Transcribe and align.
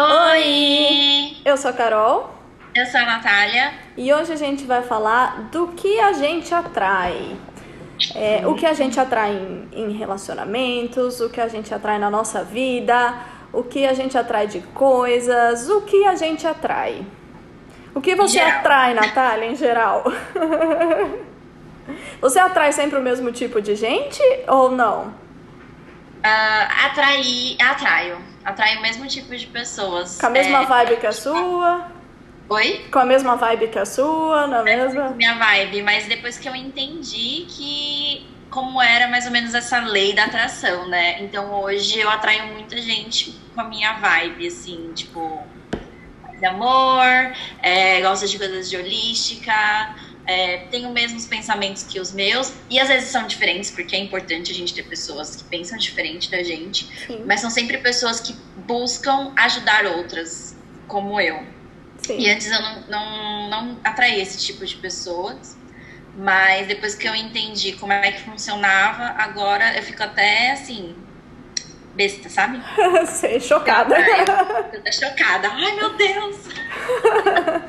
Oi! 0.00 1.38
Eu 1.44 1.56
sou 1.56 1.72
a 1.72 1.74
Carol. 1.74 2.30
Eu 2.72 2.86
sou 2.86 3.00
a 3.00 3.04
Natália. 3.04 3.72
E 3.96 4.14
hoje 4.14 4.32
a 4.32 4.36
gente 4.36 4.64
vai 4.64 4.80
falar 4.80 5.48
do 5.50 5.66
que 5.68 5.98
a 5.98 6.12
gente 6.12 6.54
atrai. 6.54 7.36
É, 8.14 8.46
o 8.46 8.54
que 8.54 8.64
a 8.64 8.72
gente 8.74 9.00
atrai 9.00 9.32
em, 9.32 9.68
em, 9.72 9.90
relacionamentos, 9.90 11.20
o 11.20 11.28
que 11.28 11.40
a 11.40 11.48
gente 11.48 11.74
atrai 11.74 11.98
na 11.98 12.08
nossa 12.08 12.44
vida, 12.44 13.12
o 13.52 13.64
que 13.64 13.84
a 13.84 13.92
gente 13.92 14.16
atrai 14.16 14.46
de 14.46 14.60
coisas, 14.60 15.68
o 15.68 15.80
que 15.80 16.04
a 16.04 16.14
gente 16.14 16.46
atrai. 16.46 17.04
O 17.92 18.00
que 18.00 18.14
você 18.14 18.38
geral. 18.38 18.58
atrai, 18.60 18.94
Natália, 18.94 19.46
em 19.46 19.56
geral? 19.56 20.04
você 22.22 22.38
atrai 22.38 22.72
sempre 22.72 22.96
o 22.96 23.02
mesmo 23.02 23.32
tipo 23.32 23.60
de 23.60 23.74
gente 23.74 24.22
ou 24.46 24.70
não? 24.70 25.12
Uh, 26.18 26.86
atrair, 26.86 27.56
atraio. 27.60 28.18
Atraio 28.44 28.78
o 28.78 28.82
mesmo 28.82 29.06
tipo 29.06 29.36
de 29.36 29.46
pessoas. 29.46 30.18
Com 30.18 30.26
a 30.26 30.30
mesma 30.30 30.62
é, 30.62 30.66
vibe 30.66 30.96
que 30.96 31.06
a 31.06 31.12
sua? 31.12 31.90
Oi? 32.48 32.86
Com 32.90 32.98
a 32.98 33.04
mesma 33.04 33.36
vibe 33.36 33.68
que 33.68 33.78
a 33.78 33.84
sua, 33.84 34.46
na 34.46 34.60
é 34.60 34.62
mesma? 34.62 35.10
Minha 35.10 35.34
vibe, 35.34 35.82
mas 35.82 36.06
depois 36.06 36.38
que 36.38 36.48
eu 36.48 36.56
entendi 36.56 37.46
que 37.48 38.26
como 38.50 38.80
era 38.80 39.06
mais 39.08 39.26
ou 39.26 39.32
menos 39.32 39.54
essa 39.54 39.80
lei 39.80 40.14
da 40.14 40.24
atração, 40.24 40.88
né? 40.88 41.22
Então 41.22 41.52
hoje 41.60 41.98
eu 41.98 42.08
atraio 42.08 42.46
muita 42.46 42.80
gente 42.80 43.38
com 43.54 43.60
a 43.60 43.64
minha 43.64 43.92
vibe, 43.94 44.46
assim, 44.46 44.92
tipo, 44.94 45.42
de 46.38 46.46
amor, 46.46 47.04
é, 47.62 48.00
gosta 48.00 48.26
de 48.26 48.38
coisas 48.38 48.70
de 48.70 48.76
holística, 48.76 49.52
é, 50.28 50.58
tem 50.70 50.86
os 50.86 50.92
mesmos 50.92 51.26
pensamentos 51.26 51.82
que 51.82 51.98
os 51.98 52.12
meus, 52.12 52.52
e 52.68 52.78
às 52.78 52.88
vezes 52.88 53.08
são 53.08 53.26
diferentes, 53.26 53.70
porque 53.70 53.96
é 53.96 53.98
importante 53.98 54.52
a 54.52 54.54
gente 54.54 54.74
ter 54.74 54.82
pessoas 54.82 55.34
que 55.34 55.44
pensam 55.44 55.78
diferente 55.78 56.30
da 56.30 56.42
gente, 56.42 56.86
Sim. 57.06 57.24
mas 57.26 57.40
são 57.40 57.48
sempre 57.48 57.78
pessoas 57.78 58.20
que 58.20 58.36
buscam 58.66 59.32
ajudar 59.36 59.86
outras, 59.86 60.54
como 60.86 61.18
eu. 61.18 61.42
Sim. 62.02 62.18
E 62.18 62.30
antes 62.30 62.50
eu 62.50 62.60
não, 62.60 62.80
não, 62.82 63.48
não 63.48 63.80
atraí 63.82 64.20
esse 64.20 64.38
tipo 64.38 64.64
de 64.66 64.76
pessoas. 64.76 65.56
Mas 66.16 66.66
depois 66.66 66.96
que 66.96 67.06
eu 67.08 67.14
entendi 67.14 67.72
como 67.72 67.92
é 67.92 68.10
que 68.10 68.22
funcionava, 68.22 69.04
agora 69.22 69.76
eu 69.76 69.82
fico 69.84 70.02
até 70.02 70.50
assim, 70.50 70.96
besta, 71.94 72.28
sabe? 72.28 72.60
Sei, 73.06 73.38
chocada. 73.38 73.96
eu 74.72 74.82
tô 74.82 74.92
chocada. 74.92 75.48
Ai, 75.48 75.76
meu 75.76 75.96
Deus! 75.96 76.36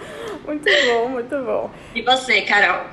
muito 0.49 0.67
bom, 0.87 1.09
muito 1.09 1.37
bom. 1.43 1.69
E 1.93 2.01
você, 2.01 2.41
Carol? 2.41 2.85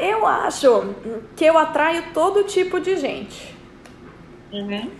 Eu 0.00 0.26
acho 0.26 0.94
que 1.36 1.44
eu 1.44 1.56
atraio 1.56 2.04
todo 2.14 2.44
tipo 2.44 2.80
de 2.80 2.96
gente. 2.96 3.54
Uhum. 4.52 4.90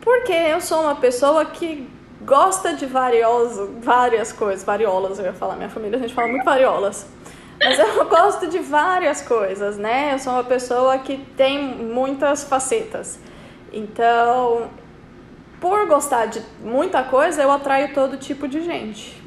Porque 0.00 0.32
eu 0.32 0.60
sou 0.60 0.82
uma 0.82 0.94
pessoa 0.94 1.44
que 1.44 1.88
gosta 2.22 2.74
de 2.74 2.86
varioso, 2.86 3.74
várias 3.80 4.32
coisas, 4.32 4.64
variolas, 4.64 5.18
eu 5.18 5.26
ia 5.26 5.32
falar, 5.32 5.56
minha 5.56 5.68
família 5.68 5.98
a 5.98 6.00
gente 6.00 6.14
fala 6.14 6.28
muito 6.28 6.44
variolas. 6.44 7.06
Mas 7.60 7.78
eu 7.78 8.04
gosto 8.08 8.46
de 8.46 8.58
várias 8.58 9.20
coisas, 9.20 9.76
né? 9.76 10.14
Eu 10.14 10.18
sou 10.18 10.32
uma 10.32 10.44
pessoa 10.44 10.98
que 10.98 11.18
tem 11.36 11.60
muitas 11.60 12.44
facetas. 12.44 13.18
Então, 13.72 14.70
por 15.60 15.86
gostar 15.86 16.26
de 16.26 16.42
muita 16.60 17.02
coisa, 17.02 17.42
eu 17.42 17.50
atraio 17.50 17.92
todo 17.92 18.16
tipo 18.16 18.48
de 18.48 18.62
gente. 18.62 19.21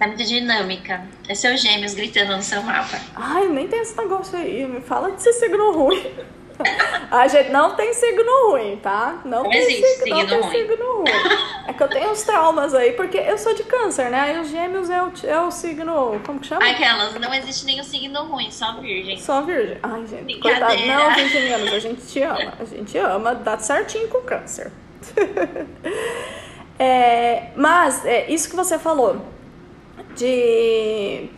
Tá 0.00 0.06
muito 0.06 0.24
dinâmica. 0.24 1.06
É 1.28 1.34
seus 1.34 1.60
gêmeos 1.60 1.92
gritando 1.92 2.34
no 2.34 2.42
seu 2.42 2.62
mapa. 2.62 2.98
Ai, 3.14 3.46
nem 3.48 3.68
tem 3.68 3.80
esse 3.80 3.94
negócio 3.98 4.38
aí. 4.38 4.66
Me 4.66 4.80
fala 4.80 5.10
de 5.10 5.22
ser 5.22 5.34
signo 5.34 5.72
ruim. 5.72 6.02
A 7.10 7.28
gente 7.28 7.50
não 7.50 7.76
tem 7.76 7.92
signo 7.92 8.50
ruim, 8.50 8.78
tá? 8.78 9.20
Não, 9.26 9.42
não 9.42 9.50
tem 9.50 9.60
existe 9.60 9.86
signo, 9.98 10.16
signo, 10.16 10.30
não 10.30 10.40
ruim. 10.40 10.52
tem 10.52 10.68
signo 10.68 10.96
ruim. 10.96 11.04
É 11.66 11.72
que 11.74 11.82
eu 11.82 11.88
tenho 11.88 12.12
uns 12.12 12.22
traumas 12.22 12.74
aí, 12.74 12.92
porque 12.92 13.18
eu 13.18 13.36
sou 13.36 13.54
de 13.54 13.62
câncer, 13.64 14.10
né? 14.10 14.20
Aí 14.20 14.40
os 14.40 14.48
gêmeos 14.48 14.88
é 14.88 15.02
o, 15.02 15.12
é 15.22 15.38
o 15.38 15.50
signo. 15.50 16.18
Como 16.24 16.40
que 16.40 16.46
chama? 16.46 16.66
Aquelas, 16.66 17.14
não 17.20 17.34
existe 17.34 17.66
nenhum 17.66 17.84
signo 17.84 18.24
ruim, 18.24 18.50
só 18.50 18.80
virgem. 18.80 19.18
Só 19.18 19.42
virgem. 19.42 19.76
Ai, 19.82 20.06
gente, 20.06 20.38
coitado. 20.38 20.76
Não, 20.86 21.14
virginianos, 21.14 21.74
a 21.74 21.78
gente 21.78 22.06
te 22.06 22.22
ama. 22.22 22.54
A 22.58 22.64
gente 22.64 22.96
ama, 22.96 23.34
dá 23.34 23.58
certinho 23.58 24.08
com 24.08 24.22
câncer. 24.22 24.72
é, 26.78 27.50
mas, 27.54 28.02
é, 28.06 28.30
isso 28.30 28.48
que 28.48 28.56
você 28.56 28.78
falou, 28.78 29.20
de, 30.20 31.30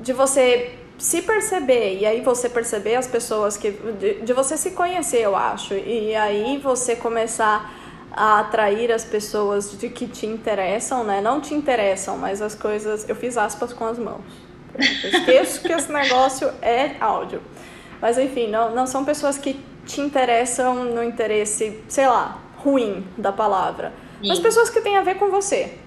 de 0.00 0.12
você 0.14 0.74
se 0.96 1.20
perceber. 1.20 1.98
E 1.98 2.06
aí 2.06 2.22
você 2.22 2.48
perceber 2.48 2.94
as 2.94 3.06
pessoas 3.06 3.56
que 3.56 3.70
de, 3.70 4.20
de, 4.22 4.32
você 4.32 4.56
se 4.56 4.70
conhecer 4.70 5.20
eu 5.20 5.36
acho. 5.36 5.74
E 5.74 6.14
aí 6.14 6.58
você 6.58 6.96
começar 6.96 7.70
a 8.10 8.40
atrair 8.40 8.90
as 8.90 9.04
pessoas 9.04 9.78
de 9.78 9.88
que 9.88 10.06
te 10.06 10.26
interessam 10.26 11.04
né? 11.04 11.20
Não 11.20 11.40
te 11.40 11.54
interessam 11.54 12.16
mas 12.16 12.40
as 12.40 12.54
coisas 12.54 13.08
eu 13.08 13.14
fiz 13.14 13.36
aspas 13.36 13.72
com 13.72 13.86
as 13.86 13.98
mãos. 13.98 14.24
Eu 14.78 15.10
esqueço 15.10 15.60
que 15.60 15.72
esse 15.72 15.92
negócio 15.92 16.50
é 16.62 16.96
áudio. 16.98 17.42
Mas 18.00 18.16
enfim 18.16 18.48
não 18.48 18.74
não 18.74 18.86
são 18.86 19.04
pessoas 19.04 19.36
que 19.36 19.60
te 19.84 20.00
interessam 20.00 20.84
no 20.84 21.02
interesse 21.02 21.78
sei 21.88 22.06
lá 22.06 22.40
ruim 22.56 23.04
da 23.18 23.32
palavra. 23.32 23.92
Sim. 24.20 24.28
mas 24.28 24.38
pessoas 24.38 24.70
que 24.70 24.80
têm 24.80 24.96
a 24.96 25.02
ver 25.02 25.16
com 25.16 25.30
você. 25.30 25.81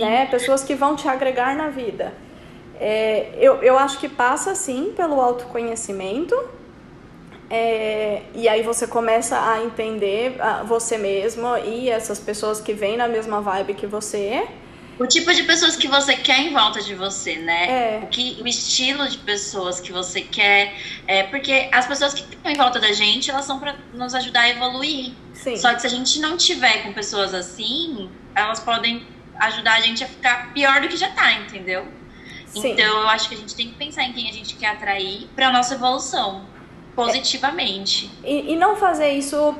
Né 0.00 0.26
pessoas 0.26 0.62
que 0.62 0.74
vão 0.74 0.94
te 0.96 1.08
agregar 1.08 1.56
na 1.56 1.68
vida 1.68 2.12
é, 2.78 3.30
eu, 3.38 3.62
eu 3.62 3.78
acho 3.78 3.98
que 3.98 4.08
passa 4.08 4.54
sim 4.54 4.92
pelo 4.96 5.20
autoconhecimento. 5.20 6.36
É, 7.48 8.22
e 8.34 8.48
aí 8.48 8.62
você 8.62 8.88
começa 8.88 9.38
a 9.40 9.62
entender 9.62 10.36
você 10.66 10.98
mesmo 10.98 11.56
e 11.58 11.88
essas 11.88 12.18
pessoas 12.18 12.60
que 12.60 12.72
vêm 12.72 12.96
na 12.96 13.06
mesma 13.06 13.40
vibe 13.40 13.74
que 13.74 13.86
você. 13.86 14.46
O 14.98 15.06
tipo 15.06 15.32
de 15.32 15.42
pessoas 15.42 15.76
que 15.76 15.86
você 15.86 16.16
quer 16.16 16.40
em 16.40 16.52
volta 16.52 16.80
de 16.80 16.94
você, 16.94 17.36
né? 17.36 17.98
É. 17.98 18.00
O, 18.02 18.06
que, 18.08 18.38
o 18.42 18.48
estilo 18.48 19.06
de 19.08 19.18
pessoas 19.18 19.78
que 19.78 19.92
você 19.92 20.22
quer. 20.22 20.74
É, 21.06 21.22
porque 21.24 21.68
as 21.70 21.86
pessoas 21.86 22.14
que 22.14 22.22
estão 22.22 22.50
em 22.50 22.56
volta 22.56 22.80
da 22.80 22.92
gente, 22.92 23.30
elas 23.30 23.44
são 23.44 23.60
para 23.60 23.76
nos 23.92 24.14
ajudar 24.14 24.40
a 24.40 24.48
evoluir. 24.48 25.12
Sim. 25.34 25.56
Só 25.56 25.72
que 25.74 25.82
se 25.82 25.86
a 25.86 25.90
gente 25.90 26.18
não 26.18 26.36
tiver 26.36 26.82
com 26.82 26.92
pessoas 26.92 27.34
assim, 27.34 28.10
elas 28.34 28.58
podem 28.58 29.06
ajudar 29.40 29.74
a 29.74 29.80
gente 29.80 30.02
a 30.02 30.06
ficar 30.06 30.52
pior 30.52 30.80
do 30.80 30.88
que 30.88 30.96
já 30.96 31.10
tá, 31.10 31.32
entendeu? 31.32 31.86
Sim. 32.46 32.72
Então 32.72 33.02
eu 33.02 33.08
acho 33.08 33.28
que 33.28 33.34
a 33.34 33.38
gente 33.38 33.54
tem 33.54 33.68
que 33.68 33.74
pensar 33.74 34.04
em 34.04 34.12
quem 34.12 34.28
a 34.28 34.32
gente 34.32 34.56
quer 34.56 34.68
atrair 34.68 35.28
para 35.34 35.52
nossa 35.52 35.74
evolução 35.74 36.44
positivamente. 36.94 38.10
É, 38.24 38.30
e, 38.30 38.52
e 38.52 38.56
não 38.56 38.76
fazer 38.76 39.12
isso 39.12 39.54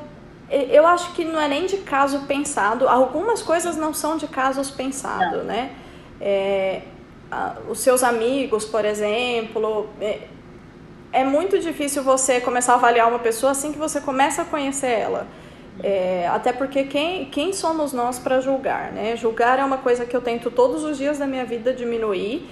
eu 0.48 0.86
acho 0.86 1.12
que 1.12 1.24
não 1.24 1.40
é 1.40 1.48
nem 1.48 1.66
de 1.66 1.78
caso 1.78 2.20
pensado. 2.20 2.88
Algumas 2.88 3.42
coisas 3.42 3.76
não 3.76 3.92
são 3.92 4.16
de 4.16 4.28
casos 4.28 4.70
pensados, 4.70 5.44
né? 5.44 5.72
É, 6.20 6.82
a, 7.30 7.56
os 7.68 7.80
seus 7.80 8.02
amigos, 8.02 8.64
por 8.64 8.84
exemplo. 8.84 9.88
É, 10.00 10.20
é, 11.12 11.24
muito 11.24 11.58
difícil 11.58 12.02
você 12.02 12.40
começar 12.40 12.74
a 12.74 12.76
avaliar 12.76 13.08
uma 13.08 13.18
pessoa 13.18 13.52
assim 13.52 13.72
que 13.72 13.78
você 13.78 14.00
começa 14.00 14.42
a 14.42 14.44
conhecer 14.44 14.90
ela. 14.90 15.26
É, 15.82 16.26
até 16.28 16.52
porque 16.52 16.84
quem, 16.84 17.26
quem 17.26 17.52
somos 17.52 17.92
nós 17.92 18.18
para 18.18 18.40
julgar, 18.40 18.92
né? 18.92 19.14
Julgar 19.16 19.58
é 19.58 19.64
uma 19.64 19.78
coisa 19.78 20.06
que 20.06 20.16
eu 20.16 20.22
tento 20.22 20.50
todos 20.50 20.82
os 20.84 20.96
dias 20.96 21.18
da 21.18 21.26
minha 21.26 21.44
vida 21.44 21.72
diminuir 21.72 22.48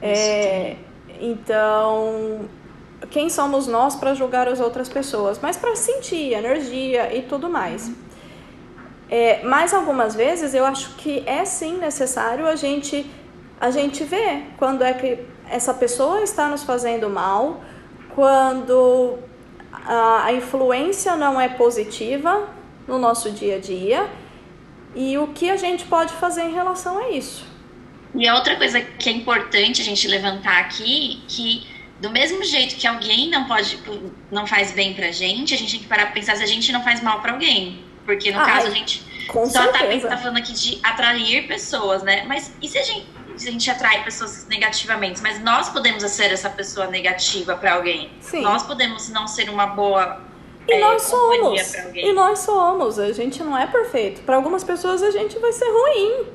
é, 0.00 0.76
então, 1.20 2.48
quem 3.10 3.30
somos 3.30 3.66
nós 3.66 3.96
para 3.96 4.14
julgar 4.14 4.48
as 4.48 4.60
outras 4.60 4.88
pessoas? 4.88 5.38
Mas 5.40 5.56
para 5.56 5.74
sentir 5.74 6.32
energia 6.32 7.14
e 7.16 7.22
tudo 7.22 7.48
mais. 7.48 7.90
É, 9.08 9.42
mas 9.44 9.72
algumas 9.72 10.14
vezes 10.14 10.52
eu 10.52 10.64
acho 10.64 10.96
que 10.96 11.22
é 11.26 11.44
sim 11.44 11.78
necessário 11.78 12.46
a 12.46 12.56
gente 12.56 13.08
a 13.58 13.70
gente 13.70 14.04
ver 14.04 14.48
quando 14.58 14.82
é 14.82 14.92
que 14.92 15.20
essa 15.48 15.72
pessoa 15.72 16.20
está 16.22 16.48
nos 16.48 16.62
fazendo 16.62 17.08
mal, 17.08 17.60
quando 18.14 19.18
a, 19.72 20.24
a 20.24 20.32
influência 20.32 21.16
não 21.16 21.40
é 21.40 21.48
positiva 21.48 22.48
no 22.86 22.98
nosso 22.98 23.30
dia 23.30 23.56
a 23.56 23.58
dia 23.58 24.08
e 24.94 25.18
o 25.18 25.28
que 25.28 25.50
a 25.50 25.56
gente 25.56 25.84
pode 25.84 26.12
fazer 26.14 26.42
em 26.42 26.52
relação 26.52 26.98
a 26.98 27.10
isso. 27.10 27.44
E 28.14 28.26
a 28.26 28.34
outra 28.34 28.56
coisa 28.56 28.80
que 28.80 29.08
é 29.08 29.12
importante 29.12 29.82
a 29.82 29.84
gente 29.84 30.08
levantar 30.08 30.58
aqui, 30.58 31.22
que 31.28 31.66
do 32.00 32.10
mesmo 32.10 32.42
jeito 32.44 32.76
que 32.76 32.86
alguém 32.86 33.28
não 33.28 33.44
pode, 33.44 33.78
não 34.30 34.46
faz 34.46 34.72
bem 34.72 34.94
pra 34.94 35.10
gente, 35.10 35.54
a 35.54 35.58
gente 35.58 35.72
tem 35.72 35.80
que 35.80 35.86
parar 35.86 36.04
pra 36.04 36.12
pensar 36.12 36.36
se 36.36 36.42
a 36.42 36.46
gente 36.46 36.72
não 36.72 36.82
faz 36.82 37.02
mal 37.02 37.20
pra 37.20 37.32
alguém. 37.32 37.84
Porque 38.06 38.30
no 38.30 38.38
Ai, 38.38 38.46
caso 38.46 38.68
a 38.68 38.70
gente 38.70 39.02
só 39.50 39.66
tá, 39.72 39.80
tá, 40.08 40.16
falando 40.16 40.38
aqui 40.38 40.52
de 40.52 40.78
atrair 40.82 41.46
pessoas, 41.46 42.02
né? 42.02 42.24
Mas 42.24 42.52
e 42.62 42.68
se 42.68 42.78
a 42.78 42.82
gente, 42.82 43.06
se 43.36 43.48
a 43.48 43.52
gente 43.52 43.70
atrai 43.70 44.04
pessoas 44.04 44.46
negativamente? 44.48 45.20
Mas 45.20 45.42
nós 45.42 45.68
podemos 45.68 46.02
ser 46.04 46.32
essa 46.32 46.48
pessoa 46.48 46.86
negativa 46.86 47.56
para 47.56 47.74
alguém. 47.74 48.10
Sim. 48.20 48.42
Nós 48.42 48.62
podemos 48.62 49.08
não 49.08 49.26
ser 49.26 49.50
uma 49.50 49.66
boa 49.66 50.22
e 50.68 50.72
é, 50.72 50.80
nós 50.80 51.02
somos. 51.02 51.74
E 51.94 52.12
nós 52.12 52.38
somos. 52.40 52.98
A 52.98 53.12
gente 53.12 53.42
não 53.42 53.56
é 53.56 53.66
perfeito. 53.66 54.22
Para 54.22 54.36
algumas 54.36 54.64
pessoas 54.64 55.02
a 55.02 55.10
gente 55.10 55.38
vai 55.38 55.52
ser 55.52 55.68
ruim. 55.70 56.26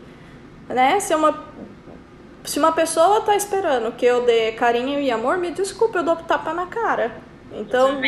Né? 0.70 1.00
Se 1.00 1.14
uma 1.14 1.52
se 2.44 2.58
uma 2.58 2.72
pessoa 2.72 3.22
tá 3.22 3.36
esperando 3.36 3.92
que 3.92 4.06
eu 4.06 4.26
dê 4.26 4.52
carinho 4.54 5.00
e 5.00 5.12
amor, 5.12 5.38
me 5.38 5.52
desculpe, 5.52 5.98
eu 5.98 6.04
dou 6.04 6.16
tapa 6.16 6.54
na 6.54 6.66
cara. 6.66 7.12
Então, 7.54 8.02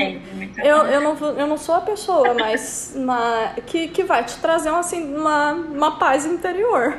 eu, 0.63 0.77
eu, 0.85 1.01
não, 1.01 1.29
eu 1.37 1.47
não 1.47 1.57
sou 1.57 1.75
a 1.75 1.81
pessoa, 1.81 2.33
mas 2.33 2.93
uma, 2.95 3.53
que, 3.65 3.89
que 3.89 4.03
vai 4.03 4.23
te 4.23 4.37
trazer 4.37 4.69
uma, 4.69 4.79
assim, 4.79 5.15
uma, 5.15 5.51
uma 5.51 5.99
paz 5.99 6.25
interior. 6.25 6.97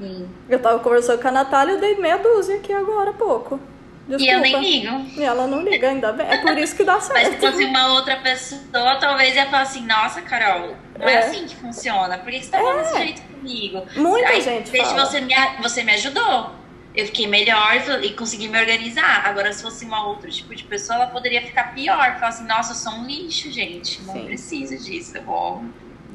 Sim. 0.00 0.28
Eu 0.48 0.58
tava 0.58 0.78
conversando 0.78 1.20
com 1.20 1.28
a 1.28 1.30
Natália 1.30 1.74
e 1.74 1.80
dei 1.80 1.96
meia 1.96 2.16
dúzia 2.16 2.56
aqui 2.56 2.72
agora 2.72 3.10
há 3.10 3.14
pouco. 3.14 3.60
Desculpa. 4.08 4.24
E 4.24 4.28
eu 4.28 4.40
nem 4.40 4.60
ligo. 4.60 5.20
E 5.20 5.24
ela 5.24 5.46
não 5.46 5.62
liga, 5.62 5.88
ainda 5.90 6.12
bem. 6.12 6.26
É 6.26 6.38
por 6.38 6.56
isso 6.56 6.76
que 6.76 6.84
dá 6.84 7.00
certo. 7.00 7.14
Mas 7.18 7.34
se 7.34 7.40
fosse 7.40 7.64
uma 7.64 7.94
outra 7.94 8.16
pessoa, 8.16 8.96
talvez 9.00 9.34
ia 9.34 9.46
falar 9.46 9.62
assim, 9.62 9.84
nossa, 9.84 10.22
Carol, 10.22 10.76
não 10.98 11.08
é, 11.08 11.14
é 11.14 11.18
assim 11.18 11.46
que 11.46 11.56
funciona. 11.56 12.16
Por 12.18 12.30
que 12.30 12.40
você 12.40 12.50
tá 12.50 12.58
falando 12.58 12.78
é. 12.78 12.82
desse 12.82 12.98
jeito 12.98 13.22
comigo? 13.22 13.86
Muita 13.96 14.28
Aí, 14.28 14.40
gente 14.40 14.70
desde 14.70 14.90
fala. 14.90 15.06
Você 15.06 15.20
me, 15.20 15.34
você 15.60 15.82
me 15.82 15.92
ajudou. 15.92 16.54
Eu 16.94 17.04
fiquei 17.06 17.26
melhor 17.26 17.74
e 18.02 18.12
consegui 18.14 18.48
me 18.48 18.58
organizar. 18.58 19.26
Agora, 19.26 19.52
se 19.52 19.62
fosse 19.62 19.84
uma 19.84 20.06
outro 20.06 20.30
tipo 20.30 20.54
de 20.54 20.64
pessoa, 20.64 20.96
ela 20.96 21.06
poderia 21.08 21.42
ficar 21.42 21.74
pior. 21.74 22.14
Falar 22.14 22.28
assim, 22.28 22.46
nossa, 22.46 22.72
eu 22.72 22.76
sou 22.76 22.92
um 22.92 23.06
lixo, 23.06 23.50
gente. 23.50 24.02
Não 24.04 24.14
Sim. 24.14 24.24
preciso 24.24 24.78
disso. 24.78 25.18
Eu 25.18 25.24
vou 25.24 25.62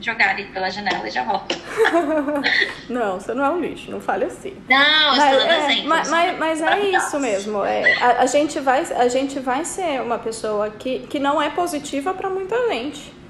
jogar 0.02 0.30
ali 0.30 0.46
pela 0.46 0.70
janela 0.70 1.08
e 1.08 1.12
já 1.12 1.24
volto. 1.24 1.56
não, 2.90 3.20
você 3.20 3.34
não 3.34 3.46
é 3.46 3.50
um 3.50 3.60
lixo, 3.60 3.92
não 3.92 4.02
fale 4.02 4.26
assim. 4.26 4.56
Não, 4.70 5.16
mas, 5.16 5.34
estou 5.34 5.48
dando 5.48 5.72
é, 5.72 5.84
Mas, 5.84 6.10
mas, 6.10 6.40
mas 6.40 6.62
é 6.62 6.80
isso 6.80 7.20
mesmo. 7.20 7.64
É, 7.64 7.94
a, 8.02 8.22
a, 8.22 8.26
gente 8.26 8.60
vai, 8.60 8.82
a 8.82 9.08
gente 9.08 9.40
vai 9.40 9.64
ser 9.66 10.02
uma 10.02 10.18
pessoa 10.18 10.70
que, 10.70 11.00
que 11.00 11.20
não 11.20 11.42
é 11.42 11.50
positiva 11.50 12.14
para 12.14 12.30
muita 12.30 12.56
gente. 12.70 13.22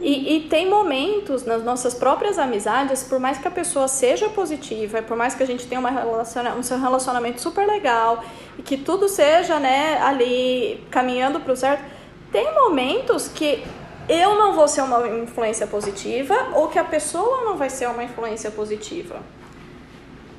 E, 0.00 0.36
e, 0.36 0.40
tem 0.48 0.68
momentos 0.68 1.44
nas 1.44 1.62
nossas 1.62 1.92
próprias 1.92 2.38
amizades, 2.38 3.02
por 3.02 3.20
mais 3.20 3.36
que 3.36 3.46
a 3.46 3.50
pessoa 3.50 3.86
seja 3.86 4.30
positiva, 4.30 5.02
por 5.02 5.14
mais 5.14 5.34
que 5.34 5.42
a 5.42 5.46
gente 5.46 5.66
tenha 5.66 5.78
uma 5.78 5.90
relaciona 5.90 6.54
um 6.54 6.80
relacionamento 6.80 7.38
super 7.38 7.66
legal 7.66 8.24
e 8.58 8.62
que 8.62 8.78
tudo 8.78 9.10
seja 9.10 9.60
né, 9.60 10.00
ali 10.00 10.82
caminhando 10.90 11.38
para 11.40 11.52
o 11.52 11.56
certo, 11.56 11.84
tem 12.32 12.54
momentos 12.54 13.28
que 13.28 13.62
eu 14.10 14.34
não 14.34 14.54
vou 14.54 14.66
ser 14.66 14.82
uma 14.82 15.06
influência 15.08 15.68
positiva 15.68 16.34
ou 16.54 16.66
que 16.66 16.78
a 16.78 16.84
pessoa 16.84 17.44
não 17.44 17.56
vai 17.56 17.70
ser 17.70 17.86
uma 17.86 18.02
influência 18.02 18.50
positiva. 18.50 19.20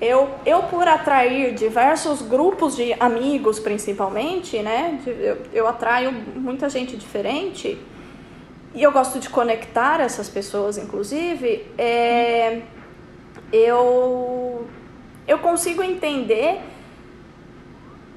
Eu, 0.02 0.30
eu 0.46 0.64
por 0.64 0.86
atrair 0.88 1.54
diversos 1.54 2.22
grupos 2.22 2.76
de 2.76 2.92
amigos, 3.00 3.60
principalmente, 3.60 4.60
né? 4.60 5.00
Eu, 5.06 5.38
eu 5.54 5.68
atraio 5.68 6.12
muita 6.12 6.68
gente 6.70 6.98
diferente 6.98 7.78
e 8.74 8.84
eu 8.84 8.92
gosto 8.92 9.20
de 9.20 9.30
conectar 9.30 10.02
essas 10.02 10.28
pessoas, 10.28 10.78
inclusive. 10.78 11.66
É, 11.78 12.62
eu, 13.54 14.68
eu 15.26 15.40
consigo 15.40 15.82
entender 15.82 16.60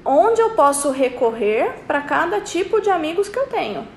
onde 0.03 0.41
eu 0.41 0.49
posso 0.51 0.91
recorrer 0.91 1.71
para 1.87 2.01
cada 2.01 2.41
tipo 2.41 2.81
de 2.81 2.89
amigos 2.89 3.29
que 3.29 3.39
eu 3.39 3.47
tenho, 3.47 3.87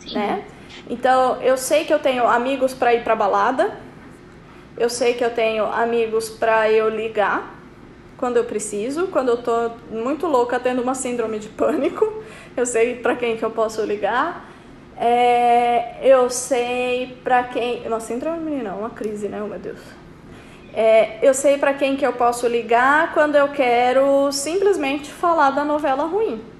Sim. 0.00 0.14
né? 0.14 0.44
Então, 0.88 1.40
eu 1.42 1.56
sei 1.56 1.84
que 1.84 1.92
eu 1.92 1.98
tenho 1.98 2.26
amigos 2.26 2.74
para 2.74 2.94
ir 2.94 3.02
para 3.02 3.16
balada. 3.16 3.76
Eu 4.76 4.90
sei 4.90 5.14
que 5.14 5.24
eu 5.24 5.30
tenho 5.30 5.64
amigos 5.66 6.28
para 6.28 6.70
eu 6.70 6.88
ligar 6.88 7.54
quando 8.16 8.36
eu 8.36 8.44
preciso, 8.44 9.08
quando 9.08 9.28
eu 9.28 9.36
tô 9.36 9.70
muito 9.90 10.26
louca 10.26 10.58
tendo 10.58 10.82
uma 10.82 10.94
síndrome 10.94 11.38
de 11.38 11.48
pânico. 11.48 12.22
Eu 12.56 12.66
sei 12.66 12.96
para 12.96 13.14
quem 13.14 13.36
que 13.36 13.44
eu 13.44 13.50
posso 13.50 13.82
ligar. 13.82 14.50
É, 14.96 15.98
eu 16.02 16.30
sei 16.30 17.18
para 17.22 17.44
quem. 17.44 17.86
Uma 17.86 18.00
síndrome 18.00 18.62
não, 18.62 18.80
uma 18.80 18.90
crise, 18.90 19.28
né? 19.28 19.42
Oh, 19.42 19.48
meu 19.48 19.58
Deus. 19.58 19.80
É, 20.72 21.18
eu 21.22 21.34
sei 21.34 21.56
para 21.56 21.72
quem 21.74 21.96
que 21.96 22.04
eu 22.04 22.12
posso 22.12 22.48
ligar 22.48 23.12
quando 23.14 23.36
eu 23.36 23.48
quero 23.48 24.30
simplesmente 24.32 25.10
falar 25.10 25.50
da 25.50 25.64
novela 25.64 26.04
ruim. 26.04 26.53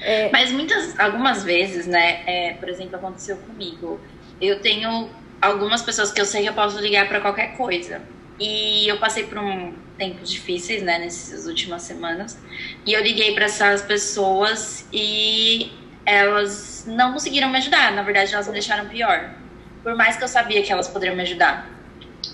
É... 0.00 0.30
Mas 0.30 0.50
muitas, 0.50 0.98
algumas 0.98 1.42
vezes, 1.44 1.86
né? 1.86 2.22
É, 2.26 2.54
por 2.54 2.68
exemplo, 2.68 2.96
aconteceu 2.96 3.36
comigo. 3.36 4.00
Eu 4.40 4.60
tenho 4.60 5.10
algumas 5.40 5.82
pessoas 5.82 6.12
que 6.12 6.20
eu 6.20 6.24
sei 6.24 6.42
que 6.42 6.48
eu 6.48 6.54
posso 6.54 6.78
ligar 6.78 7.08
para 7.08 7.20
qualquer 7.20 7.56
coisa. 7.56 8.00
E 8.38 8.88
eu 8.88 8.98
passei 8.98 9.24
por 9.24 9.38
um 9.38 9.74
tempo 9.98 10.24
difíceis, 10.24 10.82
né, 10.82 10.98
nessas 10.98 11.46
últimas 11.46 11.82
semanas. 11.82 12.38
E 12.84 12.92
eu 12.92 13.02
liguei 13.02 13.34
para 13.34 13.44
essas 13.44 13.82
pessoas 13.82 14.88
e 14.92 15.70
elas 16.04 16.84
não 16.86 17.12
conseguiram 17.12 17.48
me 17.50 17.58
ajudar. 17.58 17.92
Na 17.92 18.02
verdade, 18.02 18.34
elas 18.34 18.46
me 18.46 18.54
deixaram 18.54 18.88
pior. 18.88 19.34
Por 19.82 19.94
mais 19.94 20.16
que 20.16 20.24
eu 20.24 20.28
sabia 20.28 20.62
que 20.62 20.72
elas 20.72 20.88
poderiam 20.88 21.16
me 21.16 21.22
ajudar. 21.22 21.68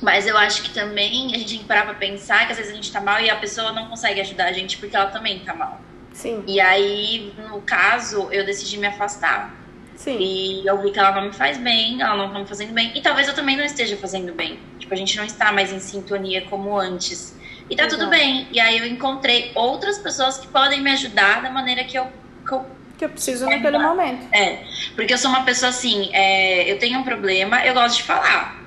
Mas 0.01 0.27
eu 0.27 0.37
acho 0.37 0.63
que 0.63 0.71
também 0.71 1.35
a 1.35 1.39
gente 1.39 1.49
tem 1.51 1.59
que 1.59 1.65
parar 1.65 1.85
pra 1.85 1.95
pensar 1.95 2.47
que 2.47 2.53
às 2.53 2.59
vezes 2.59 2.73
a 2.73 2.75
gente 2.75 2.93
tá 2.93 3.01
mal 3.01 3.21
e 3.21 3.29
a 3.29 3.37
pessoa 3.37 3.73
não 3.73 3.89
consegue 3.89 4.21
ajudar 4.21 4.47
a 4.47 4.53
gente 4.53 4.79
porque 4.79 4.95
ela 4.95 5.07
também 5.07 5.41
tá 5.41 5.55
mal. 5.55 5.81
Sim. 6.19 6.43
E 6.49 6.61
aí, 6.61 7.33
no 7.49 7.61
caso, 7.61 8.29
eu 8.33 8.45
decidi 8.45 8.77
me 8.77 8.89
afastar. 8.89 9.55
Sim. 9.95 10.19
E 10.19 10.67
eu 10.67 10.83
vi 10.83 10.91
que 10.91 10.99
ela 10.99 11.13
não 11.13 11.29
me 11.29 11.33
faz 11.33 11.57
bem, 11.59 12.03
ela 12.03 12.17
não 12.17 12.33
tá 12.33 12.41
me 12.41 12.45
fazendo 12.45 12.73
bem. 12.73 12.91
E 12.97 13.01
talvez 13.01 13.29
eu 13.29 13.35
também 13.35 13.57
não 13.57 13.65
esteja 13.65 13.97
fazendo 13.97 14.33
bem. 14.33 14.59
Tipo, 14.81 14.95
a 14.95 14.97
gente 14.97 15.17
não 15.17 15.25
está 15.25 15.53
mais 15.53 15.73
em 15.73 15.79
sintonia 15.79 16.43
como 16.51 16.77
antes. 16.77 17.39
E 17.71 17.77
tá 17.77 17.85
Exato. 17.85 18.01
tudo 18.01 18.11
bem. 18.11 18.49
E 18.51 18.59
aí 18.59 18.79
eu 18.79 18.87
encontrei 18.87 19.53
outras 19.55 19.97
pessoas 19.97 20.39
que 20.39 20.49
podem 20.49 20.83
me 20.83 20.91
ajudar 20.91 21.41
da 21.41 21.51
maneira 21.51 21.85
que 21.85 21.97
eu. 21.97 22.09
Que 22.45 22.53
eu, 22.53 22.67
que 22.99 23.05
eu 23.05 23.11
preciso 23.11 23.47
naquele 23.47 23.79
momento. 23.79 24.27
É. 24.35 24.65
Porque 24.97 25.15
eu 25.15 25.19
sou 25.19 25.31
uma 25.31 25.45
pessoa 25.45 25.71
assim, 25.71 26.11
é, 26.13 26.69
eu 26.69 26.81
tenho 26.81 26.99
um 26.99 27.05
problema, 27.05 27.65
eu 27.65 27.75
gosto 27.75 27.99
de 27.99 28.03
falar. 28.03 28.61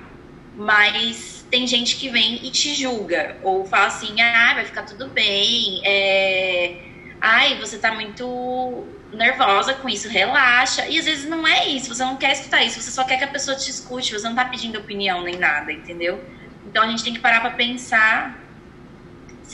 Mas 0.55 1.45
tem 1.51 1.67
gente 1.67 1.97
que 1.97 2.07
vem 2.07 2.45
e 2.45 2.49
te 2.49 2.73
julga. 2.73 3.35
Ou 3.43 3.65
fala 3.65 3.87
assim, 3.87 4.21
ah, 4.21 4.53
vai 4.53 4.63
ficar 4.63 4.83
tudo 4.83 5.09
bem. 5.09 5.81
É 5.83 6.90
ai, 7.21 7.59
você 7.59 7.77
tá 7.77 7.93
muito 7.93 8.87
nervosa 9.13 9.75
com 9.75 9.87
isso, 9.87 10.09
relaxa. 10.09 10.87
E 10.87 10.97
às 10.97 11.05
vezes 11.05 11.29
não 11.29 11.47
é 11.47 11.67
isso, 11.67 11.93
você 11.93 12.03
não 12.03 12.17
quer 12.17 12.31
escutar 12.31 12.63
isso, 12.63 12.81
você 12.81 12.91
só 12.91 13.03
quer 13.03 13.17
que 13.17 13.23
a 13.23 13.27
pessoa 13.27 13.55
te 13.55 13.69
escute, 13.69 14.13
você 14.13 14.27
não 14.27 14.35
tá 14.35 14.45
pedindo 14.45 14.79
opinião 14.79 15.21
nem 15.21 15.37
nada, 15.37 15.71
entendeu? 15.71 16.23
Então 16.65 16.83
a 16.83 16.87
gente 16.87 17.03
tem 17.03 17.13
que 17.13 17.19
parar 17.19 17.41
pra 17.41 17.51
pensar. 17.51 18.39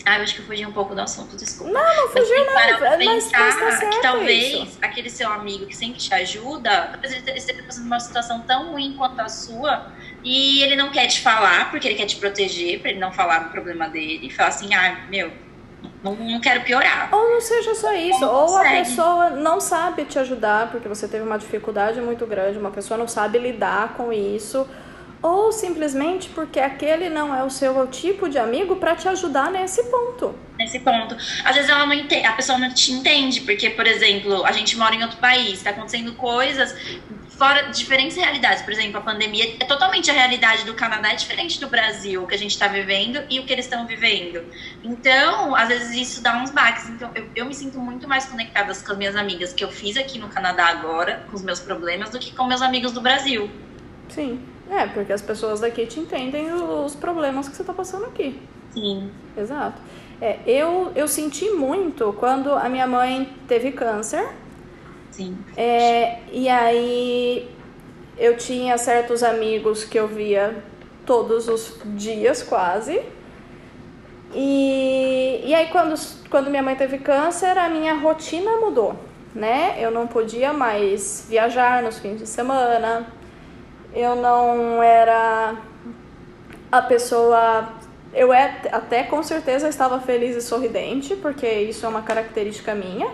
Ah, 0.06 0.18
eu 0.19 0.24
acho 0.24 0.36
que 0.36 0.42
eu 0.42 0.46
fugi 0.46 0.64
um 0.66 0.72
pouco 0.72 0.94
do 0.94 1.02
assunto, 1.02 1.36
desculpa. 1.36 1.74
Não, 1.74 1.96
não 1.96 2.10
fugiu 2.10 2.46
não. 2.46 2.54
Parar 2.54 2.78
pra 2.78 2.98
pensar 2.98 3.40
mas 3.40 3.80
tá 3.80 3.90
que 3.90 4.02
talvez 4.02 4.54
isso. 4.54 4.78
aquele 4.80 5.10
seu 5.10 5.30
amigo 5.30 5.66
que 5.66 5.75
sempre 5.75 6.00
te 6.00 6.14
ajuda, 6.14 6.90
talvez 6.92 7.14
ele 7.14 7.38
esteja 7.38 7.64
passando 7.64 7.86
uma 7.88 8.00
situação 8.00 8.42
tão 8.42 8.74
ruim 8.74 8.94
quanto 8.96 9.19
a 9.19 9.28
sua, 9.28 9.92
e 10.24 10.62
ele 10.62 10.75
não 10.75 10.92
quer 10.92 11.08
te 11.08 11.19
falar, 11.19 11.72
porque 11.72 11.88
ele 11.88 11.96
quer 11.96 12.06
te 12.06 12.18
proteger, 12.18 12.80
pra 12.80 12.92
ele 12.92 13.00
não 13.00 13.12
falar 13.12 13.40
do 13.40 13.50
problema 13.50 13.90
dele, 13.90 14.28
e 14.28 14.30
falar 14.30 14.50
assim, 14.50 14.74
ah, 14.75 15.06
meu, 15.10 15.34
não, 16.03 16.15
não 16.15 16.39
quero 16.39 16.61
piorar. 16.63 17.09
Ou 17.11 17.29
não 17.29 17.41
seja 17.41 17.73
só 17.75 17.94
isso, 17.94 18.21
não 18.21 18.33
ou 18.33 18.47
consegue. 18.47 18.67
a 18.67 18.83
pessoa 18.83 19.29
não 19.31 19.59
sabe 19.59 20.05
te 20.05 20.19
ajudar 20.19 20.71
porque 20.71 20.88
você 20.88 21.07
teve 21.07 21.23
uma 21.23 21.38
dificuldade 21.38 21.99
muito 22.01 22.25
grande, 22.25 22.57
uma 22.57 22.71
pessoa 22.71 22.97
não 22.97 23.07
sabe 23.07 23.39
lidar 23.39 23.95
com 23.95 24.13
isso, 24.13 24.67
ou 25.21 25.51
simplesmente 25.51 26.29
porque 26.29 26.59
aquele 26.59 27.09
não 27.09 27.33
é 27.33 27.44
o 27.44 27.49
seu 27.49 27.88
tipo 27.88 28.29
de 28.29 28.38
amigo 28.38 28.75
para 28.75 28.95
te 28.95 29.07
ajudar 29.07 29.51
nesse 29.51 29.83
ponto. 29.85 30.35
Nesse 30.59 30.80
ponto. 30.80 31.16
Às 31.44 31.56
vezes 31.56 31.69
ela 31.69 31.85
não 31.85 31.94
entende, 31.94 32.25
a 32.25 32.33
pessoa 32.33 32.57
não 32.57 32.73
te 32.73 32.92
entende, 32.92 33.42
porque, 33.42 33.69
por 33.71 33.87
exemplo, 33.87 34.45
a 34.45 34.51
gente 34.51 34.77
mora 34.77 34.95
em 34.95 35.01
outro 35.04 35.18
país, 35.18 35.54
está 35.54 35.71
acontecendo 35.71 36.13
coisas 36.13 36.75
fora 37.37 37.69
diferentes 37.69 38.17
realidades. 38.17 38.63
Por 38.63 38.73
exemplo, 38.73 38.97
a 38.97 39.01
pandemia 39.01 39.56
é 39.59 39.65
totalmente 39.65 40.09
a 40.09 40.13
realidade 40.13 40.65
do 40.65 40.73
Canadá 40.73 41.11
é 41.11 41.15
diferente 41.15 41.59
do 41.59 41.67
Brasil, 41.67 42.23
o 42.23 42.27
que 42.27 42.35
a 42.35 42.37
gente 42.37 42.51
está 42.51 42.67
vivendo 42.67 43.21
e 43.29 43.39
o 43.39 43.45
que 43.45 43.53
eles 43.53 43.65
estão 43.65 43.85
vivendo. 43.85 44.44
Então, 44.83 45.56
às 45.56 45.67
vezes 45.67 45.95
isso 45.95 46.21
dá 46.21 46.41
uns 46.41 46.49
baques. 46.49 46.89
Então, 46.89 47.11
eu, 47.13 47.29
eu 47.35 47.45
me 47.45 47.53
sinto 47.53 47.79
muito 47.79 48.07
mais 48.07 48.25
conectada 48.25 48.73
com 48.73 48.91
as 48.91 48.97
minhas 48.97 49.15
amigas 49.15 49.53
que 49.53 49.63
eu 49.63 49.71
fiz 49.71 49.95
aqui 49.95 50.17
no 50.17 50.27
Canadá 50.29 50.67
agora, 50.67 51.23
com 51.29 51.35
os 51.35 51.44
meus 51.44 51.59
problemas, 51.59 52.09
do 52.09 52.19
que 52.19 52.35
com 52.35 52.45
meus 52.45 52.61
amigos 52.61 52.91
do 52.91 53.01
Brasil. 53.01 53.49
Sim, 54.09 54.41
é, 54.69 54.87
porque 54.87 55.13
as 55.13 55.21
pessoas 55.21 55.59
daqui 55.59 55.85
te 55.85 55.99
entendem 55.99 56.51
os 56.51 56.95
problemas 56.95 57.47
que 57.47 57.56
você 57.56 57.61
está 57.61 57.73
passando 57.73 58.06
aqui. 58.06 58.41
Sim. 58.71 59.11
Exato. 59.37 59.79
É, 60.19 60.39
eu, 60.47 60.91
eu 60.95 61.07
senti 61.07 61.51
muito 61.51 62.11
quando 62.13 62.51
a 62.51 62.67
minha 62.67 62.87
mãe 62.87 63.31
teve 63.47 63.71
câncer 63.71 64.27
Sim. 65.18 65.36
É, 65.57 66.19
e 66.31 66.47
aí 66.47 67.50
eu 68.19 68.38
tinha 68.38 68.78
certos 68.78 69.24
amigos 69.24 69.83
que 69.83 69.97
eu 69.97 70.07
via 70.07 70.64
todos 71.07 71.47
os 71.47 71.80
dias 71.95 72.44
quase. 72.44 73.02
E, 74.31 75.42
e 75.44 75.56
aí 75.56 75.69
quando, 75.71 75.95
quando 76.30 76.52
minha 76.52 76.62
mãe 76.62 76.76
teve 76.76 77.00
câncer, 77.00 77.57
a 77.57 77.68
minha 77.68 77.95
rotina 77.95 78.57
mudou, 78.57 78.95
né? 79.33 79.76
Eu 79.80 79.90
não 79.90 80.06
podia 80.06 80.54
mais 80.54 81.26
viajar 81.28 81.81
nos 81.81 81.97
fins 81.97 82.19
de 82.19 82.28
semana. 82.28 83.07
Eu 83.95 84.16
não 84.16 84.83
era 84.83 85.56
a 86.71 86.81
pessoa 86.83 87.74
eu 88.14 88.31
é, 88.31 88.62
até 88.71 89.04
com 89.04 89.24
certeza 89.24 89.68
estava 89.68 90.00
feliz 90.00 90.36
e 90.36 90.42
sorridente, 90.42 91.16
porque 91.16 91.47
isso 91.47 91.88
é 91.88 91.90
uma 91.90 92.04
característica 92.04 92.76
minha. 92.76 93.09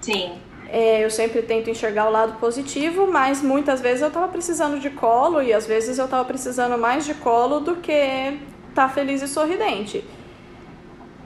Sim. 0.00 0.38
É, 0.76 1.04
eu 1.04 1.08
sempre 1.08 1.40
tento 1.40 1.70
enxergar 1.70 2.08
o 2.08 2.10
lado 2.10 2.32
positivo, 2.40 3.06
mas 3.06 3.40
muitas 3.40 3.80
vezes 3.80 4.02
eu 4.02 4.08
estava 4.08 4.26
precisando 4.26 4.80
de 4.80 4.90
colo 4.90 5.40
e 5.40 5.52
às 5.52 5.64
vezes 5.64 6.00
eu 6.00 6.06
estava 6.06 6.24
precisando 6.24 6.76
mais 6.76 7.06
de 7.06 7.14
colo 7.14 7.60
do 7.60 7.76
que 7.76 7.92
estar 7.92 8.40
tá 8.74 8.88
feliz 8.88 9.22
e 9.22 9.28
sorridente. 9.28 10.04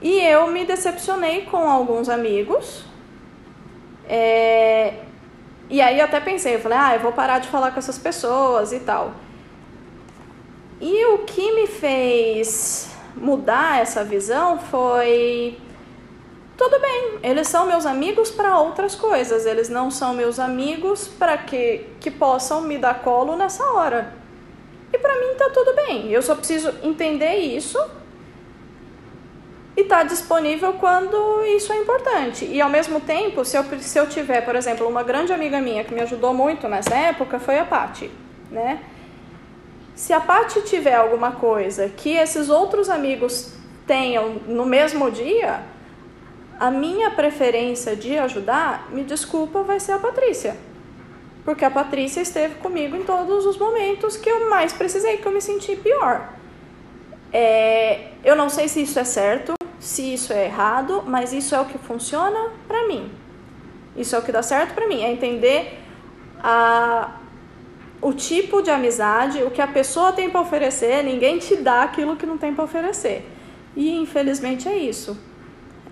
E 0.02 0.20
eu 0.20 0.48
me 0.48 0.66
decepcionei 0.66 1.46
com 1.46 1.66
alguns 1.66 2.10
amigos. 2.10 2.84
É, 4.06 4.96
e 5.70 5.80
aí 5.80 5.98
até 5.98 6.20
pensei, 6.20 6.56
eu 6.56 6.60
falei, 6.60 6.76
ah, 6.76 6.94
eu 6.96 7.00
vou 7.00 7.12
parar 7.12 7.38
de 7.38 7.48
falar 7.48 7.70
com 7.70 7.78
essas 7.78 7.96
pessoas 7.96 8.70
e 8.74 8.80
tal. 8.80 9.14
E 10.78 11.06
o 11.06 11.20
que 11.20 11.52
me 11.52 11.66
fez 11.66 12.94
mudar 13.16 13.80
essa 13.80 14.04
visão 14.04 14.58
foi 14.58 15.56
tudo 16.58 16.80
bem, 16.80 17.20
eles 17.22 17.46
são 17.46 17.66
meus 17.66 17.86
amigos 17.86 18.32
para 18.32 18.58
outras 18.58 18.96
coisas, 18.96 19.46
eles 19.46 19.68
não 19.68 19.92
são 19.92 20.12
meus 20.12 20.40
amigos 20.40 21.06
para 21.06 21.38
que, 21.38 21.86
que 22.00 22.10
possam 22.10 22.62
me 22.62 22.76
dar 22.76 23.00
colo 23.00 23.36
nessa 23.36 23.64
hora. 23.64 24.12
E 24.92 24.98
para 24.98 25.14
mim 25.14 25.36
tá 25.38 25.50
tudo 25.50 25.72
bem, 25.76 26.10
eu 26.10 26.20
só 26.20 26.34
preciso 26.34 26.74
entender 26.82 27.36
isso 27.36 27.78
e 29.76 29.84
tá 29.84 30.02
disponível 30.02 30.72
quando 30.72 31.44
isso 31.44 31.72
é 31.72 31.76
importante. 31.76 32.44
E 32.44 32.60
ao 32.60 32.68
mesmo 32.68 33.00
tempo, 33.00 33.44
se 33.44 33.56
eu, 33.56 33.64
se 33.78 33.96
eu 33.96 34.08
tiver, 34.08 34.40
por 34.40 34.56
exemplo, 34.56 34.88
uma 34.88 35.04
grande 35.04 35.32
amiga 35.32 35.60
minha 35.60 35.84
que 35.84 35.94
me 35.94 36.00
ajudou 36.00 36.34
muito 36.34 36.66
nessa 36.66 36.96
época 36.96 37.38
foi 37.38 37.60
a 37.60 37.64
Pati, 37.64 38.10
né? 38.50 38.82
Se 39.94 40.12
a 40.12 40.18
Pati 40.18 40.62
tiver 40.62 40.96
alguma 40.96 41.30
coisa 41.30 41.88
que 41.88 42.16
esses 42.16 42.48
outros 42.48 42.90
amigos 42.90 43.52
tenham 43.86 44.40
no 44.48 44.66
mesmo 44.66 45.08
dia, 45.12 45.62
a 46.58 46.70
minha 46.70 47.10
preferência 47.10 47.94
de 47.94 48.18
ajudar, 48.18 48.88
me 48.90 49.04
desculpa, 49.04 49.62
vai 49.62 49.78
ser 49.78 49.92
a 49.92 49.98
Patrícia. 49.98 50.56
Porque 51.44 51.64
a 51.64 51.70
Patrícia 51.70 52.20
esteve 52.20 52.56
comigo 52.56 52.96
em 52.96 53.04
todos 53.04 53.46
os 53.46 53.56
momentos 53.56 54.16
que 54.16 54.28
eu 54.28 54.50
mais 54.50 54.72
precisei, 54.72 55.18
que 55.18 55.26
eu 55.26 55.32
me 55.32 55.40
senti 55.40 55.76
pior. 55.76 56.30
É, 57.32 58.08
eu 58.24 58.34
não 58.34 58.48
sei 58.48 58.68
se 58.68 58.82
isso 58.82 58.98
é 58.98 59.04
certo, 59.04 59.54
se 59.78 60.14
isso 60.14 60.32
é 60.32 60.46
errado, 60.46 61.04
mas 61.06 61.32
isso 61.32 61.54
é 61.54 61.60
o 61.60 61.64
que 61.64 61.78
funciona 61.78 62.50
para 62.66 62.86
mim. 62.88 63.10
Isso 63.96 64.16
é 64.16 64.18
o 64.18 64.22
que 64.22 64.32
dá 64.32 64.42
certo 64.42 64.74
para 64.74 64.86
mim, 64.86 65.02
é 65.02 65.12
entender 65.12 65.78
a, 66.42 67.18
o 68.00 68.12
tipo 68.12 68.62
de 68.62 68.70
amizade, 68.70 69.42
o 69.42 69.50
que 69.50 69.60
a 69.60 69.66
pessoa 69.66 70.12
tem 70.12 70.30
para 70.30 70.40
oferecer, 70.40 71.02
ninguém 71.04 71.38
te 71.38 71.56
dá 71.56 71.82
aquilo 71.82 72.16
que 72.16 72.26
não 72.26 72.36
tem 72.36 72.54
para 72.54 72.64
oferecer. 72.64 73.24
E 73.76 73.96
infelizmente 73.96 74.68
é 74.68 74.76
isso. 74.76 75.27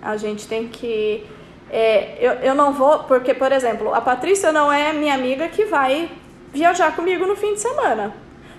A 0.07 0.15
gente 0.15 0.47
tem 0.47 0.69
que. 0.69 1.25
É, 1.69 2.15
eu, 2.21 2.31
eu 2.49 2.55
não 2.55 2.71
vou. 2.71 2.99
Porque, 2.99 3.33
por 3.33 3.51
exemplo, 3.51 3.93
a 3.93 3.99
Patrícia 3.99 4.53
não 4.53 4.71
é 4.71 4.93
minha 4.93 5.13
amiga 5.13 5.49
que 5.49 5.65
vai 5.65 6.09
viajar 6.53 6.95
comigo 6.95 7.25
no 7.25 7.35
fim 7.35 7.55
de 7.55 7.59
semana. 7.59 8.13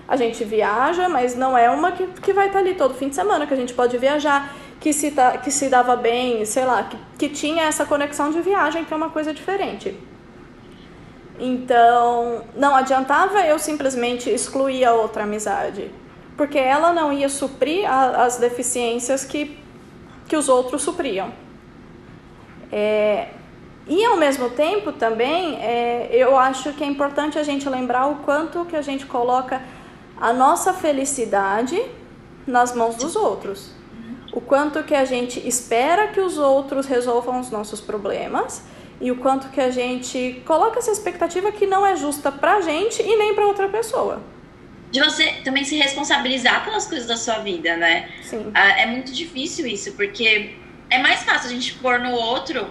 A 0.07 0.15
gente 0.15 0.43
viaja, 0.43 1.09
mas 1.09 1.35
não 1.35 1.57
é 1.57 1.67
uma 1.71 1.91
que, 1.91 2.05
que 2.21 2.31
vai 2.33 2.47
estar 2.47 2.59
ali 2.59 2.75
todo 2.75 2.93
fim 2.93 3.09
de 3.09 3.15
semana, 3.15 3.47
que 3.47 3.53
a 3.53 3.57
gente 3.57 3.73
pode 3.73 3.97
viajar, 3.97 4.53
que 4.79 4.93
se, 4.93 5.09
tá, 5.09 5.39
que 5.39 5.49
se 5.49 5.69
dava 5.69 5.95
bem, 5.95 6.45
sei 6.45 6.65
lá, 6.65 6.83
que, 6.83 6.97
que 7.17 7.29
tinha 7.29 7.63
essa 7.63 7.83
conexão 7.83 8.31
de 8.31 8.41
viagem, 8.41 8.85
que 8.85 8.93
é 8.93 8.97
uma 8.97 9.09
coisa 9.09 9.33
diferente. 9.33 9.97
Então, 11.39 12.43
não 12.55 12.75
adiantava 12.75 13.41
eu 13.41 13.57
simplesmente 13.57 14.29
excluir 14.29 14.85
a 14.85 14.93
outra 14.93 15.23
amizade, 15.23 15.89
porque 16.37 16.59
ela 16.59 16.93
não 16.93 17.11
ia 17.11 17.27
suprir 17.27 17.89
a, 17.89 18.23
as 18.23 18.37
deficiências 18.37 19.25
que 19.25 19.58
que 20.29 20.37
os 20.37 20.47
outros 20.47 20.83
supriam. 20.83 21.33
É, 22.71 23.29
e 23.87 24.05
ao 24.05 24.15
mesmo 24.15 24.51
tempo 24.51 24.91
também, 24.91 25.55
é, 25.55 26.09
eu 26.11 26.37
acho 26.37 26.71
que 26.73 26.83
é 26.83 26.87
importante 26.87 27.39
a 27.39 27.43
gente 27.43 27.67
lembrar 27.67 28.05
o 28.05 28.17
quanto 28.17 28.63
que 28.65 28.75
a 28.75 28.81
gente 28.81 29.07
coloca 29.07 29.61
a 30.21 30.31
nossa 30.31 30.71
felicidade 30.71 31.81
nas 32.45 32.75
mãos 32.75 32.95
dos 32.95 33.15
outros. 33.15 33.71
O 34.31 34.39
quanto 34.39 34.83
que 34.83 34.93
a 34.93 35.03
gente 35.03 35.45
espera 35.45 36.09
que 36.09 36.19
os 36.19 36.37
outros 36.37 36.85
resolvam 36.85 37.39
os 37.39 37.49
nossos 37.49 37.81
problemas 37.81 38.61
e 39.01 39.11
o 39.11 39.17
quanto 39.17 39.49
que 39.49 39.59
a 39.59 39.71
gente 39.71 40.43
coloca 40.45 40.77
essa 40.77 40.91
expectativa 40.91 41.51
que 41.51 41.65
não 41.65 41.83
é 41.83 41.95
justa 41.95 42.31
pra 42.31 42.61
gente 42.61 43.01
e 43.01 43.15
nem 43.15 43.33
pra 43.33 43.47
outra 43.47 43.67
pessoa 43.67 44.19
de 44.91 44.99
você 44.99 45.33
também 45.43 45.63
se 45.63 45.75
responsabilizar 45.77 46.63
pelas 46.63 46.87
coisas 46.87 47.07
da 47.07 47.17
sua 47.17 47.39
vida, 47.39 47.77
né? 47.77 48.09
Sim. 48.21 48.51
Ah, 48.53 48.79
é 48.79 48.85
muito 48.85 49.11
difícil 49.11 49.67
isso, 49.67 49.93
porque 49.93 50.55
é 50.89 50.97
mais 50.97 51.23
fácil 51.23 51.49
a 51.49 51.53
gente 51.53 51.73
pôr 51.75 51.99
no 51.99 52.11
outro 52.11 52.67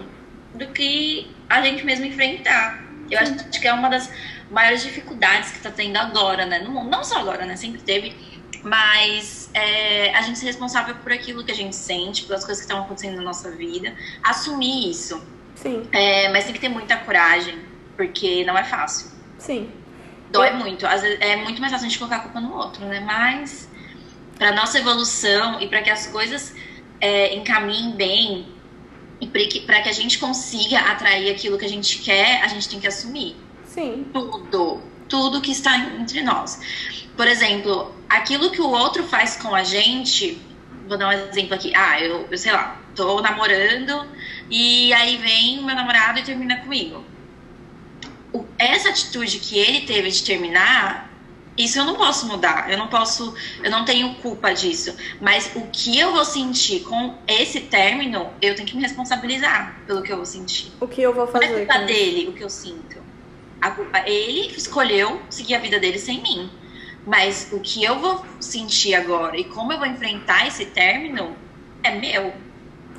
do 0.53 0.67
que 0.67 1.31
a 1.49 1.61
gente 1.61 1.85
mesmo 1.85 2.05
enfrentar. 2.05 2.83
Eu 3.09 3.19
acho 3.19 3.35
que 3.59 3.67
é 3.67 3.73
uma 3.73 3.89
das 3.89 4.11
maiores 4.51 4.83
dificuldades 4.83 5.51
que 5.51 5.59
tá 5.59 5.71
tendo 5.71 5.97
agora, 5.97 6.45
né? 6.45 6.59
No 6.59 6.71
mundo, 6.71 6.89
não 6.89 7.03
só 7.03 7.19
agora, 7.19 7.45
né? 7.45 7.55
Sempre 7.55 7.81
teve, 7.81 8.15
mas 8.63 9.49
é, 9.53 10.13
a 10.13 10.21
gente 10.21 10.37
ser 10.37 10.47
responsável 10.47 10.95
por 10.95 11.11
aquilo 11.11 11.43
que 11.43 11.51
a 11.51 11.55
gente 11.55 11.75
sente, 11.75 12.25
pelas 12.25 12.43
coisas 12.43 12.63
que 12.63 12.69
estão 12.69 12.83
acontecendo 12.83 13.15
na 13.15 13.23
nossa 13.23 13.49
vida, 13.51 13.95
assumir 14.23 14.89
isso. 14.89 15.23
Sim. 15.55 15.87
É, 15.91 16.29
mas 16.29 16.45
tem 16.45 16.53
que 16.53 16.59
ter 16.59 16.69
muita 16.69 16.97
coragem, 16.97 17.59
porque 17.95 18.43
não 18.45 18.57
é 18.57 18.63
fácil. 18.63 19.11
Sim. 19.37 19.69
Dói 20.31 20.51
muito. 20.53 20.85
Às 20.85 21.01
vezes, 21.01 21.19
é 21.21 21.35
muito 21.37 21.59
mais 21.59 21.71
fácil 21.71 21.87
a 21.87 21.89
gente 21.89 21.97
colocar 21.97 22.17
a 22.17 22.19
culpa 22.19 22.39
no 22.39 22.53
outro, 22.53 22.85
né? 22.85 22.99
Mas 22.99 23.69
para 24.37 24.53
nossa 24.53 24.79
evolução 24.79 25.59
e 25.59 25.67
para 25.67 25.81
que 25.81 25.89
as 25.89 26.07
coisas 26.07 26.55
é, 27.01 27.35
encaminhem 27.35 27.91
bem 27.91 28.47
e 29.19 29.27
para 29.27 29.81
que 29.81 29.89
a 29.89 29.93
gente 29.93 30.17
consiga 30.17 30.79
atrair 30.79 31.29
aquilo 31.29 31.57
que 31.57 31.65
a 31.65 31.69
gente 31.69 31.99
quer, 31.99 32.41
a 32.41 32.47
gente 32.47 32.69
tem 32.69 32.79
que 32.79 32.87
assumir. 32.87 33.35
Sim. 33.65 34.05
Tudo. 34.13 34.81
Tudo 35.09 35.41
que 35.41 35.51
está 35.51 35.75
entre 35.99 36.21
nós. 36.21 36.61
Por 37.17 37.27
exemplo, 37.27 37.93
aquilo 38.07 38.51
que 38.51 38.61
o 38.61 38.69
outro 38.69 39.03
faz 39.03 39.35
com 39.35 39.53
a 39.53 39.63
gente. 39.63 40.39
Vou 40.87 40.97
dar 40.97 41.09
um 41.09 41.11
exemplo 41.11 41.55
aqui. 41.55 41.73
Ah, 41.75 41.99
eu, 41.99 42.27
eu 42.29 42.37
sei 42.37 42.51
lá, 42.51 42.79
tô 42.95 43.19
namorando 43.21 44.07
e 44.49 44.93
aí 44.93 45.17
vem 45.17 45.63
meu 45.63 45.75
namorado 45.75 46.19
e 46.19 46.23
termina 46.23 46.57
comigo 46.57 47.03
essa 48.59 48.89
atitude 48.89 49.39
que 49.39 49.57
ele 49.57 49.81
teve 49.81 50.11
de 50.11 50.23
terminar, 50.23 51.09
isso 51.57 51.79
eu 51.79 51.85
não 51.85 51.95
posso 51.95 52.27
mudar. 52.27 52.69
Eu 52.69 52.77
não 52.77 52.87
posso, 52.87 53.33
eu 53.63 53.71
não 53.71 53.83
tenho 53.83 54.15
culpa 54.15 54.53
disso. 54.53 54.95
Mas 55.19 55.51
o 55.55 55.61
que 55.71 55.97
eu 55.97 56.13
vou 56.13 56.25
sentir 56.25 56.81
com 56.81 57.17
esse 57.27 57.61
término, 57.61 58.29
eu 58.41 58.55
tenho 58.55 58.67
que 58.67 58.75
me 58.75 58.81
responsabilizar 58.81 59.81
pelo 59.87 60.01
que 60.01 60.11
eu 60.11 60.17
vou 60.17 60.25
sentir. 60.25 60.71
O 60.79 60.87
que 60.87 61.01
eu 61.01 61.13
vou 61.13 61.27
fazer? 61.27 61.47
Não 61.47 61.55
é 61.55 61.65
culpa 61.65 61.79
dele 61.79 62.27
o 62.29 62.33
que 62.33 62.43
eu 62.43 62.49
sinto. 62.49 62.97
A 63.61 63.71
culpa, 63.71 64.07
ele 64.07 64.53
escolheu 64.55 65.21
seguir 65.29 65.55
a 65.55 65.59
vida 65.59 65.79
dele 65.79 65.99
sem 65.99 66.21
mim. 66.21 66.49
Mas 67.05 67.49
o 67.51 67.59
que 67.59 67.83
eu 67.83 67.99
vou 67.99 68.23
sentir 68.39 68.93
agora 68.93 69.37
e 69.37 69.43
como 69.43 69.73
eu 69.73 69.79
vou 69.79 69.87
enfrentar 69.87 70.47
esse 70.47 70.65
término 70.65 71.35
é 71.81 71.91
meu. 71.91 72.33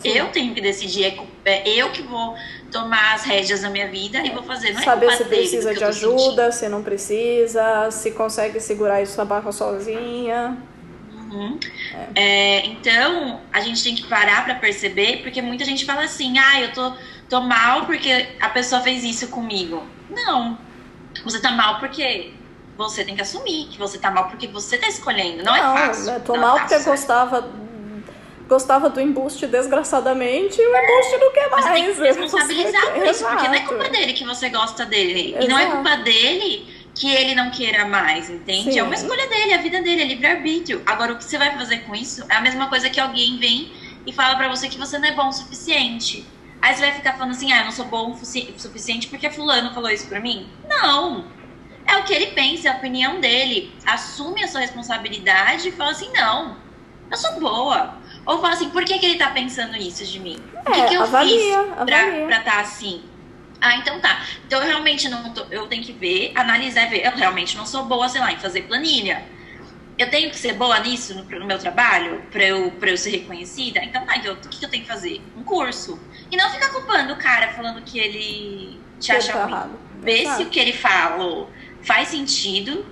Sim. 0.01 0.09
Eu 0.09 0.29
tenho 0.29 0.55
que 0.55 0.61
decidir, 0.61 1.05
é, 1.05 1.19
é 1.45 1.69
eu 1.69 1.91
que 1.91 2.03
vou 2.03 2.35
tomar 2.71 3.15
as 3.15 3.25
rédeas 3.25 3.61
da 3.61 3.71
minha 3.71 3.89
vida 3.89 4.19
e 4.25 4.31
vou 4.31 4.43
fazer. 4.43 4.73
Não 4.73 4.81
é 4.81 4.85
Saber 4.85 5.13
se 5.13 5.25
precisa 5.25 5.75
de 5.75 5.85
ajuda, 5.85 6.53
se 6.53 6.69
não 6.69 6.83
precisa, 6.83 7.91
se 7.91 8.11
consegue 8.13 8.61
segurar 8.61 9.03
isso 9.03 9.17
na 9.19 9.25
barra 9.25 9.53
sozinha. 9.53 10.57
Uhum. 11.13 11.59
É. 12.15 12.23
É, 12.23 12.67
então, 12.67 13.41
a 13.53 13.61
gente 13.61 13.83
tem 13.83 13.95
que 13.95 14.07
parar 14.07 14.45
para 14.45 14.55
perceber, 14.57 15.23
porque 15.23 15.41
muita 15.41 15.65
gente 15.65 15.85
fala 15.85 16.05
assim: 16.05 16.39
ah, 16.39 16.61
eu 16.61 16.73
tô, 16.73 16.93
tô 17.29 17.41
mal 17.41 17.87
porque 17.87 18.29
a 18.41 18.49
pessoa 18.49 18.81
fez 18.81 19.05
isso 19.05 19.29
comigo. 19.29 19.83
Não. 20.09 20.59
Você 21.25 21.41
tá 21.41 21.51
mal 21.51 21.79
porque 21.79 22.33
você 22.77 23.05
tem 23.05 23.15
que 23.15 23.23
assumir 23.23 23.69
que 23.69 23.79
você 23.79 23.99
tá 23.99 24.11
mal 24.11 24.29
porque 24.29 24.47
você 24.47 24.79
tá 24.79 24.89
escolhendo. 24.89 25.43
Não, 25.43 25.55
é 25.55 25.61
não 25.61 25.79
é 25.79 25.87
fácil. 25.87 26.21
Tô 26.21 26.37
mal 26.37 26.57
tá 26.57 26.61
porque 26.63 26.75
eu 26.75 26.85
gostava 26.85 27.51
gostava 28.51 28.91
do 28.91 29.01
embuste 29.01 29.47
desgraçadamente 29.47 30.61
e 30.61 30.67
o 30.67 30.77
embuste 30.77 31.17
não 31.19 31.33
quer 31.33 31.49
mais. 31.49 31.65
Você 31.65 31.73
tem 31.73 31.95
que 31.95 32.03
responsabilizar 32.03 32.93
por 32.93 33.07
isso, 33.07 33.25
porque 33.25 33.47
não 33.47 33.55
é 33.55 33.61
culpa 33.61 33.89
dele 33.89 34.13
que 34.13 34.25
você 34.25 34.49
gosta 34.51 34.85
dele. 34.85 35.31
Exato. 35.31 35.45
E 35.45 35.49
não 35.49 35.59
é 35.59 35.67
culpa 35.67 35.97
dele 35.99 36.67
que 36.93 37.09
ele 37.15 37.37
não 37.37 37.51
queira 37.53 37.87
mais, 37.87 38.29
entende? 38.29 38.73
Sim. 38.73 38.79
É 38.81 38.83
uma 38.83 38.95
escolha 38.95 39.29
dele, 39.29 39.55
a 39.55 39.59
vida 39.59 39.81
dele, 39.81 40.03
é 40.03 40.05
livre-arbítrio. 40.05 40.83
Agora, 40.85 41.13
o 41.13 41.17
que 41.17 41.25
você 41.25 41.39
vai 41.39 41.57
fazer 41.57 41.79
com 41.85 41.95
isso 41.95 42.27
é 42.29 42.35
a 42.35 42.41
mesma 42.41 42.69
coisa 42.69 42.91
que 42.91 42.99
alguém 42.99 43.39
vem 43.39 43.73
e 44.05 44.13
fala 44.13 44.35
para 44.35 44.49
você 44.49 44.69
que 44.69 44.77
você 44.77 44.99
não 44.99 45.09
é 45.09 45.13
bom 45.13 45.29
o 45.29 45.33
suficiente. 45.33 46.27
Aí 46.61 46.75
você 46.75 46.81
vai 46.81 46.93
ficar 46.93 47.13
falando 47.13 47.31
assim, 47.31 47.53
ah, 47.53 47.61
eu 47.61 47.65
não 47.67 47.73
sou 47.73 47.85
bom 47.85 48.11
o 48.11 48.17
suficiente 48.17 49.07
porque 49.07 49.31
fulano 49.31 49.73
falou 49.73 49.89
isso 49.91 50.09
pra 50.09 50.19
mim. 50.19 50.49
Não! 50.69 51.25
É 51.87 51.97
o 51.97 52.05
que 52.05 52.13
ele 52.13 52.29
pensa, 52.33 52.69
é 52.69 52.73
a 52.73 52.77
opinião 52.77 53.21
dele. 53.21 53.73
Assume 53.87 54.43
a 54.43 54.49
sua 54.49 54.61
responsabilidade 54.61 55.69
e 55.69 55.73
fala 55.73 55.93
assim, 55.93 56.11
não, 56.13 56.57
eu 57.11 57.17
sou 57.17 57.39
boa. 57.41 58.00
Ou 58.27 58.41
fala 58.41 58.55
assim, 58.55 58.71
por 58.71 58.85
que, 58.85 58.99
que 58.99 59.07
ele 59.07 59.19
tá 59.19 59.31
pensando 59.31 59.77
isso 59.77 60.05
de 60.05 60.21
mim? 60.21 60.39
O 60.67 60.73
que, 60.73 60.81
é, 60.81 60.87
que 60.87 60.95
eu 60.95 61.03
avalia, 61.03 61.65
fiz 61.65 61.79
avalia. 61.79 62.27
pra 62.27 62.39
estar 62.39 62.53
tá 62.53 62.61
assim? 62.61 63.03
Ah, 63.61 63.77
então 63.77 64.01
tá. 64.01 64.25
Então 64.47 64.61
eu 64.61 64.67
realmente 64.67 65.09
não 65.09 65.33
tô, 65.33 65.45
eu 65.51 65.67
tenho 65.67 65.83
que 65.83 65.93
ver, 65.93 66.33
analisar 66.35 66.85
e 66.85 66.87
ver. 66.87 67.07
Eu 67.07 67.13
realmente 67.13 67.57
não 67.57 67.67
sou 67.67 67.85
boa, 67.85 68.09
sei 68.09 68.21
lá, 68.21 68.33
em 68.33 68.39
fazer 68.39 68.63
planilha. 68.63 69.23
Eu 69.99 70.09
tenho 70.09 70.31
que 70.31 70.39
ser 70.39 70.55
boa 70.55 70.79
nisso 70.81 71.15
no, 71.15 71.41
no 71.41 71.47
meu 71.47 71.59
trabalho 71.59 72.23
pra 72.31 72.43
eu, 72.43 72.71
pra 72.73 72.91
eu 72.91 72.97
ser 72.97 73.11
reconhecida? 73.11 73.81
Então 73.85 74.05
tá, 74.07 74.17
então, 74.17 74.33
o 74.33 74.37
que, 74.37 74.59
que 74.59 74.65
eu 74.65 74.71
tenho 74.71 74.85
que 74.85 74.89
fazer? 74.89 75.21
Um 75.37 75.43
curso. 75.43 76.01
E 76.31 76.37
não 76.37 76.49
ficar 76.51 76.71
culpando 76.71 77.13
o 77.13 77.17
cara 77.17 77.53
falando 77.53 77.83
que 77.83 77.99
ele 77.99 78.81
te 78.99 79.13
acha 79.13 79.33
tá 79.33 79.45
ruim. 79.45 79.77
Vê 80.01 80.27
se 80.27 80.43
o 80.43 80.47
que 80.47 80.59
ele 80.59 80.73
falou 80.73 81.51
faz 81.83 82.09
sentido 82.09 82.87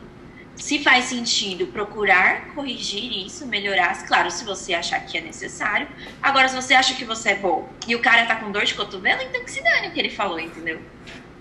se 0.59 0.83
faz 0.83 1.07
sentido 1.07 1.69
procurar 1.69 2.55
corrigir 2.55 3.25
isso, 3.25 3.47
melhorar, 3.47 4.07
claro, 4.07 4.31
se 4.31 4.45
você 4.45 4.75
achar 4.75 5.00
que 5.00 5.17
é 5.17 5.21
necessário. 5.21 5.88
Agora, 6.23 6.49
se 6.49 6.57
você 6.57 6.75
acha 6.75 6.95
que 6.95 7.05
você 7.05 7.31
é 7.31 7.35
bom 7.37 7.69
e 7.87 7.95
o 7.95 8.03
cara 8.03 8.27
tá 8.27 8.37
com 8.37 8.50
dor 8.50 8.65
de 8.65 8.75
cotovelo, 8.75 9.23
então 9.23 9.43
que 9.45 9.50
se 9.50 9.62
dane 9.62 9.88
o 9.88 9.91
que 9.93 10.00
ele 10.00 10.11
falou, 10.11 10.38
entendeu? 10.38 10.81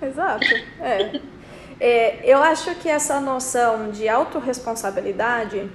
Exato. 0.02 0.46
É. 0.80 1.20
é. 1.80 2.20
Eu 2.24 2.42
acho 2.42 2.74
que 2.76 2.88
essa 2.88 3.20
noção 3.20 3.92
de 3.92 4.08
autorresponsabilidade 4.08 5.70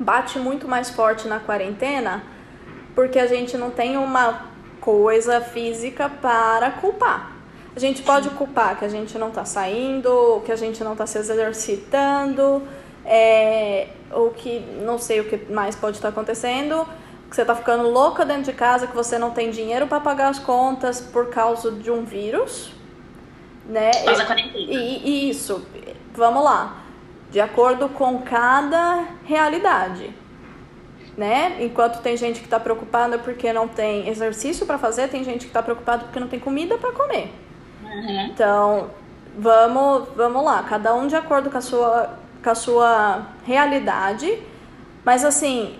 bate 0.00 0.38
muito 0.38 0.66
mais 0.66 0.90
forte 0.90 1.28
na 1.28 1.38
quarentena 1.38 2.24
porque 2.94 3.18
a 3.18 3.26
gente 3.26 3.56
não 3.56 3.70
tem 3.70 3.96
uma 3.96 4.46
coisa 4.80 5.40
física 5.40 6.08
para 6.08 6.70
culpar. 6.70 7.33
A 7.76 7.80
gente 7.80 8.02
pode 8.02 8.30
culpar 8.30 8.78
que 8.78 8.84
a 8.84 8.88
gente 8.88 9.18
não 9.18 9.28
está 9.28 9.44
saindo, 9.44 10.42
que 10.44 10.52
a 10.52 10.56
gente 10.56 10.82
não 10.84 10.92
está 10.92 11.06
se 11.06 11.18
exercitando, 11.18 12.62
é, 13.04 13.88
ou 14.12 14.30
que 14.30 14.60
não 14.80 14.98
sei 14.98 15.20
o 15.20 15.24
que 15.24 15.52
mais 15.52 15.74
pode 15.74 15.96
estar 15.96 16.08
tá 16.08 16.12
acontecendo, 16.12 16.86
que 17.28 17.34
você 17.34 17.42
está 17.42 17.54
ficando 17.54 17.88
louca 17.88 18.24
dentro 18.24 18.44
de 18.44 18.52
casa, 18.52 18.86
que 18.86 18.94
você 18.94 19.18
não 19.18 19.30
tem 19.30 19.50
dinheiro 19.50 19.86
para 19.88 19.98
pagar 20.00 20.28
as 20.28 20.38
contas 20.38 21.00
por 21.00 21.30
causa 21.30 21.72
de 21.72 21.90
um 21.90 22.04
vírus, 22.04 22.72
né? 23.66 23.90
quarentena. 24.24 24.72
E, 24.72 25.26
e 25.26 25.30
isso, 25.30 25.66
vamos 26.14 26.44
lá, 26.44 26.84
de 27.30 27.40
acordo 27.40 27.88
com 27.88 28.22
cada 28.22 29.04
realidade 29.24 30.14
né? 31.16 31.58
Enquanto 31.60 32.02
tem 32.02 32.16
gente 32.16 32.40
que 32.40 32.46
está 32.46 32.58
preocupada 32.58 33.18
porque 33.18 33.52
não 33.52 33.68
tem 33.68 34.08
exercício 34.08 34.66
para 34.66 34.78
fazer, 34.78 35.08
tem 35.08 35.22
gente 35.22 35.40
que 35.40 35.46
está 35.46 35.62
preocupada 35.62 36.04
porque 36.04 36.18
não 36.18 36.28
tem 36.28 36.40
comida 36.40 36.76
para 36.76 36.92
comer. 36.92 37.30
Uhum. 37.94 38.26
Então, 38.26 38.90
vamos, 39.38 40.08
vamos 40.16 40.44
lá, 40.44 40.62
cada 40.64 40.94
um 40.94 41.06
de 41.06 41.14
acordo 41.14 41.50
com 41.50 41.58
a 41.58 41.60
sua, 41.60 42.18
com 42.42 42.50
a 42.50 42.54
sua 42.54 43.26
realidade. 43.44 44.42
Mas 45.04 45.24
assim, 45.24 45.78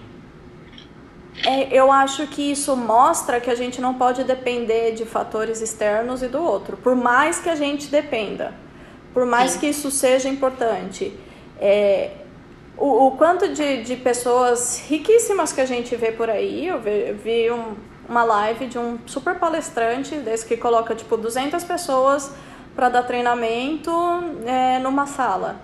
é, 1.45 1.77
eu 1.77 1.91
acho 1.91 2.27
que 2.29 2.53
isso 2.53 2.77
mostra 2.77 3.41
que 3.41 3.51
a 3.51 3.55
gente 3.55 3.81
não 3.81 3.95
pode 3.95 4.23
depender 4.23 4.93
de 4.93 5.05
fatores 5.05 5.61
externos 5.61 6.23
e 6.23 6.29
do 6.29 6.43
outro, 6.43 6.77
por 6.77 6.95
mais 6.95 7.41
que 7.41 7.49
a 7.49 7.57
gente 7.57 7.89
dependa, 7.89 8.55
por 9.13 9.27
mais 9.27 9.53
Sim. 9.53 9.61
que 9.61 9.67
isso 9.67 9.91
seja 9.91 10.29
importante. 10.29 11.13
É, 11.61 12.11
o, 12.77 13.07
o 13.07 13.11
quanto 13.13 13.53
de, 13.53 13.83
de 13.83 13.97
pessoas 13.97 14.85
riquíssimas 14.87 15.53
que 15.53 15.61
a 15.61 15.67
gente 15.67 15.95
vê 15.97 16.13
por 16.13 16.29
aí. 16.29 16.67
Eu 16.67 16.81
vi, 16.81 17.09
eu 17.09 17.17
vi 17.17 17.51
um, 17.51 17.75
uma 18.09 18.25
live 18.25 18.67
de 18.67 18.79
um 18.79 18.99
super 19.07 19.37
palestrante, 19.37 20.17
desse 20.17 20.47
que 20.47 20.57
coloca 20.57 20.95
tipo 20.95 21.17
200 21.17 21.63
pessoas 21.65 22.33
para 22.75 22.89
dar 22.89 23.03
treinamento 23.03 23.91
é, 24.45 24.79
numa 24.79 25.07
sala. 25.07 25.57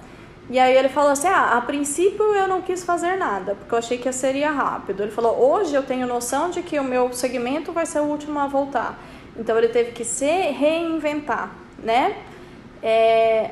E 0.49 0.59
aí 0.59 0.77
ele 0.77 0.89
falou 0.89 1.11
assim: 1.11 1.29
ah, 1.29 1.57
a 1.57 1.61
princípio 1.61 2.35
eu 2.35 2.49
não 2.49 2.61
quis 2.61 2.85
fazer 2.85 3.17
nada, 3.17 3.55
porque 3.55 3.73
eu 3.73 3.79
achei 3.79 3.99
que 3.99 4.11
seria 4.13 4.51
rápido. 4.51 5.03
Ele 5.03 5.13
falou: 5.13 5.39
hoje 5.39 5.75
eu 5.75 5.83
tenho 5.83 6.07
noção 6.07 6.51
de 6.51 6.61
que 6.63 6.79
o 6.79 6.85
meu 6.85 7.13
segmento 7.13 7.73
vai 7.73 7.87
ser 7.87 8.01
o 8.01 8.05
último 8.05 8.39
a 8.39 8.47
voltar. 8.47 8.99
Então 9.37 9.57
ele 9.57 9.69
teve 9.69 9.93
que 9.93 10.05
se 10.05 10.27
reinventar, 10.27 11.51
né? 11.79 12.17
É, 12.83 13.51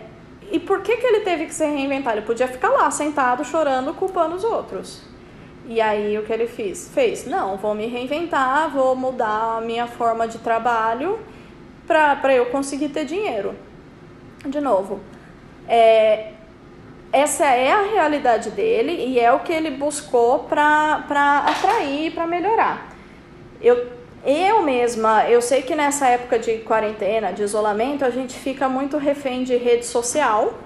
e 0.51 0.59
por 0.59 0.83
que, 0.83 0.97
que 0.97 1.07
ele 1.07 1.21
teve 1.21 1.47
que 1.47 1.55
se 1.55 1.65
reinventar? 1.65 2.15
Ele 2.17 2.27
podia 2.27 2.49
ficar 2.49 2.71
lá 2.71 2.91
sentado 2.91 3.45
chorando, 3.45 3.95
culpando 3.95 4.35
os 4.35 4.43
outros. 4.43 5.08
E 5.69 5.83
aí 5.83 6.17
o 6.19 6.25
que 6.25 6.33
ele 6.33 6.47
fez? 6.47 6.91
Fez, 6.95 7.27
não, 7.27 7.59
vou 7.59 7.75
me 7.75 7.87
reinventar, 7.87 8.71
vou 8.71 8.97
mudar 8.97 9.59
a 9.59 9.61
minha 9.61 9.87
forma 9.87 10.27
de 10.27 10.39
trabalho 10.39 11.19
para 11.87 12.35
eu 12.35 12.47
conseguir 12.47 12.89
ter 12.89 13.05
dinheiro. 13.05 13.55
De 14.47 14.63
novo, 14.63 14.99
é, 15.69 16.33
essa 17.13 17.45
é 17.45 17.71
a 17.71 17.83
realidade 17.83 18.51
dele 18.51 18.93
e 18.93 19.21
é 19.21 19.31
o 19.31 19.41
que 19.41 19.53
ele 19.53 19.73
buscou 19.73 20.41
para 20.41 21.05
atrair, 21.47 22.13
para 22.13 22.27
melhorar. 22.27 22.89
Eu 23.61 23.99
eu 24.25 24.63
mesma, 24.63 25.29
eu 25.29 25.41
sei 25.41 25.63
que 25.63 25.75
nessa 25.75 26.07
época 26.07 26.39
de 26.39 26.59
quarentena, 26.59 27.33
de 27.33 27.43
isolamento, 27.43 28.05
a 28.05 28.11
gente 28.11 28.37
fica 28.37 28.69
muito 28.69 28.97
refém 28.97 29.45
de 29.45 29.57
rede 29.57 29.87
social, 29.87 30.59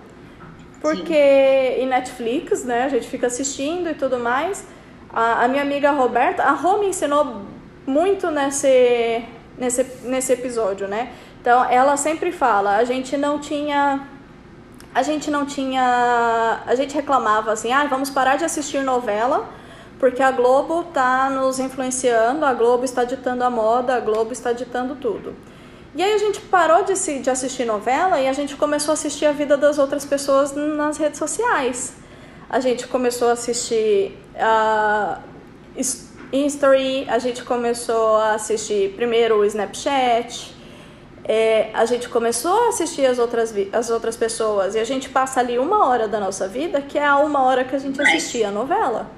porque 0.80 1.12
Sim. 1.12 1.82
e 1.82 1.86
Netflix, 1.86 2.64
né? 2.64 2.84
A 2.84 2.88
gente 2.88 3.08
fica 3.08 3.26
assistindo 3.26 3.90
e 3.90 3.94
tudo 3.94 4.18
mais. 4.18 4.66
A, 5.12 5.44
a 5.44 5.48
minha 5.48 5.62
amiga 5.62 5.90
Roberta, 5.90 6.42
a 6.42 6.52
Rô 6.52 6.78
me 6.78 6.86
ensinou 6.86 7.42
muito 7.86 8.30
nesse, 8.30 9.24
nesse, 9.58 9.84
nesse 10.04 10.32
episódio, 10.32 10.88
né? 10.88 11.12
Então, 11.40 11.64
ela 11.64 11.96
sempre 11.96 12.30
fala, 12.32 12.76
a 12.76 12.84
gente 12.84 13.16
não 13.16 13.38
tinha 13.38 14.06
a 14.94 15.02
gente 15.02 15.30
não 15.30 15.46
tinha, 15.46 16.62
a 16.66 16.74
gente 16.74 16.94
reclamava 16.94 17.50
assim, 17.50 17.72
ah, 17.72 17.86
vamos 17.86 18.10
parar 18.10 18.36
de 18.36 18.44
assistir 18.44 18.82
novela 18.82 19.48
porque 20.02 20.20
a 20.20 20.32
Globo 20.32 20.80
está 20.88 21.30
nos 21.30 21.60
influenciando, 21.60 22.44
a 22.44 22.52
Globo 22.52 22.84
está 22.84 23.04
ditando 23.04 23.44
a 23.44 23.48
moda, 23.48 23.94
a 23.94 24.00
Globo 24.00 24.32
está 24.32 24.52
ditando 24.52 24.96
tudo. 24.96 25.32
E 25.94 26.02
aí 26.02 26.12
a 26.12 26.18
gente 26.18 26.40
parou 26.40 26.82
de, 26.82 26.96
se, 26.96 27.20
de 27.20 27.30
assistir 27.30 27.64
novela 27.64 28.20
e 28.20 28.26
a 28.26 28.32
gente 28.32 28.56
começou 28.56 28.90
a 28.90 28.94
assistir 28.94 29.26
a 29.26 29.32
vida 29.32 29.56
das 29.56 29.78
outras 29.78 30.04
pessoas 30.04 30.56
nas 30.56 30.96
redes 30.98 31.20
sociais. 31.20 31.94
A 32.50 32.58
gente 32.58 32.88
começou 32.88 33.28
a 33.28 33.32
assistir 33.32 34.18
uh, 34.36 35.22
History, 36.32 37.06
a 37.08 37.18
gente 37.18 37.44
começou 37.44 38.16
a 38.16 38.34
assistir 38.34 38.94
primeiro 38.94 39.36
o 39.36 39.44
Snapchat, 39.44 40.54
é, 41.24 41.70
a 41.72 41.84
gente 41.84 42.08
começou 42.08 42.66
a 42.66 42.68
assistir 42.70 43.06
as 43.06 43.18
outras, 43.18 43.54
as 43.72 43.90
outras 43.90 44.16
pessoas 44.16 44.74
e 44.74 44.78
a 44.78 44.84
gente 44.84 45.08
passa 45.08 45.40
ali 45.40 45.58
uma 45.58 45.86
hora 45.86 46.08
da 46.08 46.18
nossa 46.18 46.48
vida 46.48 46.82
que 46.82 46.98
é 46.98 47.06
a 47.06 47.18
uma 47.18 47.44
hora 47.44 47.64
que 47.64 47.76
a 47.76 47.78
gente 47.78 48.00
assistia 48.02 48.48
a 48.48 48.50
novela 48.50 49.08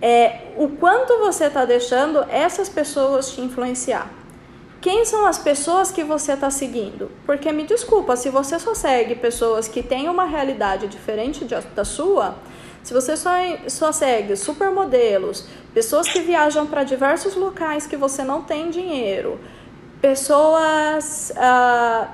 é 0.00 0.52
o 0.56 0.68
quanto 0.68 1.18
você 1.18 1.46
está 1.46 1.64
deixando 1.64 2.24
essas 2.28 2.68
pessoas 2.68 3.30
te 3.30 3.40
influenciar. 3.40 4.10
Quem 4.80 5.04
são 5.04 5.26
as 5.26 5.38
pessoas 5.38 5.90
que 5.90 6.04
você 6.04 6.32
está 6.32 6.50
seguindo? 6.50 7.10
Porque 7.24 7.50
me 7.50 7.64
desculpa, 7.64 8.14
se 8.14 8.28
você 8.28 8.58
só 8.58 8.74
segue 8.74 9.14
pessoas 9.16 9.66
que 9.66 9.82
têm 9.82 10.08
uma 10.08 10.24
realidade 10.24 10.86
diferente 10.86 11.44
da 11.74 11.84
sua, 11.84 12.36
se 12.86 12.94
você 12.94 13.16
só, 13.16 13.30
só 13.66 13.90
segue 13.90 14.36
supermodelos, 14.36 15.44
pessoas 15.74 16.08
que 16.08 16.20
viajam 16.20 16.68
para 16.68 16.84
diversos 16.84 17.34
locais 17.34 17.84
que 17.84 17.96
você 17.96 18.22
não 18.22 18.42
tem 18.42 18.70
dinheiro, 18.70 19.40
pessoas, 20.00 21.32
uh, 21.32 22.06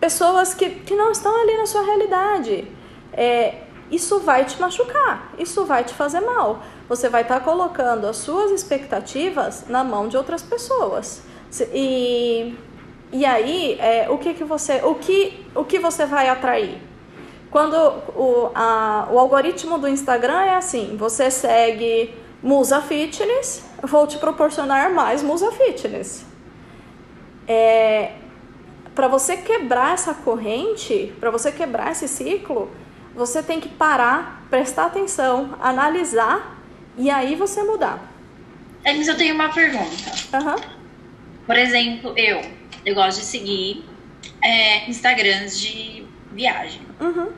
pessoas 0.00 0.52
que, 0.52 0.68
que 0.68 0.96
não 0.96 1.12
estão 1.12 1.40
ali 1.40 1.56
na 1.56 1.66
sua 1.66 1.82
realidade, 1.82 2.66
é, 3.12 3.62
isso 3.88 4.18
vai 4.18 4.44
te 4.44 4.60
machucar, 4.60 5.32
isso 5.38 5.64
vai 5.64 5.84
te 5.84 5.94
fazer 5.94 6.20
mal 6.20 6.60
você 6.88 7.08
vai 7.08 7.22
estar 7.22 7.40
tá 7.40 7.40
colocando 7.40 8.06
as 8.06 8.16
suas 8.16 8.50
expectativas 8.50 9.64
na 9.68 9.82
mão 9.82 10.08
de 10.08 10.16
outras 10.16 10.42
pessoas. 10.42 11.22
E, 11.72 12.54
e 13.12 13.24
aí, 13.24 13.76
é, 13.80 14.08
o 14.10 14.18
que, 14.18 14.34
que 14.34 14.44
você 14.44 14.80
o 14.84 14.94
que, 14.94 15.46
o 15.54 15.64
que 15.64 15.78
você 15.78 16.06
vai 16.06 16.28
atrair? 16.28 16.80
Quando 17.50 17.74
o, 17.74 18.50
a, 18.54 19.08
o 19.10 19.18
algoritmo 19.18 19.78
do 19.78 19.88
Instagram 19.88 20.40
é 20.42 20.56
assim, 20.56 20.96
você 20.96 21.30
segue 21.30 22.14
Musa 22.42 22.80
Fitness, 22.80 23.64
vou 23.82 24.06
te 24.06 24.18
proporcionar 24.18 24.92
mais 24.92 25.22
Musa 25.22 25.50
Fitness. 25.52 26.24
É, 27.48 28.12
para 28.94 29.08
você 29.08 29.36
quebrar 29.36 29.94
essa 29.94 30.14
corrente, 30.14 31.12
para 31.20 31.30
você 31.30 31.52
quebrar 31.52 31.92
esse 31.92 32.08
ciclo, 32.08 32.70
você 33.14 33.42
tem 33.42 33.60
que 33.60 33.68
parar, 33.68 34.46
prestar 34.50 34.86
atenção, 34.86 35.56
analisar 35.60 36.58
e 36.96 37.10
aí 37.10 37.34
você 37.34 37.62
mudar. 37.62 38.12
Elis, 38.84 39.08
eu 39.08 39.16
tenho 39.16 39.34
uma 39.34 39.48
pergunta. 39.48 40.12
Uhum. 40.34 40.56
Por 41.46 41.56
exemplo, 41.56 42.12
eu, 42.16 42.40
eu 42.84 42.94
gosto 42.94 43.18
de 43.18 43.24
seguir 43.24 43.84
é, 44.42 44.88
Instagrams 44.88 45.58
de 45.60 46.05
viagem. 46.36 46.82
Uhum. 47.00 47.32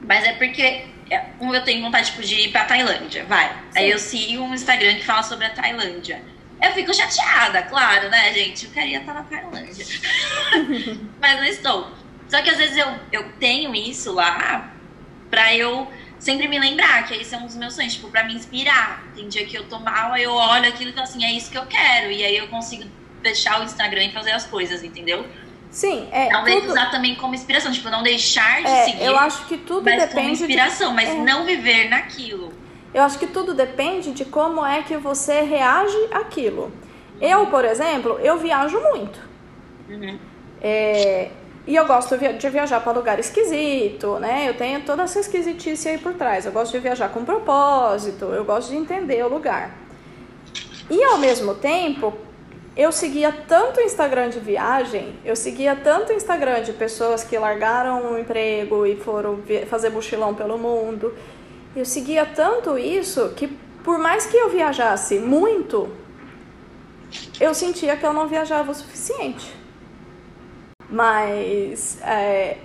Mas 0.00 0.24
é 0.24 0.32
porque 0.32 0.86
é, 1.10 1.24
eu 1.40 1.64
tenho 1.64 1.82
vontade 1.82 2.10
tipo, 2.10 2.22
de 2.22 2.34
ir 2.34 2.50
pra 2.50 2.64
Tailândia, 2.64 3.24
vai. 3.24 3.48
Sim. 3.48 3.78
Aí 3.78 3.90
eu 3.90 3.98
sigo 3.98 4.42
um 4.42 4.54
Instagram 4.54 4.94
que 4.94 5.04
fala 5.04 5.22
sobre 5.22 5.44
a 5.44 5.50
Tailândia. 5.50 6.22
Eu 6.62 6.72
fico 6.72 6.92
chateada, 6.92 7.62
claro, 7.62 8.08
né, 8.10 8.32
gente? 8.32 8.66
Eu 8.66 8.72
queria 8.72 8.98
estar 8.98 9.14
na 9.14 9.22
Tailândia. 9.22 9.84
Mas 11.20 11.36
não 11.36 11.44
estou. 11.44 11.92
Só 12.28 12.40
que 12.42 12.50
às 12.50 12.58
vezes 12.58 12.76
eu, 12.76 12.86
eu 13.12 13.32
tenho 13.32 13.74
isso 13.74 14.12
lá 14.12 14.72
pra 15.30 15.54
eu 15.54 15.90
sempre 16.18 16.46
me 16.46 16.58
lembrar 16.58 17.06
que 17.06 17.14
esse 17.14 17.34
é 17.34 17.38
um 17.38 17.46
dos 17.46 17.56
meus 17.56 17.74
sonhos, 17.74 17.94
tipo, 17.94 18.08
pra 18.10 18.24
me 18.24 18.34
inspirar. 18.34 19.04
Tem 19.14 19.26
dia 19.28 19.44
que 19.46 19.56
eu 19.56 19.64
tô 19.68 19.78
mal, 19.78 20.12
aí 20.12 20.22
eu 20.22 20.32
olho 20.32 20.68
aquilo 20.68 20.90
e 20.90 20.92
falo 20.92 21.04
assim, 21.04 21.24
é 21.24 21.32
isso 21.32 21.50
que 21.50 21.58
eu 21.58 21.66
quero. 21.66 22.10
E 22.10 22.22
aí 22.22 22.36
eu 22.36 22.46
consigo 22.48 22.84
deixar 23.22 23.60
o 23.60 23.64
Instagram 23.64 24.04
e 24.04 24.12
fazer 24.12 24.32
as 24.32 24.46
coisas, 24.46 24.84
entendeu? 24.84 25.26
Sim, 25.70 26.08
é. 26.10 26.28
Talvez 26.28 26.60
tudo... 26.60 26.70
usar 26.72 26.90
também 26.90 27.14
como 27.14 27.34
inspiração, 27.34 27.70
tipo, 27.70 27.88
não 27.90 28.02
deixar 28.02 28.62
de 28.62 28.68
é, 28.68 28.84
seguir. 28.84 29.04
Eu 29.04 29.16
acho 29.16 29.46
que 29.46 29.56
tudo 29.56 29.84
mas 29.84 30.00
depende. 30.00 30.14
Como 30.14 30.30
inspiração, 30.30 30.88
de... 30.90 30.94
mas 30.96 31.08
é. 31.08 31.14
não 31.14 31.44
viver 31.44 31.88
naquilo. 31.88 32.52
Eu 32.92 33.04
acho 33.04 33.18
que 33.18 33.26
tudo 33.26 33.54
depende 33.54 34.12
de 34.12 34.24
como 34.24 34.66
é 34.66 34.82
que 34.82 34.96
você 34.96 35.42
reage 35.42 35.96
àquilo. 36.12 36.72
Eu, 37.20 37.46
por 37.46 37.64
exemplo, 37.64 38.18
eu 38.20 38.36
viajo 38.38 38.80
muito. 38.80 39.20
Uhum. 39.88 40.18
É, 40.60 41.30
e 41.66 41.76
eu 41.76 41.86
gosto 41.86 42.16
de 42.16 42.50
viajar 42.50 42.80
para 42.80 42.92
lugar 42.92 43.18
esquisito, 43.20 44.18
né? 44.18 44.48
Eu 44.48 44.54
tenho 44.54 44.80
toda 44.80 45.04
essa 45.04 45.20
esquisitice 45.20 45.88
aí 45.88 45.98
por 45.98 46.14
trás. 46.14 46.46
Eu 46.46 46.52
gosto 46.52 46.72
de 46.72 46.80
viajar 46.80 47.10
com 47.10 47.24
propósito, 47.24 48.24
eu 48.26 48.44
gosto 48.44 48.70
de 48.70 48.76
entender 48.76 49.24
o 49.24 49.28
lugar. 49.28 49.70
E 50.90 51.04
ao 51.04 51.18
mesmo 51.18 51.54
tempo, 51.54 52.12
eu 52.76 52.92
seguia 52.92 53.32
tanto 53.48 53.80
Instagram 53.80 54.30
de 54.30 54.38
viagem, 54.38 55.18
eu 55.24 55.34
seguia 55.34 55.74
tanto 55.74 56.12
Instagram 56.12 56.62
de 56.62 56.72
pessoas 56.72 57.24
que 57.24 57.36
largaram 57.36 58.12
o 58.12 58.18
emprego 58.18 58.86
e 58.86 58.96
foram 58.96 59.40
fazer 59.68 59.90
mochilão 59.90 60.34
pelo 60.34 60.56
mundo. 60.56 61.12
Eu 61.74 61.84
seguia 61.84 62.24
tanto 62.24 62.78
isso 62.78 63.30
que, 63.30 63.48
por 63.82 63.98
mais 63.98 64.26
que 64.26 64.36
eu 64.36 64.48
viajasse 64.48 65.18
muito, 65.18 65.90
eu 67.40 67.52
sentia 67.54 67.96
que 67.96 68.06
eu 68.06 68.12
não 68.12 68.28
viajava 68.28 68.70
o 68.70 68.74
suficiente. 68.74 69.52
Mas 70.88 72.00
é, 72.02 72.58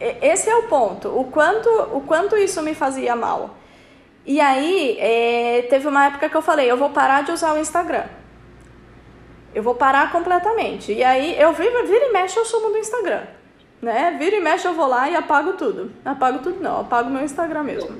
esse 0.00 0.48
é 0.50 0.56
o 0.56 0.64
ponto, 0.64 1.08
o 1.08 1.24
quanto, 1.24 1.68
o 1.92 2.00
quanto 2.00 2.36
isso 2.36 2.62
me 2.62 2.74
fazia 2.74 3.14
mal. 3.16 3.56
E 4.26 4.40
aí, 4.40 4.96
é, 4.98 5.62
teve 5.70 5.88
uma 5.88 6.06
época 6.06 6.28
que 6.28 6.36
eu 6.36 6.42
falei, 6.42 6.70
eu 6.70 6.76
vou 6.76 6.90
parar 6.90 7.22
de 7.22 7.32
usar 7.32 7.54
o 7.54 7.58
Instagram. 7.58 8.04
Eu 9.58 9.62
vou 9.64 9.74
parar 9.74 10.12
completamente. 10.12 10.92
E 10.92 11.02
aí, 11.02 11.36
eu 11.36 11.52
viro, 11.52 11.84
vira 11.84 12.06
e 12.06 12.12
mexe, 12.12 12.38
eu 12.38 12.44
sumo 12.44 12.70
do 12.70 12.78
Instagram. 12.78 13.22
Né? 13.82 14.14
Vira 14.16 14.36
e 14.36 14.40
mexe, 14.40 14.68
eu 14.68 14.72
vou 14.72 14.86
lá 14.86 15.10
e 15.10 15.16
apago 15.16 15.54
tudo. 15.54 15.90
Apago 16.04 16.38
tudo 16.38 16.62
não, 16.62 16.82
apago 16.82 17.10
meu 17.10 17.24
Instagram 17.24 17.64
mesmo. 17.64 17.96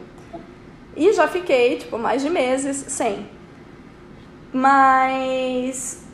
E 0.96 1.12
já 1.12 1.26
fiquei, 1.26 1.78
tipo, 1.78 1.98
mais 1.98 2.22
de 2.22 2.30
meses 2.30 2.76
sem. 2.92 3.28
Mas 4.52 6.04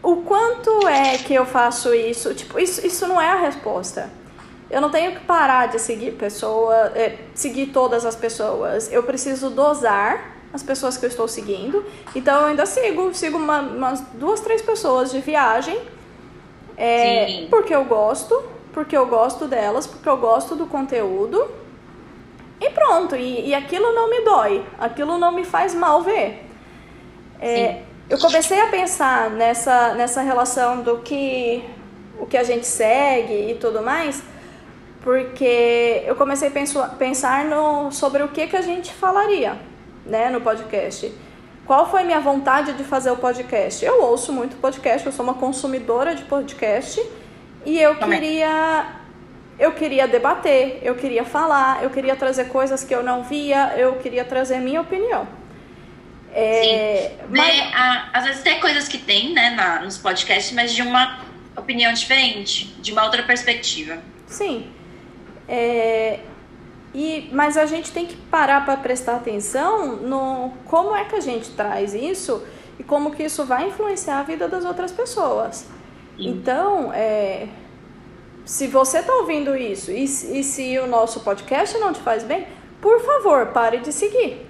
o 0.00 0.18
quanto 0.18 0.86
é 0.86 1.18
que 1.18 1.34
eu 1.34 1.44
faço 1.44 1.92
isso? 1.92 2.32
Tipo, 2.32 2.60
isso, 2.60 2.86
isso 2.86 3.08
não 3.08 3.20
é 3.20 3.28
a 3.28 3.40
resposta. 3.40 4.08
Eu 4.70 4.80
não 4.80 4.88
tenho 4.88 5.16
que 5.16 5.24
parar 5.24 5.66
de 5.66 5.80
seguir 5.80 6.12
pessoa, 6.12 6.92
é, 6.94 7.18
seguir 7.34 7.72
todas 7.72 8.06
as 8.06 8.14
pessoas. 8.14 8.88
Eu 8.92 9.02
preciso 9.02 9.50
dosar 9.50 10.35
as 10.56 10.62
pessoas 10.62 10.96
que 10.96 11.04
eu 11.04 11.08
estou 11.08 11.28
seguindo. 11.28 11.84
Então 12.14 12.40
eu 12.40 12.46
ainda 12.46 12.66
sigo, 12.66 13.14
sigo 13.14 13.38
uma, 13.38 13.60
umas 13.60 14.00
duas, 14.14 14.40
três 14.40 14.60
pessoas 14.60 15.12
de 15.12 15.20
viagem. 15.20 15.78
É, 16.76 17.46
porque 17.48 17.74
eu 17.74 17.84
gosto, 17.84 18.42
porque 18.72 18.96
eu 18.96 19.06
gosto 19.06 19.46
delas, 19.46 19.86
porque 19.86 20.08
eu 20.08 20.16
gosto 20.16 20.56
do 20.56 20.66
conteúdo. 20.66 21.48
E 22.60 22.70
pronto, 22.70 23.14
e, 23.14 23.48
e 23.48 23.54
aquilo 23.54 23.92
não 23.92 24.10
me 24.10 24.22
dói, 24.22 24.64
aquilo 24.78 25.18
não 25.18 25.30
me 25.30 25.44
faz 25.44 25.74
mal 25.74 26.02
ver. 26.02 26.44
É, 27.40 27.82
eu 28.08 28.18
comecei 28.18 28.58
a 28.58 28.68
pensar 28.68 29.30
nessa, 29.30 29.94
nessa 29.94 30.22
relação 30.22 30.82
do 30.82 30.98
que 30.98 31.62
o 32.18 32.24
que 32.24 32.36
a 32.36 32.42
gente 32.42 32.66
segue 32.66 33.50
e 33.50 33.54
tudo 33.56 33.82
mais 33.82 34.22
porque 35.02 36.02
eu 36.04 36.16
comecei 36.16 36.48
a 36.48 36.88
pensar 36.98 37.44
no, 37.44 37.92
sobre 37.92 38.24
o 38.24 38.28
que, 38.28 38.46
que 38.48 38.56
a 38.56 38.62
gente 38.62 38.92
falaria 38.92 39.56
né, 40.06 40.30
no 40.30 40.40
podcast. 40.40 41.12
Qual 41.66 41.90
foi 41.90 42.04
minha 42.04 42.20
vontade 42.20 42.72
de 42.74 42.84
fazer 42.84 43.10
o 43.10 43.16
podcast? 43.16 43.84
Eu 43.84 44.02
ouço 44.02 44.32
muito 44.32 44.56
podcast, 44.56 45.04
eu 45.04 45.12
sou 45.12 45.24
uma 45.24 45.34
consumidora 45.34 46.14
de 46.14 46.24
podcast 46.24 47.04
e 47.64 47.78
eu 47.80 47.96
Também. 47.98 48.20
queria 48.20 48.96
eu 49.58 49.72
queria 49.72 50.06
debater, 50.06 50.78
eu 50.82 50.94
queria 50.94 51.24
falar, 51.24 51.82
eu 51.82 51.90
queria 51.90 52.14
trazer 52.14 52.48
coisas 52.48 52.84
que 52.84 52.94
eu 52.94 53.02
não 53.02 53.22
via, 53.22 53.74
eu 53.76 53.94
queria 53.94 54.24
trazer 54.24 54.58
minha 54.60 54.80
opinião. 54.80 55.26
É, 56.32 57.12
Sim. 57.18 57.24
Mas... 57.30 57.58
a, 57.74 58.10
às 58.12 58.24
vezes 58.24 58.42
tem 58.42 58.60
coisas 58.60 58.86
que 58.86 58.98
tem 58.98 59.32
né, 59.32 59.50
na, 59.50 59.80
nos 59.80 59.96
podcasts, 59.96 60.52
mas 60.52 60.74
de 60.74 60.82
uma 60.82 61.20
opinião 61.56 61.92
diferente, 61.94 62.66
de 62.80 62.92
uma 62.92 63.04
outra 63.04 63.22
perspectiva. 63.22 63.98
Sim. 64.26 64.70
É, 65.48 66.20
e, 66.96 67.28
mas 67.30 67.58
a 67.58 67.66
gente 67.66 67.92
tem 67.92 68.06
que 68.06 68.16
parar 68.16 68.64
para 68.64 68.78
prestar 68.78 69.16
atenção 69.16 69.96
no 69.96 70.50
como 70.64 70.96
é 70.96 71.04
que 71.04 71.14
a 71.14 71.20
gente 71.20 71.50
traz 71.50 71.92
isso 71.92 72.42
e 72.78 72.82
como 72.82 73.14
que 73.14 73.22
isso 73.22 73.44
vai 73.44 73.68
influenciar 73.68 74.20
a 74.20 74.22
vida 74.22 74.48
das 74.48 74.64
outras 74.64 74.92
pessoas. 74.92 75.66
Sim. 76.16 76.30
Então, 76.30 76.90
é, 76.94 77.48
se 78.46 78.66
você 78.66 79.00
está 79.00 79.12
ouvindo 79.12 79.54
isso 79.54 79.90
e, 79.90 80.04
e 80.04 80.42
se 80.42 80.78
o 80.78 80.86
nosso 80.86 81.20
podcast 81.20 81.76
não 81.76 81.92
te 81.92 82.00
faz 82.00 82.24
bem, 82.24 82.46
por 82.80 82.98
favor, 83.04 83.48
pare 83.48 83.76
de 83.80 83.92
seguir. 83.92 84.46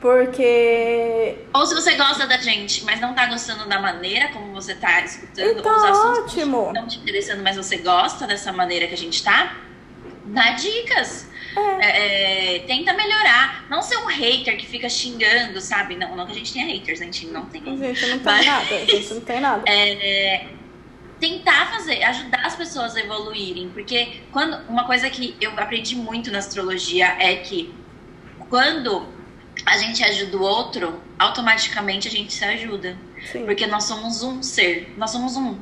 Porque. 0.00 1.44
Ou 1.52 1.66
se 1.66 1.74
você 1.74 1.94
gosta 1.94 2.26
da 2.26 2.38
gente, 2.38 2.86
mas 2.86 3.02
não 3.02 3.14
tá 3.14 3.26
gostando 3.26 3.68
da 3.68 3.78
maneira 3.78 4.28
como 4.32 4.50
você 4.54 4.74
tá 4.74 5.02
escutando, 5.02 5.58
então, 5.58 5.76
os 5.76 5.84
assuntos 5.84 6.32
ótimo. 6.32 6.72
não 6.72 6.86
te 6.86 6.98
interessando, 7.00 7.42
mas 7.42 7.56
você 7.56 7.76
gosta 7.76 8.26
dessa 8.26 8.50
maneira 8.50 8.86
que 8.86 8.94
a 8.94 8.98
gente 8.98 9.22
tá, 9.22 9.56
dá 10.26 10.52
dicas. 10.52 11.28
É. 11.56 11.86
É, 11.86 12.56
é, 12.56 12.58
tenta 12.60 12.92
melhorar. 12.92 13.66
Não 13.70 13.82
ser 13.82 13.96
um 13.98 14.06
hater 14.06 14.56
que 14.56 14.66
fica 14.66 14.88
xingando, 14.88 15.60
sabe? 15.60 15.96
Não, 15.96 16.14
não 16.14 16.26
que 16.26 16.32
a 16.32 16.34
gente 16.34 16.52
tenha 16.52 16.66
haters, 16.66 17.00
a 17.00 17.04
gente 17.04 17.26
não 17.26 17.46
tem. 17.46 17.62
A 17.62 17.76
gente 17.76 18.06
não 18.06 18.18
tem 18.18 18.24
mas... 18.24 18.46
nada, 18.46 18.74
a 18.74 18.84
gente 18.84 19.14
não 19.14 19.20
tem 19.20 19.40
nada. 19.40 19.64
É, 19.68 20.46
tentar 21.18 21.70
fazer, 21.72 22.02
ajudar 22.02 22.44
as 22.44 22.54
pessoas 22.54 22.94
a 22.94 23.00
evoluírem. 23.00 23.70
Porque 23.70 24.20
quando 24.30 24.58
uma 24.68 24.84
coisa 24.84 25.08
que 25.08 25.36
eu 25.40 25.50
aprendi 25.58 25.96
muito 25.96 26.30
na 26.30 26.38
astrologia 26.38 27.16
é 27.18 27.36
que 27.36 27.74
quando 28.50 29.06
a 29.64 29.78
gente 29.78 30.04
ajuda 30.04 30.36
o 30.36 30.42
outro, 30.42 31.00
automaticamente 31.18 32.08
a 32.08 32.10
gente 32.10 32.32
se 32.32 32.44
ajuda. 32.44 32.96
Sim. 33.32 33.44
Porque 33.44 33.66
nós 33.66 33.84
somos 33.84 34.22
um 34.22 34.42
ser, 34.42 34.94
nós 34.96 35.10
somos 35.10 35.36
um. 35.36 35.58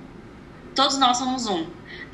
Todos 0.74 0.98
nós 0.98 1.16
somos 1.16 1.46
um. 1.46 1.66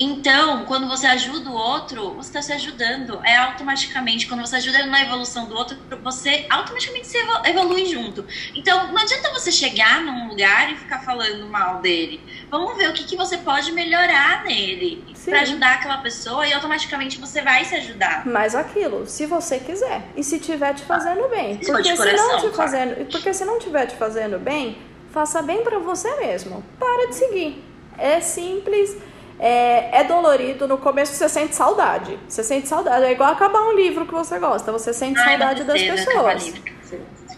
Então, 0.03 0.65
quando 0.65 0.87
você 0.87 1.05
ajuda 1.05 1.47
o 1.47 1.53
outro, 1.53 2.15
você 2.15 2.29
está 2.29 2.41
se 2.41 2.51
ajudando. 2.53 3.21
É 3.23 3.37
automaticamente, 3.37 4.25
quando 4.27 4.41
você 4.41 4.55
ajuda 4.55 4.83
na 4.87 5.03
evolução 5.03 5.45
do 5.45 5.55
outro, 5.55 5.77
você 6.03 6.47
automaticamente 6.49 7.05
se 7.05 7.17
evolui 7.45 7.85
junto. 7.85 8.25
Então, 8.55 8.87
não 8.87 8.97
adianta 8.97 9.31
você 9.31 9.51
chegar 9.51 10.01
num 10.01 10.27
lugar 10.27 10.73
e 10.73 10.75
ficar 10.75 11.03
falando 11.03 11.45
mal 11.45 11.81
dele. 11.81 12.19
Vamos 12.49 12.75
ver 12.77 12.89
o 12.89 12.93
que, 12.93 13.03
que 13.03 13.15
você 13.15 13.37
pode 13.37 13.71
melhorar 13.73 14.43
nele 14.43 15.05
para 15.23 15.41
ajudar 15.41 15.75
aquela 15.75 15.99
pessoa 15.99 16.47
e 16.47 16.53
automaticamente 16.53 17.19
você 17.19 17.43
vai 17.43 17.63
se 17.63 17.75
ajudar. 17.75 18.25
Mas 18.25 18.55
aquilo, 18.55 19.05
se 19.05 19.27
você 19.27 19.59
quiser 19.59 20.01
e 20.15 20.23
se 20.23 20.39
tiver 20.39 20.73
te 20.73 20.81
fazendo 20.81 21.29
bem. 21.29 21.57
Porque, 21.57 21.95
coração, 21.95 22.39
se 22.39 22.43
não 22.43 22.49
te 22.49 22.57
fazendo, 22.57 23.05
porque 23.05 23.33
se 23.35 23.45
não 23.45 23.59
tiver 23.59 23.85
te 23.85 23.95
fazendo 23.95 24.39
bem, 24.39 24.79
faça 25.11 25.43
bem 25.43 25.63
para 25.63 25.77
você 25.77 26.09
mesmo. 26.15 26.63
Para 26.79 27.09
de 27.09 27.15
seguir. 27.15 27.63
É 27.99 28.19
simples 28.19 28.97
é, 29.39 29.99
é, 29.99 30.03
dolorido, 30.03 30.67
no 30.67 30.77
começo 30.77 31.13
você 31.13 31.27
sente 31.27 31.55
saudade. 31.55 32.17
Você 32.27 32.43
sente 32.43 32.67
saudade. 32.67 33.05
É 33.05 33.11
igual 33.11 33.31
acabar 33.31 33.61
um 33.61 33.73
livro 33.73 34.05
que 34.05 34.13
você 34.13 34.37
gosta, 34.39 34.71
você 34.71 34.93
sente 34.93 35.19
Ai, 35.19 35.29
saudade 35.29 35.63
das 35.63 35.81
pessoas. 35.81 36.53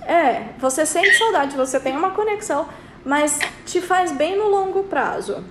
É, 0.06 0.50
você 0.60 0.86
sente 0.86 1.18
saudade, 1.18 1.56
você 1.56 1.80
tem 1.80 1.96
uma 1.96 2.12
conexão, 2.12 2.68
mas 3.06 3.40
te 3.66 3.80
faz 3.82 4.12
bem 4.12 4.38
no 4.38 4.50
longo 4.50 4.84
prazo. 4.84 5.44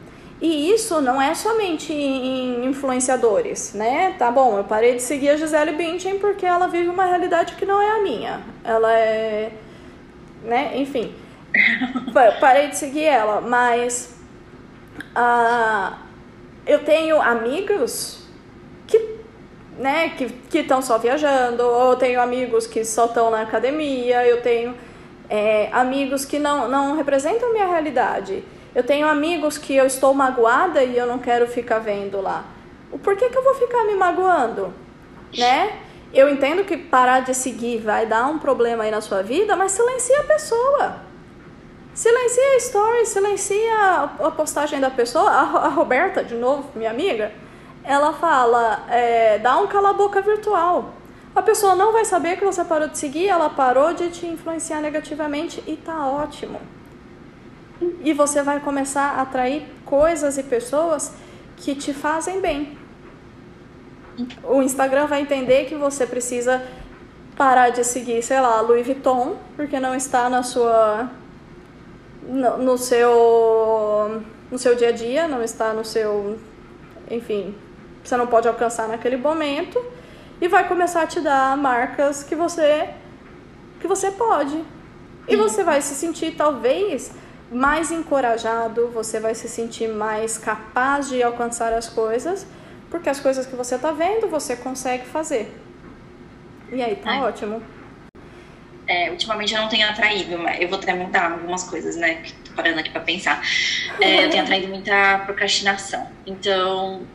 E 0.42 0.72
isso 0.72 1.00
não 1.00 1.22
é 1.22 1.34
somente 1.34 1.92
em 1.92 2.66
influenciadores, 2.66 3.74
né? 3.74 4.16
Tá 4.18 4.28
bom, 4.28 4.58
eu 4.58 4.64
parei 4.64 4.96
de 4.96 5.02
seguir 5.02 5.30
a 5.30 5.36
Gisele 5.36 5.72
Bündchen 5.72 6.18
porque 6.18 6.44
ela 6.44 6.66
vive 6.66 6.88
uma 6.88 7.06
realidade 7.06 7.54
que 7.54 7.64
não 7.64 7.80
é 7.80 7.92
a 7.92 8.02
minha. 8.02 8.40
Ela 8.64 8.92
é, 8.92 9.52
né? 10.42 10.72
Enfim, 10.74 11.14
parei 12.40 12.68
de 12.68 12.76
seguir 12.76 13.04
ela, 13.04 13.40
mas 13.40 14.16
a 15.14 16.01
eu 16.66 16.84
tenho 16.84 17.20
amigos 17.20 18.26
que 18.86 19.22
né, 19.78 20.10
que 20.10 20.58
estão 20.58 20.82
só 20.82 20.98
viajando, 20.98 21.62
ou 21.62 21.92
eu 21.92 21.96
tenho 21.96 22.20
amigos 22.20 22.66
que 22.66 22.84
só 22.84 23.06
estão 23.06 23.30
na 23.30 23.42
academia, 23.42 24.26
eu 24.26 24.42
tenho 24.42 24.74
é, 25.30 25.70
amigos 25.72 26.24
que 26.24 26.38
não, 26.38 26.68
não 26.68 26.94
representam 26.94 27.52
minha 27.52 27.66
realidade. 27.66 28.44
Eu 28.74 28.82
tenho 28.82 29.06
amigos 29.06 29.58
que 29.58 29.74
eu 29.74 29.86
estou 29.86 30.14
magoada 30.14 30.82
e 30.82 30.96
eu 30.96 31.06
não 31.06 31.18
quero 31.18 31.46
ficar 31.46 31.78
vendo 31.78 32.20
lá. 32.20 32.44
O 32.90 32.98
porquê 32.98 33.28
que 33.28 33.36
eu 33.36 33.42
vou 33.42 33.54
ficar 33.54 33.84
me 33.84 33.94
magoando? 33.94 34.72
Né? 35.36 35.78
Eu 36.12 36.28
entendo 36.28 36.64
que 36.64 36.76
parar 36.76 37.20
de 37.20 37.34
seguir 37.34 37.78
vai 37.78 38.04
dar 38.06 38.26
um 38.26 38.38
problema 38.38 38.84
aí 38.84 38.90
na 38.90 39.00
sua 39.00 39.22
vida, 39.22 39.56
mas 39.56 39.72
silencia 39.72 40.20
a 40.20 40.24
pessoa. 40.24 40.96
Silencia 41.94 42.42
a 42.42 42.56
story, 42.56 43.06
silencia 43.06 44.10
a 44.18 44.30
postagem 44.30 44.80
da 44.80 44.90
pessoa. 44.90 45.30
A, 45.30 45.68
Roberta, 45.68 46.24
de 46.24 46.34
novo, 46.34 46.70
minha 46.74 46.90
amiga, 46.90 47.32
ela 47.84 48.14
fala: 48.14 48.86
é, 48.88 49.38
dá 49.38 49.58
um 49.58 49.66
cala-boca 49.66 50.22
virtual. 50.22 50.94
A 51.34 51.42
pessoa 51.42 51.74
não 51.74 51.92
vai 51.92 52.04
saber 52.04 52.38
que 52.38 52.44
você 52.44 52.64
parou 52.64 52.88
de 52.88 52.98
seguir, 52.98 53.28
ela 53.28 53.50
parou 53.50 53.92
de 53.92 54.10
te 54.10 54.26
influenciar 54.26 54.80
negativamente 54.80 55.62
e 55.66 55.76
tá 55.76 56.06
ótimo. 56.06 56.60
E 58.02 58.12
você 58.12 58.42
vai 58.42 58.60
começar 58.60 59.18
a 59.18 59.22
atrair 59.22 59.66
coisas 59.84 60.38
e 60.38 60.42
pessoas 60.42 61.12
que 61.56 61.74
te 61.74 61.92
fazem 61.92 62.40
bem. 62.40 62.78
O 64.44 64.62
Instagram 64.62 65.06
vai 65.06 65.22
entender 65.22 65.64
que 65.66 65.74
você 65.74 66.06
precisa 66.06 66.62
parar 67.36 67.70
de 67.70 67.82
seguir, 67.82 68.22
sei 68.22 68.40
lá, 68.40 68.60
Louis 68.60 68.86
Vuitton, 68.86 69.36
porque 69.56 69.80
não 69.80 69.94
está 69.94 70.28
na 70.28 70.42
sua 70.42 71.10
no, 72.22 72.58
no, 72.58 72.78
seu 72.78 74.22
no 74.50 74.58
seu 74.58 74.74
dia 74.74 74.88
a 74.88 74.92
dia, 74.92 75.28
não 75.28 75.42
está 75.42 75.72
no 75.72 75.84
seu, 75.84 76.38
enfim, 77.10 77.54
você 78.02 78.16
não 78.16 78.26
pode 78.26 78.48
alcançar 78.48 78.88
naquele 78.88 79.16
momento 79.16 79.82
e 80.40 80.48
vai 80.48 80.66
começar 80.66 81.02
a 81.02 81.06
te 81.06 81.20
dar 81.20 81.56
marcas 81.56 82.22
que 82.22 82.34
você 82.34 82.90
que 83.80 83.88
você 83.88 84.10
pode. 84.10 84.64
E 85.28 85.36
você 85.36 85.62
vai 85.62 85.80
se 85.80 85.94
sentir 85.94 86.34
talvez 86.36 87.12
mais 87.50 87.92
encorajado, 87.92 88.88
você 88.88 89.20
vai 89.20 89.34
se 89.34 89.48
sentir 89.48 89.88
mais 89.88 90.38
capaz 90.38 91.08
de 91.08 91.22
alcançar 91.22 91.72
as 91.72 91.88
coisas, 91.88 92.46
porque 92.90 93.08
as 93.08 93.20
coisas 93.20 93.46
que 93.46 93.54
você 93.54 93.74
está 93.76 93.92
vendo 93.92 94.28
você 94.28 94.56
consegue 94.56 95.06
fazer. 95.06 95.52
E 96.72 96.82
aí, 96.82 96.96
tá 96.96 97.20
ótimo. 97.20 97.62
É, 98.92 99.10
ultimamente 99.10 99.54
eu 99.54 99.60
não 99.60 99.68
tenho 99.68 99.88
atraído, 99.88 100.38
mas 100.38 100.60
eu 100.60 100.68
vou 100.68 100.78
até 100.78 100.92
mudar 100.92 101.32
algumas 101.32 101.64
coisas, 101.64 101.96
né? 101.96 102.22
Tô 102.44 102.52
parando 102.52 102.78
aqui 102.78 102.90
para 102.90 103.00
pensar. 103.00 103.42
É, 103.98 104.26
eu 104.26 104.30
tenho 104.30 104.42
atraído 104.42 104.68
muita 104.68 105.20
procrastinação. 105.20 106.06
Então, 106.26 107.06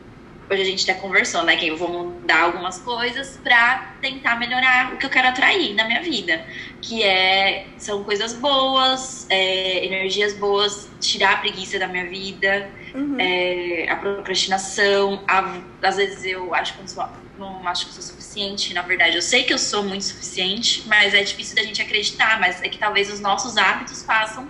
hoje 0.50 0.62
a 0.62 0.64
gente 0.64 0.90
até 0.90 1.00
conversou, 1.00 1.44
né? 1.44 1.54
Que 1.56 1.68
eu 1.68 1.76
vou 1.76 1.88
mudar 1.88 2.42
algumas 2.42 2.80
coisas 2.80 3.38
para 3.44 3.94
tentar 4.00 4.40
melhorar 4.40 4.92
o 4.92 4.96
que 4.96 5.06
eu 5.06 5.10
quero 5.10 5.28
atrair 5.28 5.72
na 5.74 5.84
minha 5.84 6.02
vida. 6.02 6.44
Que 6.82 7.04
é, 7.04 7.66
são 7.76 8.02
coisas 8.02 8.32
boas, 8.32 9.26
é, 9.30 9.86
energias 9.86 10.34
boas, 10.34 10.90
tirar 11.00 11.34
a 11.34 11.36
preguiça 11.36 11.78
da 11.78 11.86
minha 11.86 12.06
vida, 12.06 12.68
uhum. 12.92 13.20
é, 13.20 13.86
a 13.88 13.94
procrastinação. 13.94 15.22
A, 15.28 15.60
às 15.80 15.96
vezes 15.96 16.24
eu 16.24 16.52
acho 16.52 16.74
que 16.74 16.80
eu 16.80 16.88
sou, 16.88 17.04
não 17.38 17.66
acho 17.68 17.86
que 17.86 17.94
sou 17.94 18.02
suficiente, 18.02 18.74
na 18.74 18.82
verdade. 18.82 19.16
Eu 19.16 19.22
sei 19.22 19.44
que 19.44 19.52
eu 19.52 19.58
sou 19.58 19.82
muito 19.82 20.04
suficiente, 20.04 20.82
mas 20.86 21.14
é 21.14 21.22
difícil 21.22 21.54
da 21.54 21.62
gente 21.62 21.80
acreditar. 21.80 22.38
Mas 22.40 22.62
é 22.62 22.68
que 22.68 22.78
talvez 22.78 23.12
os 23.12 23.20
nossos 23.20 23.56
hábitos 23.56 24.02
façam 24.02 24.48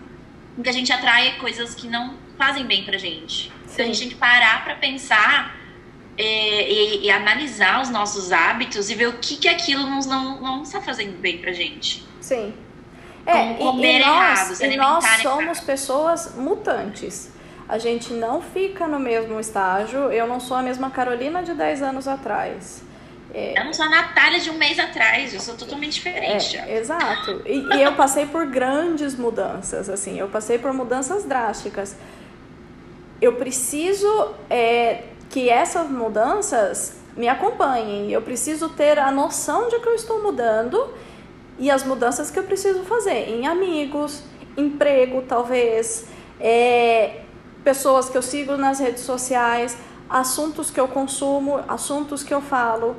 com 0.56 0.62
que 0.62 0.68
a 0.68 0.72
gente 0.72 0.92
atraia 0.92 1.34
coisas 1.34 1.74
que 1.74 1.86
não 1.86 2.16
fazem 2.36 2.64
bem 2.64 2.84
pra 2.84 2.96
gente. 2.98 3.44
Sim. 3.44 3.72
Então 3.72 3.84
a 3.84 3.88
gente 3.88 4.00
tem 4.00 4.08
que 4.08 4.14
parar 4.14 4.64
pra 4.64 4.74
pensar 4.74 5.56
é, 6.16 6.70
e, 6.70 7.04
e, 7.04 7.10
analisar 7.10 7.80
os 7.80 7.90
nossos 7.90 8.32
hábitos 8.32 8.90
e 8.90 8.94
ver 8.94 9.06
o 9.06 9.18
que, 9.18 9.36
que 9.36 9.48
aquilo 9.48 9.82
não, 9.82 10.00
não, 10.00 10.40
não 10.40 10.62
está 10.62 10.80
fazendo 10.80 11.16
bem 11.18 11.38
pra 11.38 11.52
gente. 11.52 12.04
Sim. 12.20 12.52
É, 13.24 13.32
Como 13.32 13.54
comer 13.56 13.98
e, 13.98 14.02
e 14.02 14.04
nós, 14.04 14.60
errado, 14.60 14.72
e 14.72 14.76
nós 14.76 15.04
somos 15.22 15.42
errado. 15.42 15.66
pessoas 15.66 16.34
mutantes. 16.34 17.30
A 17.68 17.78
gente 17.78 18.12
não 18.12 18.40
fica 18.40 18.86
no 18.86 18.98
mesmo 18.98 19.38
estágio. 19.38 20.10
Eu 20.10 20.26
não 20.26 20.40
sou 20.40 20.56
a 20.56 20.62
mesma 20.62 20.90
Carolina 20.90 21.42
de 21.42 21.52
10 21.52 21.82
anos 21.82 22.08
atrás. 22.08 22.82
É, 23.34 23.60
eu 23.60 23.64
não 23.64 23.74
sou 23.74 23.84
a 23.84 23.90
Natália 23.90 24.40
de 24.40 24.50
um 24.50 24.56
mês 24.56 24.78
atrás, 24.78 25.34
eu 25.34 25.40
sou 25.40 25.54
totalmente 25.54 25.94
diferente. 25.94 26.56
É, 26.56 26.78
exato. 26.78 27.42
E, 27.44 27.58
e, 27.76 27.82
eu 27.82 27.92
passei 27.92 28.24
por 28.24 28.46
grandes 28.46 29.14
mudanças, 29.14 29.90
assim, 29.90 30.18
eu 30.18 30.28
passei 30.28 30.58
por 30.58 30.72
mudanças 30.72 31.24
drásticas. 31.24 31.94
Eu 33.20 33.34
preciso 33.34 34.34
é, 34.48 35.02
que 35.28 35.50
essas 35.50 35.90
mudanças 35.90 36.96
me 37.16 37.28
acompanhem. 37.28 38.10
Eu 38.10 38.22
preciso 38.22 38.70
ter 38.70 38.98
a 38.98 39.10
noção 39.10 39.68
de 39.68 39.78
que 39.78 39.88
eu 39.88 39.94
estou 39.94 40.22
mudando 40.22 40.94
e 41.58 41.70
as 41.70 41.84
mudanças 41.84 42.30
que 42.30 42.38
eu 42.38 42.44
preciso 42.44 42.84
fazer 42.84 43.28
em 43.28 43.46
amigos, 43.46 44.22
emprego, 44.56 45.22
talvez, 45.28 46.06
é, 46.40 47.22
pessoas 47.64 48.08
que 48.08 48.16
eu 48.16 48.22
sigo 48.22 48.56
nas 48.56 48.78
redes 48.78 49.02
sociais, 49.02 49.76
assuntos 50.08 50.70
que 50.70 50.80
eu 50.80 50.88
consumo, 50.88 51.60
assuntos 51.68 52.22
que 52.22 52.32
eu 52.32 52.40
falo. 52.40 52.96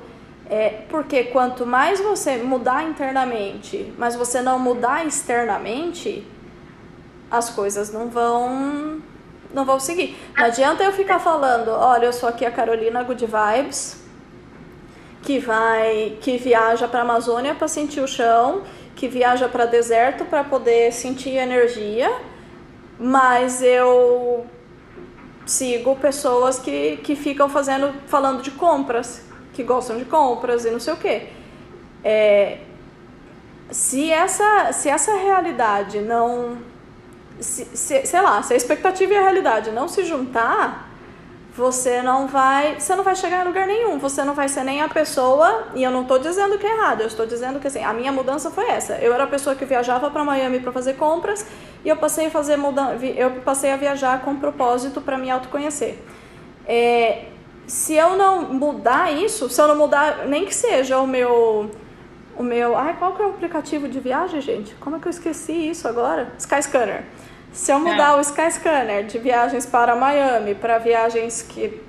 É, 0.50 0.84
porque 0.90 1.26
quanto 1.26 1.66
mais 1.66 2.00
você 2.02 2.38
mudar 2.38 2.84
internamente, 2.84 3.94
mas 3.98 4.16
você 4.16 4.42
não 4.42 4.58
mudar 4.58 5.06
externamente, 5.06 6.26
as 7.30 7.52
coisas 7.52 7.92
não 7.94 8.10
vão 8.10 9.00
não 9.54 9.66
vão 9.66 9.80
seguir. 9.80 10.18
Não 10.38 10.46
adianta 10.46 10.84
eu 10.84 10.92
ficar 10.92 11.20
falando, 11.20 11.70
olha, 11.70 12.06
eu 12.06 12.14
sou 12.14 12.30
aqui 12.30 12.46
a 12.46 12.52
Carolina 12.52 13.04
Good 13.04 13.26
Vibes, 13.26 14.00
que 15.24 15.40
vai, 15.40 16.18
que 16.22 16.38
viaja 16.38 16.88
para 16.88 17.00
a 17.00 17.02
Amazônia 17.02 17.56
para 17.56 17.68
sentir 17.68 18.00
o 18.00 18.08
chão, 18.08 18.64
que 18.96 19.08
viaja 19.08 19.48
para 19.48 19.66
deserto 19.66 20.26
para 20.26 20.44
poder 20.44 20.92
sentir 20.92 21.32
energia, 21.32 22.12
mas 23.00 23.62
eu 23.62 24.46
sigo 25.46 25.96
pessoas 25.96 26.60
que, 26.60 26.98
que 26.98 27.16
ficam 27.16 27.50
fazendo, 27.50 27.94
falando 28.08 28.42
de 28.42 28.52
compras, 28.52 29.26
que 29.54 29.64
gostam 29.64 29.98
de 29.98 30.06
compras 30.06 30.66
e 30.66 30.72
não 30.72 30.80
sei 30.80 30.94
o 30.94 30.98
quê. 30.98 31.30
É, 32.04 32.60
se 33.72 34.12
essa, 34.12 34.72
se 34.74 34.90
essa 34.90 35.16
realidade 35.16 36.00
não 36.02 36.58
se, 37.40 37.66
se, 37.66 38.06
sei 38.06 38.22
lá, 38.22 38.44
se 38.44 38.54
a 38.54 38.58
expectativa 38.58 39.14
e 39.14 39.18
a 39.18 39.22
realidade 39.22 39.72
não 39.72 39.88
se 39.88 40.04
juntar, 40.04 40.89
você 41.60 42.02
não 42.02 42.26
vai, 42.26 42.80
você 42.80 42.96
não 42.96 43.04
vai 43.04 43.16
chegar 43.18 43.44
em 43.44 43.48
lugar 43.48 43.68
nenhum, 43.68 44.00
você 44.00 44.24
não 44.24 44.34
vai 44.34 44.48
ser 44.48 44.64
nem 44.64 44.82
a 44.82 44.88
pessoa, 44.88 45.68
e 45.76 45.84
eu 45.84 45.92
não 45.92 46.04
estou 46.04 46.18
dizendo 46.18 46.58
que 46.58 46.66
é 46.66 46.72
errado, 46.72 47.02
eu 47.02 47.08
estou 47.08 47.26
dizendo 47.26 47.60
que 47.60 47.68
assim, 47.68 47.84
a 47.84 47.92
minha 47.92 48.14
mudança 48.14 48.50
foi 48.50 48.70
essa. 48.70 48.94
Eu 48.96 49.14
era 49.14 49.26
a 49.26 49.28
pessoa 49.28 49.56
que 49.56 49.66
viajava 49.66 50.10
para 50.10 50.24
Miami 50.24 50.62
para 50.62 50.72
fazer 50.72 50.94
compras 50.94 51.46
e 51.84 51.90
eu 51.90 51.98
passei 51.98 52.28
a 52.28 52.32
fazer 52.32 52.56
mudan 52.56 52.98
eu 53.16 53.32
passei 53.42 53.72
a 53.72 53.76
viajar 53.76 54.22
com 54.22 54.38
propósito 54.38 55.02
para 55.02 55.18
me 55.18 55.30
autoconhecer. 55.30 56.02
É, 56.66 57.26
se 57.68 57.94
eu 57.94 58.16
não 58.16 58.54
mudar 58.54 59.12
isso, 59.12 59.50
se 59.50 59.62
eu 59.62 59.68
não 59.68 59.76
mudar 59.76 60.26
nem 60.28 60.46
que 60.46 60.56
seja 60.56 60.98
o 61.00 61.06
meu 61.06 61.70
o 62.38 62.44
meu, 62.44 62.78
ai, 62.78 62.96
qual 62.98 63.14
que 63.16 63.22
é 63.22 63.26
o 63.26 63.30
aplicativo 63.32 63.90
de 63.90 64.00
viagem, 64.00 64.40
gente? 64.40 64.74
Como 64.76 64.96
é 64.96 65.00
que 65.00 65.08
eu 65.08 65.10
esqueci 65.10 65.70
isso 65.72 65.86
agora? 65.90 66.32
Skyscanner. 66.38 67.04
Se 67.52 67.72
eu 67.72 67.80
mudar 67.80 68.14
é. 68.14 68.16
o 68.16 68.22
Skyscanner 68.22 69.06
de 69.06 69.18
viagens 69.18 69.66
para 69.66 69.96
Miami 69.96 70.56
para 70.56 70.78
viagens 70.78 71.42
que 71.42 71.82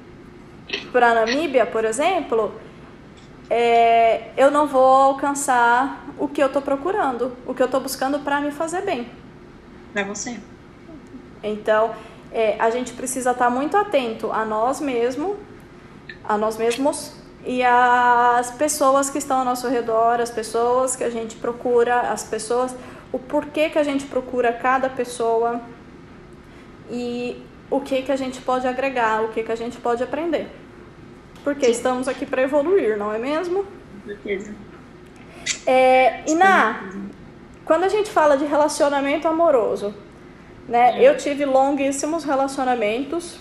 para 0.93 1.15
Namíbia, 1.15 1.67
por 1.67 1.85
exemplo, 1.85 2.55
é, 3.49 4.31
eu 4.37 4.51
não 4.51 4.67
vou 4.67 4.85
alcançar 4.85 6.07
o 6.19 6.29
que 6.29 6.43
eu 6.43 6.47
estou 6.47 6.63
procurando, 6.63 7.37
o 7.47 7.53
que 7.53 7.63
eu 7.63 7.67
estou 7.67 7.81
buscando 7.81 8.21
para 8.21 8.41
me 8.41 8.53
fazer 8.53 8.83
bem. 8.83 9.09
Para 9.93 10.05
você. 10.05 10.39
Então, 11.43 11.93
é, 12.33 12.57
a 12.59 12.71
gente 12.71 12.93
precisa 12.93 13.33
estar 13.33 13.47
tá 13.47 13.51
muito 13.51 13.77
atento 13.77 14.31
a 14.31 14.45
nós 14.45 14.81
mesmos, 14.81 15.37
a 16.25 16.39
nós 16.39 16.57
mesmos 16.57 17.13
e 17.45 17.63
às 17.65 18.51
pessoas 18.53 19.11
que 19.11 19.19
estão 19.19 19.39
ao 19.39 19.45
nosso 19.45 19.67
redor, 19.69 20.21
as 20.21 20.31
pessoas 20.31 20.95
que 20.95 21.03
a 21.03 21.11
gente 21.11 21.37
procura, 21.37 22.13
as 22.13 22.23
pessoas 22.23 22.77
o 23.13 23.19
porquê 23.19 23.69
que 23.69 23.79
a 23.79 23.83
gente 23.83 24.07
procura 24.07 24.53
cada 24.53 24.89
pessoa 24.89 25.61
e 26.91 27.43
o 27.71 27.81
que 27.81 28.03
que 28.03 28.13
a 28.13 28.17
gente 28.17 28.41
pode 28.41 28.67
agregar, 28.67 29.23
o 29.23 29.29
que 29.29 29.43
que 29.43 29.53
a 29.53 29.57
gente 29.57 29.79
pode 29.79 30.03
aprender. 30.03 30.49
Porque 31.43 31.67
Sim. 31.67 31.73
estamos 31.73 32.09
aqui 32.09 32.27
para 32.27 32.43
evoluir, 32.43 32.99
não 32.99 33.13
é 33.13 33.19
mesmo? 33.19 33.65
Com 33.65 34.07
certeza. 34.07 34.55
É, 35.67 36.23
na 36.35 36.91
quando 37.65 37.85
a 37.85 37.89
gente 37.89 38.11
fala 38.11 38.37
de 38.37 38.45
relacionamento 38.45 39.29
amoroso, 39.29 39.95
né? 40.69 41.01
É. 41.01 41.09
Eu 41.09 41.17
tive 41.17 41.45
longuíssimos 41.45 42.25
relacionamentos, 42.25 43.39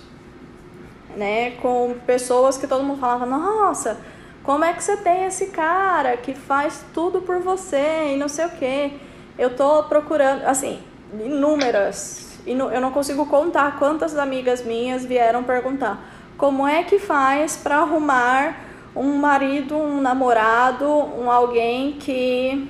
né, 1.15 1.51
com 1.61 1.95
pessoas 2.05 2.57
que 2.57 2.67
todo 2.67 2.83
mundo 2.83 2.99
falava: 2.99 3.25
"Nossa, 3.25 3.99
como 4.43 4.63
é 4.63 4.73
que 4.73 4.83
você 4.83 4.95
tem 4.97 5.25
esse 5.25 5.47
cara 5.47 6.15
que 6.17 6.33
faz 6.33 6.85
tudo 6.93 7.21
por 7.21 7.39
você 7.39 8.13
e 8.13 8.17
não 8.17 8.27
sei 8.27 8.45
o 8.45 8.49
quê?" 8.51 8.93
Eu 9.39 9.55
tô 9.55 9.83
procurando, 9.83 10.43
assim, 10.43 10.79
inúmeras, 11.19 12.37
eu 12.45 12.81
não 12.81 12.91
consigo 12.91 13.25
contar 13.25 13.79
quantas 13.79 14.15
amigas 14.17 14.63
minhas 14.63 15.05
vieram 15.05 15.43
perguntar 15.43 16.03
como 16.37 16.67
é 16.67 16.83
que 16.83 16.99
faz 16.99 17.57
para 17.57 17.79
arrumar 17.79 18.65
um 18.95 19.17
marido, 19.17 19.75
um 19.75 19.99
namorado, 19.99 20.85
um 20.87 21.29
alguém 21.29 21.93
que 21.93 22.69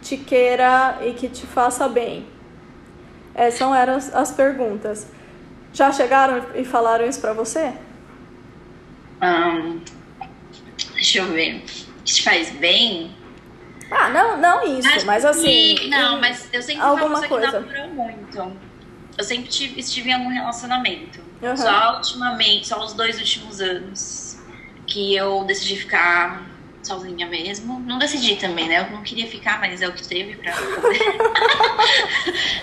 te 0.00 0.16
queira 0.16 0.98
e 1.02 1.12
que 1.12 1.28
te 1.28 1.46
faça 1.46 1.86
bem. 1.86 2.26
Essas 3.34 3.70
eram 3.72 3.96
as 3.96 4.32
perguntas. 4.32 5.06
Já 5.72 5.92
chegaram 5.92 6.44
e 6.54 6.64
falaram 6.64 7.06
isso 7.06 7.20
para 7.20 7.34
você? 7.34 7.72
Um, 9.22 9.80
deixa 10.94 11.18
eu 11.18 11.26
ver. 11.26 11.62
Te 12.04 12.22
faz 12.22 12.50
bem? 12.50 13.14
Ah, 13.90 14.08
não, 14.10 14.36
não 14.36 14.78
isso, 14.78 14.88
Acho 14.88 15.06
mas 15.06 15.24
assim. 15.24 15.74
Que, 15.74 15.88
não, 15.88 16.20
mas 16.20 16.48
eu 16.52 16.62
sempre 16.62 16.82
alguma 16.82 17.18
fui 17.18 17.26
uma 17.26 17.28
coisa. 17.28 17.62
que 17.62 17.72
namorou 17.72 17.88
muito. 17.94 18.56
Eu 19.16 19.24
sempre 19.24 19.48
tive, 19.48 19.80
estive 19.80 20.10
em 20.10 20.14
algum 20.14 20.28
relacionamento. 20.28 21.20
Uhum. 21.42 21.56
Só 21.56 21.96
ultimamente, 21.96 22.68
só 22.68 22.84
os 22.84 22.92
dois 22.94 23.18
últimos 23.18 23.60
anos 23.60 24.38
que 24.86 25.14
eu 25.14 25.44
decidi 25.44 25.76
ficar 25.76 26.46
sozinha 26.82 27.26
mesmo. 27.26 27.80
Não 27.80 27.98
decidi 27.98 28.36
também, 28.36 28.68
né? 28.68 28.80
Eu 28.80 28.90
não 28.90 29.02
queria 29.02 29.26
ficar, 29.26 29.60
mas 29.60 29.82
é 29.82 29.88
o 29.88 29.92
que 29.92 30.06
teve 30.06 30.36
pra 30.36 30.52
poder. 30.52 31.00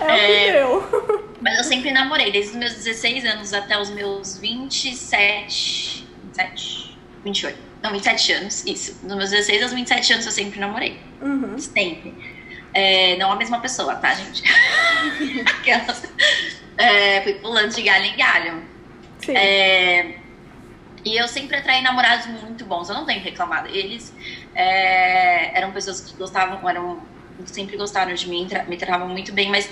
é, 0.02 0.48
é 0.58 0.66
o 0.66 0.82
que 0.82 0.92
deu. 0.92 1.36
Mas 1.42 1.58
eu 1.58 1.64
sempre 1.64 1.92
namorei, 1.92 2.32
desde 2.32 2.52
os 2.52 2.58
meus 2.58 2.74
16 2.74 3.26
anos 3.26 3.54
até 3.54 3.80
os 3.80 3.90
meus 3.90 4.38
27. 4.38 6.08
27? 6.24 6.98
28. 7.24 7.58
Não, 7.86 7.92
27 7.92 8.34
anos, 8.34 8.66
isso. 8.66 8.94
Dos 9.06 9.16
meus 9.16 9.30
16 9.30 9.62
aos 9.62 9.74
27 9.74 10.14
anos 10.14 10.26
eu 10.26 10.32
sempre 10.32 10.60
namorei. 10.60 11.00
Uhum. 11.22 11.58
Sempre. 11.60 12.14
É, 12.74 13.16
não 13.18 13.32
a 13.32 13.36
mesma 13.36 13.60
pessoa, 13.60 13.96
tá, 13.96 14.14
gente? 14.16 14.44
Aquelas. 15.46 16.04
É, 16.78 17.22
fui 17.22 17.34
pulando 17.36 17.74
de 17.74 17.82
galho 17.84 18.06
em 18.06 18.18
galho. 18.18 18.64
Sim. 19.20 19.38
É, 19.38 20.16
e 21.06 21.16
eu 21.16 21.28
sempre 21.28 21.58
atraí 21.58 21.84
namorados 21.84 22.26
muito 22.42 22.66
bons, 22.66 22.90
eu 22.90 22.96
não 22.96 23.06
tenho 23.06 23.22
reclamado. 23.22 23.68
Eles 23.68 24.12
é, 24.56 25.56
eram 25.56 25.72
pessoas 25.72 26.02
que 26.02 26.18
gostavam, 26.18 26.68
eram 26.68 27.00
sempre 27.46 27.78
gostaram 27.78 28.16
de 28.16 28.28
mim, 28.28 28.48
me 28.68 28.78
tratavam 28.78 29.08
muito 29.08 29.32
bem, 29.32 29.50
mas 29.52 29.70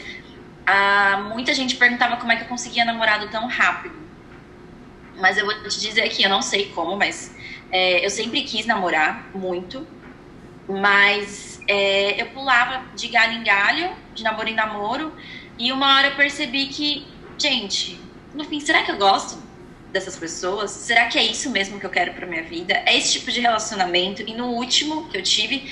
ah, 0.67 1.29
muita 1.33 1.53
gente 1.53 1.75
perguntava 1.77 2.17
como 2.17 2.31
é 2.31 2.35
que 2.35 2.43
eu 2.43 2.47
conseguia 2.47 2.85
namorado 2.85 3.27
tão 3.29 3.47
rápido. 3.47 3.95
Mas 5.19 5.37
eu 5.37 5.45
vou 5.45 5.63
te 5.63 5.79
dizer 5.79 6.07
que 6.09 6.23
eu 6.23 6.29
não 6.29 6.41
sei 6.41 6.69
como, 6.69 6.95
mas 6.95 7.35
é, 7.73 8.05
eu 8.05 8.09
sempre 8.11 8.43
quis 8.43 8.67
namorar 8.67 9.31
muito, 9.33 9.87
mas 10.69 11.59
é, 11.67 12.21
eu 12.21 12.27
pulava 12.27 12.85
de 12.95 13.07
galho 13.07 13.33
em 13.33 13.43
galho, 13.43 13.89
de 14.13 14.23
namoro 14.23 14.47
em 14.47 14.53
namoro, 14.53 15.11
e 15.57 15.71
uma 15.71 15.97
hora 15.97 16.09
eu 16.09 16.15
percebi 16.15 16.67
que, 16.67 17.07
gente, 17.35 17.99
no 18.35 18.43
fim, 18.43 18.59
será 18.59 18.83
que 18.83 18.91
eu 18.91 18.97
gosto 18.97 19.41
dessas 19.91 20.15
pessoas? 20.15 20.69
Será 20.69 21.07
que 21.07 21.17
é 21.17 21.23
isso 21.23 21.49
mesmo 21.49 21.79
que 21.79 21.85
eu 21.85 21.89
quero 21.89 22.13
pra 22.13 22.27
minha 22.27 22.43
vida? 22.43 22.75
É 22.85 22.95
esse 22.95 23.13
tipo 23.13 23.31
de 23.31 23.39
relacionamento? 23.39 24.21
E 24.21 24.35
no 24.35 24.49
último 24.49 25.09
que 25.09 25.17
eu 25.17 25.23
tive, 25.23 25.67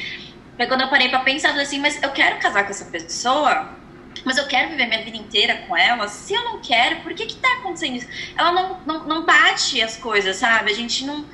foi 0.58 0.66
quando 0.66 0.82
eu 0.82 0.90
parei 0.90 1.08
pra 1.08 1.20
pensar 1.20 1.58
assim, 1.60 1.80
mas 1.80 2.02
eu 2.02 2.10
quero 2.10 2.40
casar 2.40 2.64
com 2.64 2.72
essa 2.72 2.86
pessoa? 2.86 3.78
Mas 4.26 4.38
eu 4.38 4.48
quero 4.48 4.70
viver 4.70 4.88
minha 4.88 5.04
vida 5.04 5.18
inteira 5.18 5.66
com 5.68 5.78
ela? 5.78 6.08
Se 6.08 6.34
eu 6.34 6.44
não 6.46 6.62
quero, 6.62 7.02
por 7.02 7.14
que 7.14 7.28
que 7.28 7.36
tá 7.36 7.48
acontecendo 7.60 7.98
isso? 7.98 8.08
Ela 8.36 8.52
não, 8.52 8.80
não, 8.86 9.08
não 9.08 9.26
bate 9.26 9.82
as 9.82 9.98
coisas, 9.98 10.36
sabe? 10.38 10.72
A 10.72 10.76
gente 10.76 11.06
não 11.06 11.26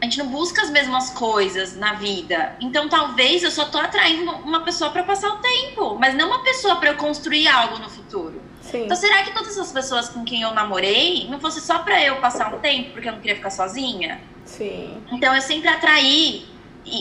a 0.00 0.04
gente 0.04 0.18
não 0.18 0.28
busca 0.28 0.62
as 0.62 0.70
mesmas 0.70 1.10
coisas 1.10 1.76
na 1.76 1.94
vida. 1.94 2.56
Então 2.60 2.88
talvez 2.88 3.42
eu 3.42 3.50
só 3.50 3.64
tô 3.64 3.78
atraindo 3.78 4.30
uma 4.30 4.60
pessoa 4.60 4.90
para 4.90 5.02
passar 5.02 5.28
o 5.30 5.38
tempo, 5.38 5.96
mas 5.98 6.14
não 6.14 6.28
uma 6.28 6.42
pessoa 6.44 6.76
para 6.76 6.90
eu 6.90 6.96
construir 6.96 7.48
algo 7.48 7.78
no 7.78 7.90
futuro. 7.90 8.40
Sim. 8.60 8.84
Então 8.84 8.96
será 8.96 9.22
que 9.24 9.32
todas 9.32 9.58
as 9.58 9.72
pessoas 9.72 10.08
com 10.08 10.24
quem 10.24 10.42
eu 10.42 10.52
namorei 10.52 11.26
não 11.28 11.40
fosse 11.40 11.60
só 11.60 11.80
para 11.80 12.00
eu 12.02 12.16
passar 12.16 12.54
um 12.54 12.58
tempo 12.60 12.92
porque 12.92 13.08
eu 13.08 13.12
não 13.12 13.20
queria 13.20 13.36
ficar 13.36 13.50
sozinha? 13.50 14.20
Sim. 14.44 15.02
Então 15.10 15.34
eu 15.34 15.40
sempre 15.40 15.68
atraí 15.68 16.46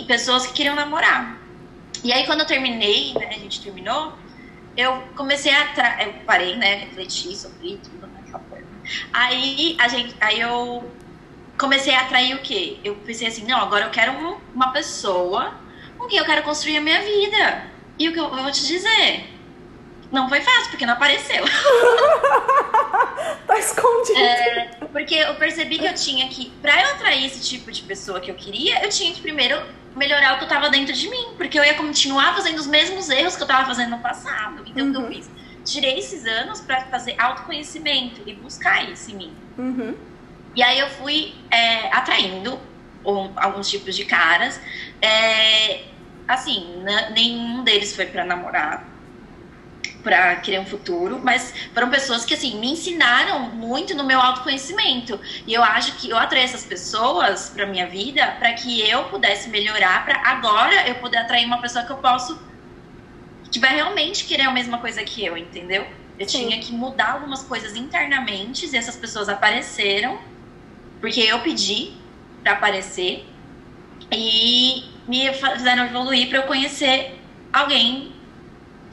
pessoas 0.07 0.47
que 0.47 0.53
queriam 0.53 0.75
namorar. 0.75 1.39
E 2.03 2.11
aí 2.11 2.25
quando 2.25 2.41
eu 2.41 2.47
terminei, 2.47 3.13
né, 3.13 3.27
a 3.29 3.39
gente 3.39 3.61
terminou, 3.61 4.13
eu 4.75 5.03
comecei 5.15 5.51
a 5.51 5.63
atrair, 5.63 6.07
eu 6.07 6.13
parei, 6.25 6.55
né, 6.55 6.75
refleti, 6.75 7.35
sofri 7.35 7.79
tudo, 7.83 8.07
né, 8.07 8.17
Aí 9.13 9.75
a 9.79 9.87
gente, 9.87 10.15
aí 10.19 10.39
eu 10.39 10.89
comecei 11.57 11.93
a 11.93 12.01
atrair 12.01 12.35
o 12.35 12.39
quê? 12.39 12.77
Eu 12.83 12.95
pensei 12.95 13.27
assim, 13.27 13.45
não, 13.45 13.59
agora 13.59 13.85
eu 13.85 13.91
quero 13.91 14.13
uma 14.53 14.71
pessoa 14.71 15.53
com 15.97 16.07
quem 16.07 16.19
eu 16.19 16.25
quero 16.25 16.43
construir 16.43 16.77
a 16.77 16.81
minha 16.81 17.01
vida. 17.01 17.63
E 17.97 18.07
o 18.07 18.13
que 18.13 18.19
eu, 18.19 18.25
eu 18.25 18.43
vou 18.43 18.51
te 18.51 18.65
dizer? 18.65 19.33
Não 20.11 20.29
foi 20.29 20.39
fácil, 20.39 20.69
porque 20.69 20.85
não 20.85 20.93
apareceu. 20.93 21.43
tá 23.45 23.59
escondido. 23.59 24.19
É, 24.19 24.77
porque 24.91 25.15
eu 25.15 25.35
percebi 25.35 25.79
que 25.79 25.85
eu 25.85 25.93
tinha 25.93 26.29
que, 26.29 26.49
pra 26.61 26.81
eu 26.81 26.87
atrair 26.91 27.25
esse 27.25 27.41
tipo 27.41 27.71
de 27.71 27.81
pessoa 27.81 28.19
que 28.19 28.31
eu 28.31 28.35
queria, 28.35 28.83
eu 28.83 28.89
tinha 28.89 29.13
que 29.13 29.19
primeiro 29.19 29.61
melhorar 29.95 30.35
o 30.35 30.37
que 30.37 30.45
eu 30.45 30.47
tava 30.47 30.69
dentro 30.69 30.93
de 30.93 31.09
mim. 31.09 31.33
Porque 31.35 31.59
eu 31.59 31.63
ia 31.63 31.73
continuar 31.73 32.35
fazendo 32.35 32.57
os 32.57 32.67
mesmos 32.67 33.09
erros 33.09 33.35
que 33.35 33.43
eu 33.43 33.47
tava 33.47 33.65
fazendo 33.65 33.91
no 33.91 33.99
passado. 33.99 34.63
Então 34.65 34.85
uhum. 34.85 34.91
o 34.91 34.93
que 34.93 34.99
eu 34.99 35.03
uhum. 35.03 35.13
fiz? 35.13 35.29
Tirei 35.65 35.97
esses 35.97 36.25
anos 36.25 36.61
para 36.61 36.85
fazer 36.85 37.19
autoconhecimento 37.19 38.21
e 38.25 38.33
buscar 38.33 38.89
isso 38.89 39.11
em 39.11 39.15
mim. 39.15 39.33
Uhum. 39.57 39.95
E 40.57 40.63
aí 40.63 40.79
eu 40.79 40.89
fui 40.89 41.35
é, 41.51 41.95
atraindo 41.95 42.59
um, 43.05 43.31
alguns 43.35 43.69
tipos 43.69 43.95
de 43.95 44.05
caras. 44.05 44.59
É, 44.99 45.83
assim, 46.27 46.83
nenhum 47.11 47.63
deles 47.63 47.95
foi 47.95 48.07
para 48.07 48.25
namorar, 48.25 48.83
para 50.01 50.37
criar 50.37 50.61
um 50.61 50.65
futuro, 50.65 51.21
mas 51.23 51.53
foram 51.75 51.91
pessoas 51.91 52.25
que 52.25 52.33
assim 52.33 52.59
me 52.59 52.71
ensinaram 52.71 53.51
muito 53.51 53.93
no 53.93 54.03
meu 54.03 54.19
autoconhecimento. 54.19 55.21
E 55.45 55.53
eu 55.53 55.63
acho 55.63 55.95
que 55.97 56.09
eu 56.09 56.17
atraí 56.17 56.41
essas 56.41 56.63
pessoas 56.63 57.51
para 57.51 57.67
minha 57.67 57.85
vida 57.85 58.25
para 58.39 58.51
que 58.53 58.81
eu 58.81 59.03
pudesse 59.09 59.49
melhorar, 59.49 60.03
para 60.05 60.19
agora 60.25 60.87
eu 60.87 60.95
poder 60.95 61.17
atrair 61.17 61.45
uma 61.45 61.61
pessoa 61.61 61.85
que 61.85 61.91
eu 61.91 61.97
posso 61.97 62.35
que 63.51 63.59
vai 63.59 63.75
realmente 63.75 64.25
querer 64.25 64.43
a 64.43 64.51
mesma 64.51 64.79
coisa 64.79 65.03
que 65.03 65.23
eu, 65.23 65.37
entendeu? 65.37 65.85
Eu 66.17 66.27
Sim. 66.27 66.47
tinha 66.47 66.59
que 66.59 66.71
mudar 66.73 67.11
algumas 67.11 67.43
coisas 67.43 67.75
internamente 67.75 68.65
e 68.65 68.75
essas 68.75 68.97
pessoas 68.97 69.29
apareceram 69.29 70.19
porque 70.99 71.21
eu 71.21 71.39
pedi 71.39 71.93
para 72.43 72.53
aparecer 72.53 73.25
e 74.11 74.83
me 75.07 75.33
fizeram 75.33 75.85
evoluir 75.85 76.29
para 76.29 76.39
eu 76.39 76.43
conhecer 76.43 77.19
alguém. 77.51 78.13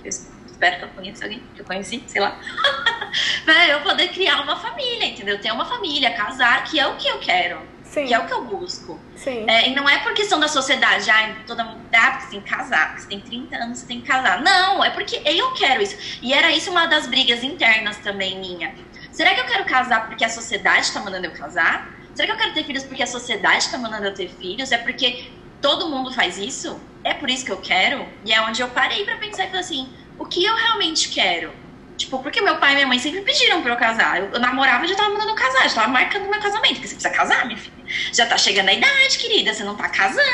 Eu 0.02 0.08
espero 0.08 0.78
que 0.78 0.84
eu 0.84 0.88
conheça 0.88 1.24
alguém 1.24 1.42
que 1.54 1.60
eu 1.60 1.64
conheci, 1.64 2.02
sei 2.06 2.20
lá. 2.20 2.38
para 3.44 3.68
eu 3.68 3.80
poder 3.80 4.08
criar 4.08 4.42
uma 4.42 4.56
família, 4.56 5.06
entendeu? 5.06 5.40
Ter 5.40 5.52
uma 5.52 5.64
família, 5.64 6.12
casar, 6.12 6.64
que 6.64 6.78
é 6.78 6.86
o 6.86 6.96
que 6.96 7.08
eu 7.08 7.18
quero. 7.18 7.74
Sim. 7.84 8.06
Que 8.06 8.14
é 8.14 8.18
o 8.18 8.26
que 8.26 8.32
eu 8.32 8.44
busco. 8.44 8.98
Sim. 9.14 9.44
É, 9.48 9.68
e 9.68 9.74
não 9.74 9.88
é 9.88 9.98
por 9.98 10.14
questão 10.14 10.40
da 10.40 10.48
sociedade, 10.48 11.08
ah, 11.10 11.36
toda 11.46 11.62
mundo, 11.64 11.86
ah, 11.92 12.10
porque 12.10 12.24
você 12.24 12.30
tem 12.30 12.40
que 12.40 12.50
casar, 12.50 12.88
porque 12.88 13.02
você 13.02 13.08
tem 13.08 13.20
30 13.20 13.56
anos, 13.56 13.78
você 13.78 13.86
tem 13.86 14.00
que 14.00 14.06
casar. 14.06 14.42
Não, 14.42 14.84
é 14.84 14.90
porque 14.90 15.22
eu 15.24 15.52
quero 15.52 15.80
isso. 15.80 15.96
E 16.20 16.32
era 16.32 16.50
isso 16.50 16.70
uma 16.70 16.86
das 16.86 17.06
brigas 17.06 17.44
internas 17.44 17.98
também 17.98 18.38
minha. 18.40 18.74
Será 19.14 19.32
que 19.32 19.40
eu 19.40 19.46
quero 19.46 19.64
casar 19.64 20.08
porque 20.08 20.24
a 20.24 20.28
sociedade 20.28 20.86
está 20.86 21.00
mandando 21.00 21.26
eu 21.26 21.30
casar? 21.30 21.88
Será 22.16 22.26
que 22.26 22.32
eu 22.32 22.36
quero 22.36 22.52
ter 22.52 22.64
filhos 22.64 22.82
porque 22.82 23.02
a 23.02 23.06
sociedade 23.06 23.58
está 23.58 23.78
mandando 23.78 24.06
eu 24.06 24.14
ter 24.14 24.28
filhos? 24.28 24.72
É 24.72 24.78
porque 24.78 25.30
todo 25.60 25.88
mundo 25.88 26.12
faz 26.12 26.36
isso? 26.36 26.80
É 27.04 27.14
por 27.14 27.30
isso 27.30 27.44
que 27.44 27.52
eu 27.52 27.58
quero? 27.58 28.08
E 28.24 28.32
é 28.32 28.40
onde 28.40 28.60
eu 28.60 28.68
parei 28.70 29.04
para 29.04 29.16
pensar 29.18 29.44
e 29.44 29.46
falei 29.46 29.60
assim: 29.60 29.88
o 30.18 30.26
que 30.26 30.44
eu 30.44 30.56
realmente 30.56 31.10
quero? 31.10 31.52
Tipo, 31.96 32.18
porque 32.24 32.40
meu 32.40 32.58
pai 32.58 32.72
e 32.72 32.74
minha 32.74 32.86
mãe 32.88 32.98
sempre 32.98 33.20
pediram 33.20 33.62
pra 33.62 33.74
eu 33.74 33.76
casar. 33.76 34.18
Eu, 34.18 34.30
eu 34.32 34.40
namorava 34.40 34.84
e 34.84 34.88
já 34.88 34.96
tava 34.96 35.10
mandando 35.10 35.34
casar, 35.36 35.68
já 35.68 35.74
tava 35.76 35.88
marcando 35.88 36.28
meu 36.28 36.40
casamento. 36.40 36.74
Porque 36.74 36.88
você 36.88 36.94
precisa 36.96 37.10
casar, 37.10 37.46
minha 37.46 37.56
filha. 37.56 37.84
Já 38.12 38.26
tá 38.26 38.36
chegando 38.36 38.68
a 38.68 38.72
idade, 38.72 39.18
querida, 39.18 39.54
você 39.54 39.62
não 39.62 39.76
tá 39.76 39.88
casando. 39.88 40.24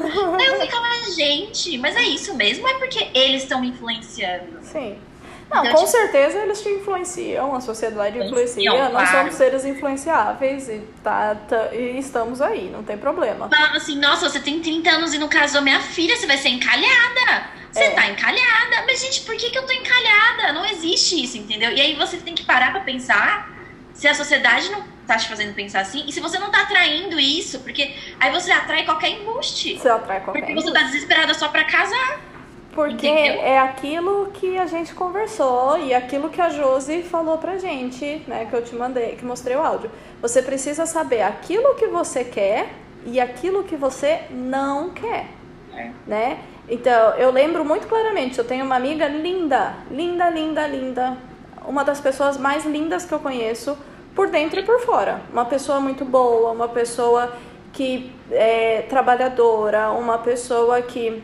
Aí 0.40 0.46
eu 0.46 0.60
ficava, 0.62 0.86
gente, 1.14 1.76
mas 1.76 1.94
é 1.94 2.04
isso 2.04 2.34
mesmo? 2.34 2.66
É 2.66 2.74
porque 2.78 3.10
eles 3.12 3.42
estão 3.42 3.60
me 3.60 3.68
influenciando. 3.68 4.62
Sim. 4.62 4.98
Não, 5.50 5.64
então, 5.64 5.72
com 5.72 5.84
tipo, 5.84 5.90
certeza 5.90 6.38
eles 6.38 6.62
te 6.62 6.68
influenciam, 6.68 7.54
a 7.54 7.60
sociedade 7.60 8.18
influencia, 8.18 8.70
nós 8.70 8.90
claro. 8.90 9.18
somos 9.18 9.34
seres 9.34 9.64
influenciáveis 9.64 10.68
e, 10.68 10.80
tá, 11.02 11.34
tá, 11.34 11.74
e 11.74 11.98
estamos 11.98 12.40
aí, 12.40 12.70
não 12.70 12.84
tem 12.84 12.96
problema. 12.96 13.48
Falava 13.48 13.76
assim, 13.76 13.98
nossa, 13.98 14.30
você 14.30 14.38
tem 14.38 14.60
30 14.60 14.88
anos 14.88 15.12
e 15.12 15.18
não 15.18 15.28
casou 15.28 15.60
minha 15.60 15.80
filha, 15.80 16.16
você 16.16 16.26
vai 16.26 16.38
ser 16.38 16.50
encalhada. 16.50 17.58
Você 17.72 17.84
é. 17.84 17.90
tá 17.90 18.08
encalhada. 18.08 18.84
Mas, 18.86 19.00
gente, 19.00 19.20
por 19.22 19.36
que, 19.36 19.50
que 19.50 19.58
eu 19.58 19.64
tô 19.64 19.72
encalhada? 19.72 20.52
Não 20.52 20.64
existe 20.64 21.22
isso, 21.22 21.38
entendeu? 21.38 21.70
E 21.70 21.80
aí 21.80 21.94
você 21.94 22.16
tem 22.16 22.34
que 22.34 22.44
parar 22.44 22.72
pra 22.72 22.80
pensar 22.80 23.50
se 23.94 24.08
a 24.08 24.14
sociedade 24.14 24.70
não 24.70 24.82
tá 25.06 25.16
te 25.16 25.28
fazendo 25.28 25.52
pensar 25.54 25.80
assim, 25.80 26.04
e 26.06 26.12
se 26.12 26.20
você 26.20 26.38
não 26.38 26.50
tá 26.50 26.62
atraindo 26.62 27.18
isso, 27.18 27.58
porque 27.60 27.94
aí 28.18 28.30
você 28.30 28.52
atrai 28.52 28.84
qualquer 28.84 29.10
embuste. 29.10 29.76
Você 29.76 29.88
atrai 29.88 30.20
qualquer 30.20 30.40
Porque 30.40 30.54
você 30.54 30.72
tá 30.72 30.82
desesperada 30.82 31.34
só 31.34 31.48
pra 31.48 31.64
casar. 31.64 32.20
Porque 32.72 33.08
Entendeu? 33.08 33.42
é 33.42 33.58
aquilo 33.58 34.30
que 34.32 34.56
a 34.56 34.66
gente 34.66 34.94
conversou 34.94 35.76
e 35.78 35.92
aquilo 35.92 36.28
que 36.28 36.40
a 36.40 36.48
Josi 36.48 37.02
falou 37.02 37.36
pra 37.36 37.58
gente, 37.58 38.22
né? 38.28 38.46
Que 38.48 38.54
eu 38.54 38.62
te 38.62 38.76
mandei, 38.76 39.16
que 39.16 39.24
mostrei 39.24 39.56
o 39.56 39.60
áudio. 39.60 39.90
Você 40.22 40.40
precisa 40.40 40.86
saber 40.86 41.22
aquilo 41.22 41.74
que 41.74 41.88
você 41.88 42.22
quer 42.22 42.68
e 43.04 43.20
aquilo 43.20 43.64
que 43.64 43.76
você 43.76 44.20
não 44.30 44.90
quer. 44.90 45.26
É. 45.74 45.90
Né? 46.06 46.38
Então, 46.68 47.14
eu 47.14 47.30
lembro 47.30 47.64
muito 47.64 47.88
claramente, 47.88 48.38
eu 48.38 48.44
tenho 48.44 48.64
uma 48.64 48.76
amiga 48.76 49.08
linda, 49.08 49.74
linda, 49.90 50.30
linda, 50.30 50.66
linda. 50.66 51.16
Uma 51.66 51.84
das 51.84 52.00
pessoas 52.00 52.38
mais 52.38 52.64
lindas 52.64 53.04
que 53.04 53.12
eu 53.12 53.18
conheço, 53.18 53.76
por 54.14 54.28
dentro 54.28 54.60
e 54.60 54.62
por 54.62 54.80
fora. 54.80 55.20
Uma 55.32 55.44
pessoa 55.44 55.80
muito 55.80 56.04
boa, 56.04 56.52
uma 56.52 56.68
pessoa 56.68 57.32
que 57.72 58.12
é 58.30 58.82
trabalhadora, 58.88 59.90
uma 59.90 60.18
pessoa 60.18 60.80
que 60.82 61.22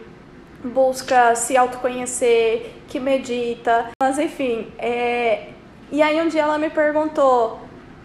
busca 0.66 1.34
se 1.34 1.56
autoconhecer, 1.56 2.72
que 2.88 3.00
medita. 3.00 3.90
Mas 4.00 4.18
enfim, 4.18 4.72
é... 4.78 5.48
e 5.90 6.02
aí 6.02 6.20
um 6.20 6.28
dia 6.28 6.42
ela 6.42 6.58
me 6.58 6.70
perguntou, 6.70 7.60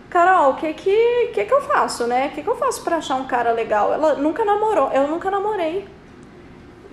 Carol, 0.10 0.52
o 0.52 0.56
que 0.56 0.74
que, 0.74 1.32
que 1.34 1.46
que 1.46 1.54
eu 1.54 1.62
faço, 1.62 2.06
né? 2.06 2.28
O 2.28 2.32
que 2.32 2.44
que 2.44 2.50
eu 2.50 2.56
faço 2.56 2.84
para 2.84 2.98
achar 2.98 3.16
um 3.16 3.26
cara 3.26 3.52
legal? 3.52 3.94
Ela 3.94 4.16
nunca 4.16 4.44
namorou, 4.44 4.92
eu 4.92 5.08
nunca 5.08 5.32
namorei. 5.32 5.88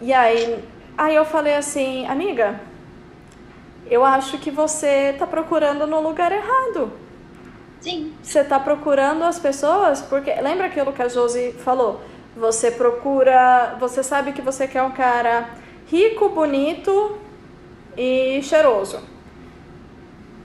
E 0.01 0.13
aí, 0.13 0.65
aí 0.97 1.15
eu 1.15 1.25
falei 1.25 1.57
assim, 1.57 2.07
amiga, 2.07 2.61
eu 3.91 4.05
acho 4.05 4.39
que 4.39 4.51
você 4.51 5.15
tá 5.19 5.27
procurando 5.27 5.87
no 5.87 6.01
lugar 6.01 6.31
errado. 6.31 6.93
Sim. 7.81 8.13
Você 8.23 8.45
tá 8.45 8.61
procurando 8.61 9.25
as 9.25 9.39
pessoas 9.39 10.01
porque 10.01 10.33
lembra 10.41 10.67
aquilo 10.67 10.93
que 10.93 11.03
a 11.03 11.09
Josi 11.09 11.53
falou? 11.53 12.01
Você 12.37 12.71
procura, 12.71 13.77
você 13.81 14.03
sabe 14.03 14.33
que 14.33 14.43
você 14.43 14.69
quer 14.69 14.83
um 14.83 14.91
cara 14.91 15.49
rico, 15.91 16.29
bonito 16.29 17.19
e 17.97 18.41
cheiroso. 18.43 19.01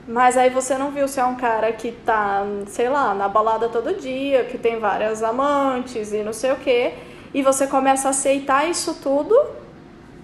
Mas 0.06 0.36
aí 0.36 0.50
você 0.50 0.76
não 0.76 0.90
viu 0.90 1.08
se 1.08 1.18
é 1.18 1.24
um 1.24 1.36
cara 1.36 1.72
que 1.72 1.92
tá, 1.92 2.44
sei 2.66 2.88
lá, 2.88 3.14
na 3.14 3.28
balada 3.28 3.68
todo 3.68 3.98
dia, 3.98 4.44
que 4.44 4.58
tem 4.58 4.78
várias 4.78 5.22
amantes 5.22 6.12
e 6.12 6.22
não 6.22 6.32
sei 6.32 6.52
o 6.52 6.56
quê. 6.56 6.94
E 7.32 7.42
você 7.42 7.66
começa 7.66 8.08
a 8.08 8.10
aceitar 8.10 8.68
isso 8.68 8.94
tudo 9.02 9.34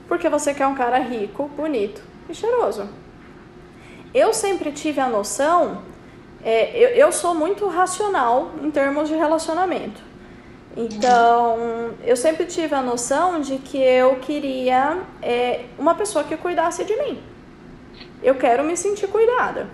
porque 0.06 0.28
você 0.28 0.52
quer 0.52 0.66
um 0.66 0.74
cara 0.74 0.98
rico, 0.98 1.48
bonito 1.56 2.02
e 2.28 2.34
cheiroso. 2.34 2.88
Eu 4.12 4.34
sempre 4.34 4.72
tive 4.72 5.00
a 5.00 5.08
noção, 5.08 5.82
é, 6.44 6.76
eu, 6.76 6.88
eu 6.90 7.12
sou 7.12 7.32
muito 7.34 7.68
racional 7.68 8.50
em 8.60 8.70
termos 8.70 9.08
de 9.08 9.14
relacionamento. 9.14 10.09
Então, 10.76 11.94
eu 12.04 12.16
sempre 12.16 12.46
tive 12.46 12.74
a 12.74 12.82
noção 12.82 13.40
de 13.40 13.58
que 13.58 13.78
eu 13.78 14.16
queria 14.16 14.98
é, 15.20 15.64
uma 15.78 15.94
pessoa 15.94 16.24
que 16.24 16.36
cuidasse 16.36 16.84
de 16.84 16.96
mim. 16.96 17.20
Eu 18.22 18.36
quero 18.36 18.62
me 18.62 18.76
sentir 18.76 19.08
cuidada. 19.08 19.66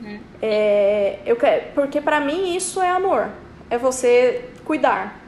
Uhum. 0.00 0.20
É, 0.40 1.18
eu 1.26 1.36
quero, 1.36 1.72
porque 1.74 2.00
para 2.00 2.20
mim 2.20 2.56
isso 2.56 2.80
é 2.80 2.88
amor, 2.88 3.28
é 3.68 3.76
você 3.76 4.48
cuidar. 4.64 5.20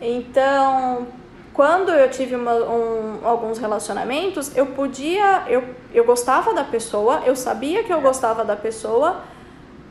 Então, 0.00 1.06
quando 1.54 1.90
eu 1.90 2.10
tive 2.10 2.34
uma, 2.34 2.54
um, 2.54 3.20
alguns 3.24 3.58
relacionamentos, 3.58 4.56
eu 4.56 4.66
podia, 4.66 5.44
eu, 5.48 5.62
eu 5.92 6.04
gostava 6.04 6.52
da 6.52 6.64
pessoa, 6.64 7.22
eu 7.24 7.36
sabia 7.36 7.84
que 7.84 7.92
eu 7.92 8.00
gostava 8.00 8.44
da 8.44 8.56
pessoa, 8.56 9.22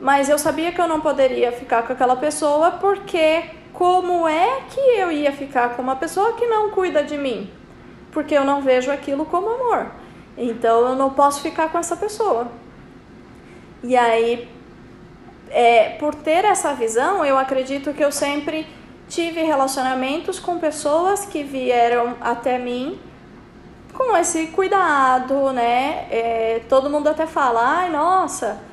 mas 0.02 0.28
eu 0.28 0.36
sabia 0.36 0.72
que 0.72 0.80
eu 0.80 0.88
não 0.88 1.00
poderia 1.00 1.52
ficar 1.52 1.84
com 1.84 1.92
aquela 1.92 2.16
pessoa 2.16 2.72
porque 2.72 3.44
como 3.72 4.26
é 4.26 4.62
que 4.68 4.80
eu 4.80 5.12
ia 5.12 5.30
ficar 5.30 5.76
com 5.76 5.82
uma 5.82 5.94
pessoa 5.94 6.32
que 6.32 6.44
não 6.44 6.70
cuida 6.70 7.04
de 7.04 7.16
mim? 7.16 7.48
Porque 8.10 8.34
eu 8.34 8.44
não 8.44 8.60
vejo 8.60 8.90
aquilo 8.90 9.24
como 9.24 9.48
amor. 9.48 9.92
Então 10.36 10.88
eu 10.88 10.96
não 10.96 11.10
posso 11.10 11.40
ficar 11.40 11.70
com 11.70 11.78
essa 11.78 11.96
pessoa. 11.96 12.48
E 13.80 13.96
aí, 13.96 14.48
é, 15.50 15.90
por 15.90 16.16
ter 16.16 16.44
essa 16.44 16.74
visão, 16.74 17.24
eu 17.24 17.38
acredito 17.38 17.94
que 17.94 18.02
eu 18.02 18.10
sempre 18.10 18.66
tive 19.08 19.42
relacionamentos 19.42 20.40
com 20.40 20.58
pessoas 20.58 21.24
que 21.24 21.44
vieram 21.44 22.16
até 22.20 22.58
mim 22.58 22.98
com 23.92 24.16
esse 24.16 24.48
cuidado, 24.48 25.52
né? 25.52 26.08
É, 26.10 26.62
todo 26.68 26.90
mundo 26.90 27.06
até 27.08 27.24
fala, 27.24 27.60
ai, 27.82 27.88
nossa, 27.88 28.71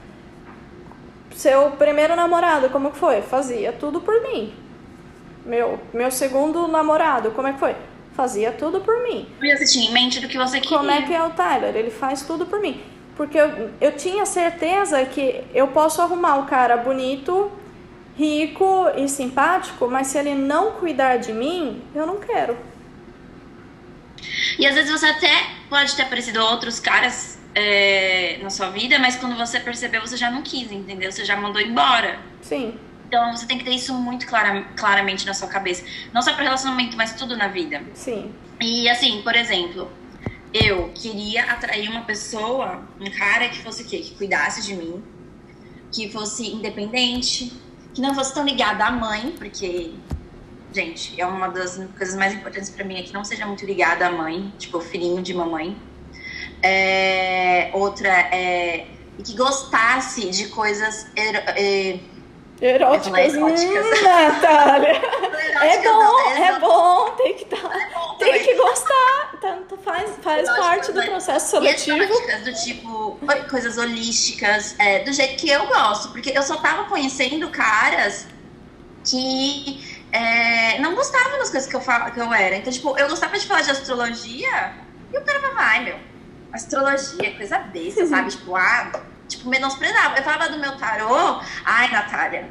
seu 1.39 1.71
primeiro 1.71 2.17
namorado, 2.17 2.69
como 2.69 2.91
que 2.91 2.97
foi? 2.97 3.21
Fazia 3.21 3.71
tudo 3.71 4.01
por 4.01 4.21
mim. 4.23 4.53
Meu, 5.45 5.79
meu 5.93 6.11
segundo 6.11 6.67
namorado, 6.67 7.31
como 7.31 7.47
é 7.47 7.53
que 7.53 7.59
foi? 7.59 7.75
Fazia 8.13 8.51
tudo 8.51 8.81
por 8.81 9.01
mim. 9.03 9.25
E 9.41 9.55
você 9.55 9.63
tinha 9.63 9.89
em 9.89 9.93
mente 9.93 10.19
do 10.19 10.27
que 10.27 10.37
você 10.37 10.59
queria. 10.59 10.77
Como 10.77 10.91
é 10.91 11.01
que 11.01 11.13
é 11.13 11.23
o 11.23 11.29
Tyler? 11.29 11.73
Ele 11.73 11.89
faz 11.89 12.23
tudo 12.23 12.45
por 12.45 12.59
mim. 12.59 12.81
Porque 13.15 13.39
eu, 13.39 13.71
eu 13.79 13.93
tinha 13.93 14.25
certeza 14.25 15.03
que 15.05 15.41
eu 15.53 15.69
posso 15.69 16.01
arrumar 16.01 16.39
o 16.39 16.45
cara 16.45 16.75
bonito, 16.75 17.49
rico 18.17 18.89
e 18.97 19.07
simpático, 19.07 19.87
mas 19.87 20.07
se 20.07 20.17
ele 20.17 20.35
não 20.35 20.73
cuidar 20.73 21.19
de 21.19 21.31
mim, 21.31 21.81
eu 21.95 22.05
não 22.05 22.17
quero. 22.17 22.57
E 24.57 24.67
às 24.67 24.75
vezes 24.75 24.91
você 24.91 25.05
até 25.05 25.31
pode 25.69 25.95
ter 25.95 26.01
aparecido 26.01 26.41
outros 26.41 26.81
caras 26.81 27.38
é, 27.55 28.39
na 28.41 28.49
sua 28.49 28.69
vida, 28.69 28.99
mas 28.99 29.15
quando 29.15 29.35
você 29.35 29.59
percebeu, 29.59 30.01
você 30.01 30.17
já 30.17 30.29
não 30.29 30.41
quis, 30.41 30.71
entendeu? 30.71 31.11
Você 31.11 31.25
já 31.25 31.35
mandou 31.35 31.61
embora. 31.61 32.19
Sim. 32.41 32.77
Então 33.07 33.35
você 33.35 33.47
tem 33.47 33.57
que 33.57 33.63
ter 33.63 33.71
isso 33.71 33.93
muito 33.93 34.27
clara, 34.27 34.63
claramente 34.75 35.25
na 35.25 35.33
sua 35.33 35.47
cabeça. 35.47 35.83
Não 36.13 36.21
só 36.21 36.33
para 36.33 36.43
relacionamento, 36.43 36.95
mas 36.95 37.13
tudo 37.13 37.35
na 37.35 37.47
vida. 37.47 37.81
Sim. 37.93 38.31
E 38.61 38.87
assim, 38.87 39.21
por 39.23 39.35
exemplo, 39.35 39.91
eu 40.53 40.91
queria 40.93 41.43
atrair 41.45 41.89
uma 41.89 42.01
pessoa, 42.01 42.83
um 42.99 43.09
cara 43.09 43.49
que 43.49 43.59
fosse 43.63 43.83
o 43.83 43.85
quê? 43.85 43.99
Que 43.99 44.15
cuidasse 44.15 44.61
de 44.61 44.75
mim, 44.75 45.03
que 45.91 46.11
fosse 46.11 46.47
independente, 46.47 47.51
que 47.93 48.01
não 48.01 48.13
fosse 48.13 48.33
tão 48.33 48.45
ligada 48.45 48.85
à 48.85 48.91
mãe, 48.91 49.33
porque, 49.37 49.93
gente, 50.71 51.19
é 51.19 51.25
uma 51.25 51.47
das 51.47 51.77
coisas 51.97 52.15
mais 52.15 52.33
importantes 52.33 52.69
para 52.69 52.85
mim 52.85 52.99
é 52.99 53.03
que 53.03 53.13
não 53.13 53.23
seja 53.23 53.45
muito 53.45 53.65
ligada 53.65 54.07
à 54.07 54.11
mãe, 54.11 54.53
tipo, 54.57 54.79
filhinho 54.79 55.21
de 55.21 55.33
mamãe. 55.33 55.75
É, 56.61 57.69
outra 57.73 58.09
é 58.09 58.87
que 59.23 59.35
gostasse 59.35 60.29
de 60.29 60.47
coisas 60.47 61.07
er, 61.15 61.99
eróticas. 62.61 63.33
Eróticas. 63.33 63.63
Hum, 63.63 64.03
Natália. 64.03 65.01
é 65.61 65.81
bom, 65.81 65.89
não, 65.89 66.31
é, 66.31 66.41
é 66.41 66.59
bom, 66.59 67.11
tem 67.11 67.33
que, 67.35 67.45
tá, 67.45 67.57
é 67.57 68.17
tem 68.17 68.43
que 68.43 68.55
gostar. 68.55 69.37
Tanto 69.41 69.77
faz, 69.77 70.11
faz 70.21 70.49
parte 70.49 70.91
do 70.91 71.01
processo 71.01 71.51
seletivo. 71.51 71.97
Eróticas 71.97 72.43
do 72.43 72.53
tipo, 72.53 73.19
coisas 73.49 73.77
holísticas, 73.77 74.75
é, 74.79 75.03
do 75.03 75.13
jeito 75.13 75.35
que 75.37 75.49
eu 75.49 75.67
gosto. 75.67 76.09
Porque 76.09 76.31
eu 76.35 76.43
só 76.43 76.57
tava 76.57 76.85
conhecendo 76.85 77.49
caras 77.49 78.27
que 79.05 79.99
é, 80.11 80.79
não 80.79 80.95
gostavam 80.95 81.39
das 81.39 81.49
coisas 81.49 81.69
que 81.69 81.75
eu, 81.75 81.81
que 81.81 82.19
eu 82.19 82.33
era. 82.33 82.55
Então, 82.55 82.71
tipo, 82.71 82.97
eu 82.97 83.07
gostava 83.09 83.37
de 83.37 83.45
falar 83.45 83.61
de 83.61 83.71
astrologia 83.71 84.73
e 85.13 85.17
o 85.17 85.21
cara 85.23 85.39
falava, 85.39 85.61
ai, 85.61 85.83
meu, 85.85 86.08
astrologia, 86.51 87.35
coisa 87.35 87.59
besta, 87.59 88.05
sabe? 88.05 88.31
Tipo, 88.31 88.55
ah, 88.55 88.91
tipo, 89.27 89.49
menosprezava. 89.49 90.17
Eu 90.17 90.23
falava 90.23 90.49
do 90.49 90.59
meu 90.59 90.77
tarô, 90.77 91.41
ai, 91.65 91.91
Natália, 91.91 92.49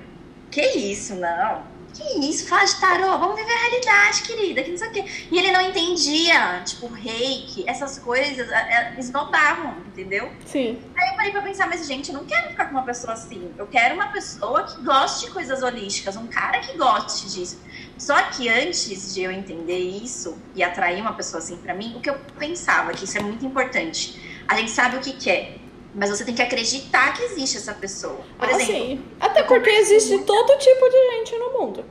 que 0.50 0.62
isso, 0.62 1.14
não. 1.14 1.78
Que 1.92 2.20
isso, 2.30 2.46
fala 2.46 2.64
de 2.64 2.76
tarô, 2.76 3.18
vamos 3.18 3.34
viver 3.34 3.52
a 3.52 3.58
realidade, 3.58 4.22
querida, 4.22 4.62
que 4.62 4.70
não 4.70 4.78
sei 4.78 4.88
o 4.88 4.92
quê. 4.92 5.04
E 5.30 5.38
ele 5.38 5.50
não 5.50 5.60
entendia, 5.62 6.62
tipo, 6.64 6.86
reiki, 6.86 7.64
essas 7.66 7.98
coisas, 7.98 8.48
é, 8.50 8.54
é, 8.54 8.94
esnobavam, 8.98 9.74
entendeu? 9.86 10.30
Sim. 10.46 10.80
Aí 10.96 11.08
eu 11.08 11.16
parei 11.16 11.32
pra 11.32 11.42
pensar, 11.42 11.66
mas 11.66 11.86
gente, 11.86 12.10
eu 12.10 12.14
não 12.14 12.26
quero 12.26 12.50
ficar 12.50 12.66
com 12.66 12.72
uma 12.72 12.84
pessoa 12.84 13.14
assim. 13.14 13.52
Eu 13.56 13.66
quero 13.66 13.94
uma 13.94 14.08
pessoa 14.08 14.64
que 14.64 14.80
goste 14.82 15.26
de 15.26 15.32
coisas 15.32 15.62
holísticas, 15.62 16.14
um 16.16 16.26
cara 16.26 16.60
que 16.60 16.76
goste 16.76 17.30
disso. 17.30 17.58
Só 17.98 18.22
que 18.30 18.48
antes 18.48 19.12
de 19.12 19.22
eu 19.22 19.32
entender 19.32 19.78
isso 19.78 20.38
e 20.54 20.62
atrair 20.62 21.00
uma 21.00 21.12
pessoa 21.14 21.42
assim 21.42 21.56
para 21.56 21.74
mim, 21.74 21.96
o 21.96 22.00
que 22.00 22.08
eu 22.08 22.16
pensava, 22.38 22.92
que 22.92 23.04
isso 23.04 23.18
é 23.18 23.20
muito 23.20 23.44
importante. 23.44 24.20
A 24.46 24.56
gente 24.56 24.70
sabe 24.70 24.96
o 24.96 25.00
que 25.00 25.12
quer, 25.12 25.56
mas 25.94 26.08
você 26.08 26.24
tem 26.24 26.34
que 26.34 26.40
acreditar 26.40 27.12
que 27.14 27.24
existe 27.24 27.56
essa 27.56 27.74
pessoa. 27.74 28.20
Por 28.38 28.48
ah, 28.48 28.52
exemplo, 28.52 28.72
sim. 28.72 29.04
Até 29.18 29.42
porque 29.42 29.68
existe 29.68 30.10
muito... 30.10 30.26
todo 30.26 30.58
tipo 30.58 30.88
de 30.88 31.16
gente 31.16 31.36
no 31.38 31.58
mundo. 31.58 31.84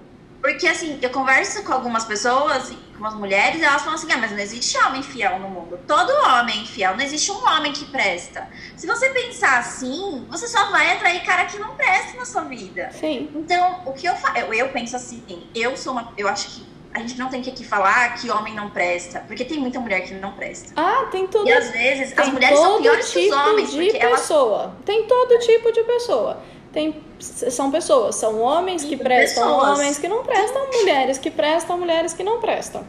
Porque 0.47 0.65
assim, 0.65 0.97
eu 1.01 1.09
converso 1.09 1.61
com 1.65 1.73
algumas 1.73 2.05
pessoas, 2.05 2.71
com 2.97 3.05
as 3.05 3.13
mulheres, 3.13 3.61
elas 3.61 3.81
falam 3.81 3.95
assim: 3.95 4.09
ah, 4.13 4.17
mas 4.17 4.31
não 4.31 4.39
existe 4.39 4.77
homem 4.77 5.03
fiel 5.03 5.39
no 5.39 5.49
mundo. 5.49 5.77
Todo 5.85 6.09
homem 6.25 6.59
é 6.59 6.61
infiel, 6.61 6.95
não 6.95 7.03
existe 7.03 7.29
um 7.33 7.45
homem 7.45 7.73
que 7.73 7.83
presta. 7.83 8.47
Se 8.77 8.87
você 8.87 9.09
pensar 9.09 9.59
assim, 9.59 10.25
você 10.29 10.47
só 10.47 10.71
vai 10.71 10.93
atrair 10.93 11.21
cara 11.25 11.43
que 11.43 11.59
não 11.59 11.75
presta 11.75 12.17
na 12.17 12.23
sua 12.23 12.43
vida. 12.43 12.89
Sim. 12.93 13.29
Então, 13.35 13.81
o 13.85 13.91
que 13.91 14.07
eu 14.07 14.15
faço? 14.15 14.37
Eu, 14.37 14.53
eu 14.53 14.69
penso 14.69 14.95
assim, 14.95 15.21
eu 15.53 15.75
sou 15.75 15.91
uma. 15.91 16.13
Eu 16.17 16.29
acho 16.29 16.47
que 16.47 16.65
a 16.93 16.99
gente 16.99 17.19
não 17.19 17.27
tem 17.27 17.41
que 17.41 17.49
aqui 17.49 17.65
falar 17.65 18.15
que 18.15 18.31
homem 18.31 18.55
não 18.55 18.69
presta, 18.69 19.19
porque 19.27 19.43
tem 19.43 19.59
muita 19.59 19.81
mulher 19.81 19.99
que 20.01 20.13
não 20.13 20.31
presta. 20.31 20.71
Ah, 20.77 21.09
tem 21.11 21.27
tudo. 21.27 21.45
E 21.45 21.51
às 21.51 21.71
vezes 21.71 22.17
as 22.17 22.29
mulheres 22.29 22.57
são 22.57 22.81
piores 22.81 23.11
tipo 23.11 23.19
que 23.19 23.29
os 23.29 23.35
tipo 23.35 23.49
homens, 23.49 23.71
de 23.71 23.99
pessoa. 23.99 24.61
Elas... 24.63 24.73
Tem 24.85 25.03
todo 25.07 25.39
tipo 25.39 25.73
de 25.73 25.83
pessoa. 25.83 26.41
Tem, 26.77 26.93
são 27.17 27.71
pessoas, 27.71 28.17
são 28.17 28.39
homens 28.39 28.83
que 28.83 28.95
prestam, 28.95 29.47
pessoas. 29.47 29.79
homens 29.79 29.97
que 29.97 30.07
não 30.07 30.21
prestam, 30.21 30.67
mulheres 30.71 31.17
que 31.17 31.31
prestam, 31.31 31.75
mulheres 31.75 32.13
que 32.13 32.23
não 32.23 32.39
prestam. 32.39 32.85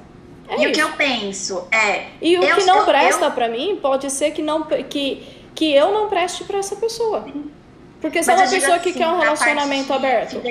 É 0.46 0.56
e 0.56 0.58
isso. 0.58 0.68
o 0.68 0.72
que 0.72 0.80
eu 0.82 0.92
penso 0.92 1.66
é. 1.72 2.08
E 2.20 2.36
o 2.36 2.44
eu, 2.44 2.56
que 2.56 2.64
não 2.64 2.80
eu, 2.80 2.84
presta 2.84 3.24
eu... 3.24 3.30
para 3.30 3.48
mim 3.48 3.78
pode 3.80 4.10
ser 4.10 4.32
que, 4.32 4.42
não, 4.42 4.64
que, 4.64 5.26
que 5.54 5.74
eu 5.74 5.90
não 5.90 6.06
preste 6.06 6.44
para 6.44 6.58
essa 6.58 6.76
pessoa. 6.76 7.26
Porque 7.98 8.22
se 8.22 8.30
é 8.30 8.34
uma 8.34 8.46
pessoa 8.46 8.76
assim, 8.76 8.92
que 8.92 8.98
quer 8.98 9.08
um 9.08 9.20
relacionamento 9.20 9.92
aberto. 9.94 10.42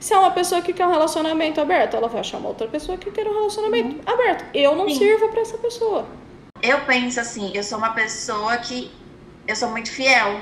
Se 0.00 0.12
é 0.12 0.18
uma 0.18 0.32
pessoa 0.32 0.62
que 0.62 0.72
quer 0.72 0.88
um 0.88 0.90
relacionamento 0.90 1.60
aberto, 1.60 1.94
ela 1.94 2.08
vai 2.08 2.22
achar 2.22 2.38
uma 2.38 2.48
outra 2.48 2.66
pessoa 2.66 2.98
que 2.98 3.08
quer 3.12 3.28
um 3.28 3.34
relacionamento 3.34 3.94
uhum. 3.94 4.14
aberto. 4.14 4.46
Eu 4.52 4.74
não 4.74 4.88
Sim. 4.88 4.96
sirvo 4.96 5.28
para 5.28 5.42
essa 5.42 5.56
pessoa. 5.58 6.06
Eu 6.60 6.80
penso 6.86 7.20
assim, 7.20 7.52
eu 7.54 7.62
sou 7.62 7.78
uma 7.78 7.90
pessoa 7.90 8.56
que 8.56 8.90
eu 9.46 9.54
sou 9.54 9.68
muito 9.68 9.92
fiel. 9.92 10.40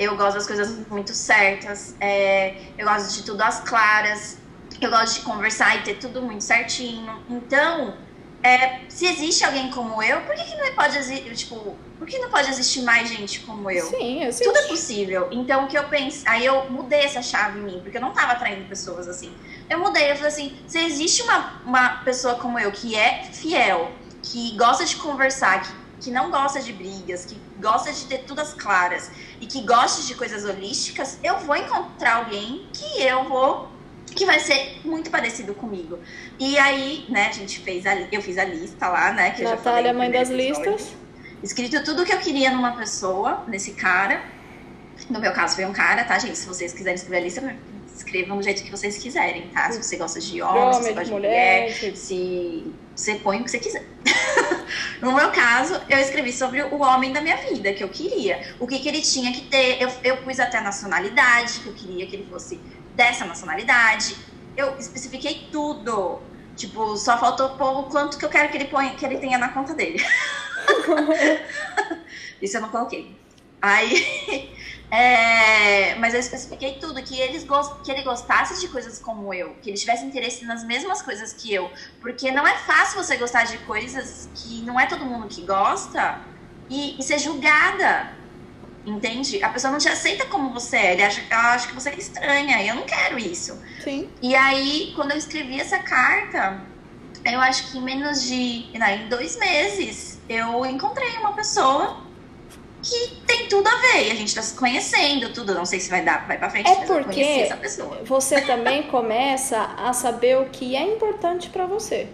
Eu 0.00 0.16
gosto 0.16 0.36
das 0.36 0.46
coisas 0.46 0.88
muito 0.88 1.12
certas. 1.12 1.94
É, 2.00 2.72
eu 2.78 2.86
gosto 2.86 3.14
de 3.14 3.22
tudo 3.22 3.42
às 3.42 3.60
claras. 3.60 4.38
Eu 4.80 4.88
gosto 4.88 5.18
de 5.18 5.20
conversar 5.26 5.76
e 5.76 5.82
ter 5.82 5.96
tudo 5.96 6.22
muito 6.22 6.42
certinho. 6.42 7.22
Então, 7.28 7.94
é, 8.42 8.80
se 8.88 9.04
existe 9.04 9.44
alguém 9.44 9.70
como 9.70 10.02
eu, 10.02 10.22
por 10.22 10.34
que, 10.34 10.42
que 10.42 10.56
não 10.56 10.74
pode 10.74 10.96
existir, 10.96 11.34
tipo, 11.34 11.76
por 11.98 12.06
que 12.06 12.18
não 12.18 12.30
pode 12.30 12.48
existir 12.48 12.80
mais 12.80 13.10
gente 13.10 13.40
como 13.40 13.70
eu? 13.70 13.84
Sim, 13.84 14.24
existe. 14.24 14.44
Tudo 14.44 14.56
é 14.56 14.68
possível. 14.68 15.28
Então, 15.30 15.66
o 15.66 15.68
que 15.68 15.76
eu 15.76 15.84
penso, 15.84 16.22
aí 16.26 16.46
eu 16.46 16.70
mudei 16.70 17.00
essa 17.00 17.20
chave 17.20 17.58
em 17.58 17.62
mim, 17.62 17.80
porque 17.82 17.98
eu 17.98 18.00
não 18.00 18.14
tava 18.14 18.32
atraindo 18.32 18.66
pessoas 18.66 19.06
assim. 19.06 19.36
Eu 19.68 19.80
mudei, 19.80 20.10
eu 20.10 20.16
falei 20.16 20.32
assim, 20.32 20.56
se 20.66 20.78
existe 20.78 21.20
uma, 21.24 21.60
uma 21.66 21.88
pessoa 22.04 22.36
como 22.36 22.58
eu 22.58 22.72
que 22.72 22.96
é 22.96 23.24
fiel, 23.24 23.92
que 24.22 24.56
gosta 24.56 24.86
de 24.86 24.96
conversar, 24.96 25.60
que, 25.60 25.72
que 26.00 26.10
não 26.10 26.30
gosta 26.30 26.60
de 26.60 26.72
brigas, 26.72 27.26
que 27.26 27.36
gosta 27.60 27.92
de 27.92 28.06
ter 28.06 28.18
tudo 28.24 28.40
as 28.40 28.54
claras 28.54 29.10
e 29.40 29.46
que 29.46 29.62
gosta 29.62 30.02
de 30.02 30.14
coisas 30.14 30.44
holísticas, 30.44 31.18
eu 31.22 31.38
vou 31.40 31.56
encontrar 31.56 32.16
alguém 32.16 32.66
que 32.72 33.02
eu 33.02 33.24
vou 33.28 33.68
que 34.06 34.26
vai 34.26 34.40
ser 34.40 34.80
muito 34.84 35.10
parecido 35.10 35.54
comigo. 35.54 35.98
E 36.38 36.58
aí, 36.58 37.06
né, 37.08 37.28
a 37.28 37.32
gente 37.32 37.60
fez 37.60 37.86
a, 37.86 37.94
eu 38.10 38.20
fiz 38.20 38.38
a 38.38 38.44
lista 38.44 38.88
lá, 38.88 39.12
né, 39.12 39.30
que 39.30 39.42
Natália, 39.42 39.92
mãe 39.92 40.10
das 40.10 40.30
episódio, 40.30 40.72
listas. 40.72 40.96
Escrito 41.42 41.82
tudo 41.84 42.04
que 42.04 42.12
eu 42.12 42.18
queria 42.18 42.50
numa 42.50 42.76
pessoa, 42.76 43.44
nesse 43.46 43.72
cara. 43.72 44.22
No 45.08 45.20
meu 45.20 45.32
caso 45.32 45.54
foi 45.54 45.64
um 45.64 45.72
cara, 45.72 46.04
tá, 46.04 46.18
gente? 46.18 46.36
Se 46.36 46.46
vocês 46.46 46.72
quiserem 46.72 46.96
escrever 46.96 47.18
a 47.18 47.20
lista, 47.20 47.56
escrevam 48.00 48.36
do 48.36 48.42
jeito 48.42 48.62
que 48.62 48.70
vocês 48.70 48.98
quiserem, 48.98 49.48
tá? 49.48 49.70
Se 49.70 49.82
você 49.82 49.96
gosta 49.96 50.20
de 50.20 50.42
homem, 50.42 50.72
se 50.72 50.82
você 50.82 50.88
gosta 50.88 51.04
de 51.04 51.12
mulher, 51.12 51.62
mulher 51.62 51.96
se 51.96 52.72
você 52.94 53.14
põe 53.16 53.40
o 53.40 53.44
que 53.44 53.50
você 53.50 53.58
quiser. 53.58 53.84
no 55.00 55.12
meu 55.12 55.30
caso, 55.30 55.80
eu 55.88 55.98
escrevi 55.98 56.32
sobre 56.32 56.62
o 56.62 56.80
homem 56.80 57.12
da 57.12 57.20
minha 57.20 57.36
vida, 57.36 57.72
que 57.72 57.82
eu 57.82 57.88
queria. 57.88 58.54
O 58.58 58.66
que, 58.66 58.78
que 58.78 58.88
ele 58.88 59.00
tinha 59.00 59.32
que 59.32 59.42
ter. 59.42 59.80
Eu, 59.80 59.90
eu 60.02 60.16
pus 60.18 60.40
até 60.40 60.58
a 60.58 60.62
nacionalidade, 60.62 61.60
que 61.60 61.68
eu 61.68 61.74
queria 61.74 62.06
que 62.06 62.16
ele 62.16 62.26
fosse 62.30 62.60
dessa 62.94 63.24
nacionalidade. 63.24 64.16
eu 64.56 64.76
especifiquei 64.78 65.48
tudo. 65.50 66.20
Tipo, 66.56 66.96
só 66.96 67.18
faltou 67.18 67.50
pôr 67.50 67.80
o 67.80 67.82
quanto 67.84 68.18
que 68.18 68.24
eu 68.24 68.28
quero 68.28 68.50
que 68.50 68.58
ele, 68.58 68.66
ponha, 68.66 68.94
que 68.94 69.04
ele 69.04 69.18
tenha 69.18 69.38
na 69.38 69.48
conta 69.48 69.72
dele. 69.72 70.00
Isso 72.42 72.56
eu 72.56 72.60
não 72.60 72.68
coloquei. 72.68 73.16
Aí, 73.62 74.50
é, 74.90 75.94
mas 75.96 76.14
eu 76.14 76.20
especifiquei 76.20 76.74
tudo, 76.74 77.00
que, 77.02 77.18
eles 77.18 77.46
que 77.84 77.92
ele 77.92 78.02
gostasse 78.02 78.60
de 78.60 78.66
coisas 78.66 78.98
como 78.98 79.32
eu, 79.32 79.54
que 79.62 79.70
ele 79.70 79.78
tivesse 79.78 80.04
interesse 80.04 80.44
nas 80.44 80.64
mesmas 80.64 81.00
coisas 81.00 81.32
que 81.32 81.52
eu. 81.54 81.70
Porque 82.00 82.32
não 82.32 82.46
é 82.46 82.56
fácil 82.56 83.02
você 83.02 83.16
gostar 83.16 83.44
de 83.44 83.56
coisas 83.58 84.28
que 84.34 84.62
não 84.62 84.78
é 84.80 84.86
todo 84.86 85.04
mundo 85.04 85.28
que 85.28 85.42
gosta 85.42 86.18
e, 86.68 86.98
e 86.98 87.02
ser 87.02 87.18
julgada. 87.18 88.18
Entende? 88.84 89.44
A 89.44 89.50
pessoa 89.50 89.70
não 89.70 89.78
te 89.78 89.88
aceita 89.88 90.24
como 90.26 90.52
você 90.52 90.76
é, 90.76 90.92
ele 90.94 91.02
acha, 91.04 91.22
ela 91.30 91.54
acha 91.54 91.68
que 91.68 91.74
você 91.74 91.90
é 91.90 91.98
estranha, 91.98 92.62
e 92.62 92.68
eu 92.68 92.74
não 92.74 92.84
quero 92.84 93.18
isso. 93.18 93.62
Sim. 93.84 94.08
E 94.22 94.34
aí, 94.34 94.92
quando 94.96 95.10
eu 95.10 95.18
escrevi 95.18 95.60
essa 95.60 95.78
carta, 95.78 96.62
eu 97.24 97.38
acho 97.40 97.70
que 97.70 97.78
em 97.78 97.82
menos 97.82 98.22
de. 98.22 98.66
Não, 98.76 98.88
em 98.88 99.06
dois 99.08 99.38
meses, 99.38 100.18
eu 100.28 100.64
encontrei 100.64 101.10
uma 101.18 101.34
pessoa 101.34 102.09
que 102.82 103.16
tem 103.26 103.48
tudo 103.48 103.66
a 103.68 103.76
ver. 103.76 104.08
E 104.08 104.10
a 104.10 104.14
gente 104.14 104.34
tá 104.34 104.42
se 104.42 104.54
conhecendo, 104.54 105.32
tudo. 105.32 105.54
Não 105.54 105.64
sei 105.64 105.80
se 105.80 105.90
vai 105.90 106.04
dar, 106.04 106.26
vai 106.26 106.38
pra 106.38 106.50
frente, 106.50 106.68
é 106.68 106.76
mas 106.76 106.88
porque 106.88 107.20
essa 107.20 107.56
pessoa. 107.56 108.00
Você 108.04 108.40
também 108.42 108.84
começa 108.90 109.58
a 109.76 109.92
saber 109.92 110.38
o 110.38 110.46
que 110.46 110.76
é 110.76 110.82
importante 110.82 111.50
para 111.50 111.66
você. 111.66 112.08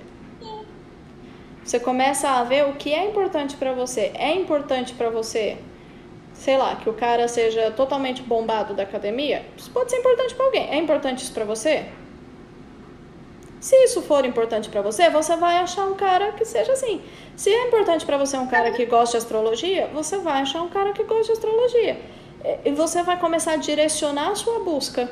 Você 1.65 1.81
começa 1.81 2.31
a 2.31 2.45
ver 2.45 2.67
o 2.67 2.75
que 2.75 2.95
é 2.95 3.05
importante 3.05 3.57
para 3.57 3.73
você. 3.73 4.13
É 4.15 4.33
importante 4.35 4.95
para 4.95 5.11
você 5.11 5.59
sei 6.39 6.57
lá, 6.57 6.77
que 6.77 6.89
o 6.89 6.93
cara 6.93 7.27
seja 7.29 7.71
totalmente 7.71 8.23
bombado 8.23 8.75
da 8.75 8.83
academia, 8.83 9.45
isso 9.57 9.71
pode 9.71 9.91
ser 9.91 9.99
importante 9.99 10.35
para 10.35 10.45
alguém. 10.47 10.69
É 10.71 10.77
importante 10.77 11.23
isso 11.23 11.33
para 11.33 11.45
você? 11.45 11.87
Se 13.67 13.75
isso 13.83 14.01
for 14.01 14.25
importante 14.25 14.69
para 14.69 14.81
você, 14.81 15.11
você 15.11 15.35
vai 15.35 15.59
achar 15.59 15.87
um 15.87 15.95
cara 15.95 16.31
que 16.31 16.45
seja 16.45 16.73
assim. 16.73 17.03
Se 17.35 17.51
é 17.51 17.67
importante 17.67 18.07
para 18.07 18.17
você 18.17 18.37
um 18.37 18.47
cara 18.47 18.71
que 18.71 18.87
gosta 18.87 19.19
de 19.19 19.25
astrologia, 19.25 19.91
você 19.93 20.19
vai 20.19 20.43
achar 20.43 20.63
um 20.63 20.69
cara 20.69 20.93
que 20.93 21.03
gosta 21.03 21.25
de 21.25 21.33
astrologia. 21.33 22.01
E 22.65 22.71
você 22.71 23.03
vai 23.03 23.19
começar 23.19 23.55
a 23.55 23.57
direcionar 23.57 24.31
a 24.31 24.35
sua 24.37 24.61
busca 24.61 25.11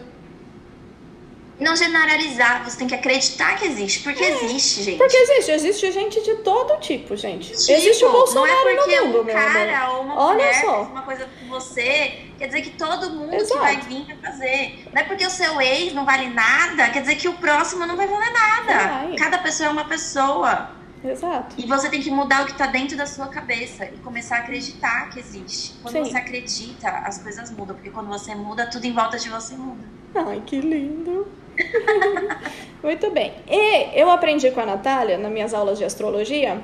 não 1.58 1.76
generalizar, 1.76 2.64
você 2.64 2.76
tem 2.76 2.88
que 2.88 2.94
acreditar 2.94 3.56
que 3.56 3.66
existe, 3.66 4.00
porque 4.00 4.22
é, 4.22 4.44
existe, 4.44 4.82
gente. 4.82 4.98
Porque 4.98 5.16
existe, 5.16 5.50
existe 5.52 5.92
gente 5.92 6.22
de 6.22 6.34
todo 6.36 6.78
tipo, 6.80 7.16
gente. 7.16 7.52
Tipo, 7.52 7.72
existe 7.72 8.04
o 8.04 8.10
Bolsonaro 8.10 8.52
não 8.52 8.68
é 8.68 8.74
porque 8.74 9.00
no 9.00 9.06
mundo, 9.06 9.20
um 9.22 9.26
cara 9.26 9.90
ou 9.90 10.02
uma 10.02 10.20
Olha 10.20 10.34
mulher 10.34 10.60
só. 10.60 10.82
uma 10.82 11.02
coisa 11.02 11.28
com 11.40 11.48
você, 11.48 12.24
quer 12.38 12.46
dizer 12.46 12.62
que 12.62 12.70
todo 12.70 13.10
mundo 13.10 13.34
Exato. 13.34 13.52
que 13.52 13.58
vai 13.58 13.76
vir 13.76 14.04
vai 14.06 14.16
fazer. 14.32 14.84
Não 14.92 15.00
é 15.00 15.04
porque 15.04 15.24
o 15.24 15.30
seu 15.30 15.60
ex 15.60 15.92
não 15.92 16.04
vale 16.04 16.28
nada, 16.28 16.90
quer 16.90 17.00
dizer 17.02 17.14
que 17.16 17.28
o 17.28 17.34
próximo 17.34 17.86
não 17.86 17.96
vai 17.96 18.08
valer 18.08 18.32
nada. 18.32 18.88
Vai. 18.88 19.16
Cada 19.16 19.38
pessoa 19.38 19.68
é 19.68 19.72
uma 19.72 19.84
pessoa. 19.84 20.70
Exato. 21.04 21.54
E 21.58 21.66
você 21.66 21.90
tem 21.90 22.00
que 22.00 22.10
mudar 22.10 22.42
o 22.42 22.46
que 22.46 22.54
tá 22.54 22.66
dentro 22.66 22.96
da 22.96 23.04
sua 23.06 23.26
cabeça 23.26 23.84
e 23.84 23.98
começar 23.98 24.36
a 24.36 24.38
acreditar 24.40 25.10
que 25.10 25.20
existe. 25.20 25.74
Quando 25.82 25.96
Sim. 25.96 26.04
você 26.04 26.16
acredita, 26.16 26.88
as 26.88 27.18
coisas 27.18 27.50
mudam, 27.50 27.76
porque 27.76 27.90
quando 27.90 28.08
você 28.08 28.34
muda, 28.34 28.66
tudo 28.66 28.86
em 28.86 28.92
volta 28.92 29.18
de 29.18 29.28
você 29.28 29.54
muda. 29.54 29.84
Ai, 30.14 30.42
que 30.46 30.60
lindo. 30.60 31.26
Muito 32.82 33.10
bem. 33.10 33.32
E 33.48 33.98
eu 33.98 34.10
aprendi 34.10 34.50
com 34.50 34.60
a 34.60 34.66
Natália, 34.66 35.16
nas 35.16 35.32
minhas 35.32 35.54
aulas 35.54 35.78
de 35.78 35.84
astrologia, 35.84 36.62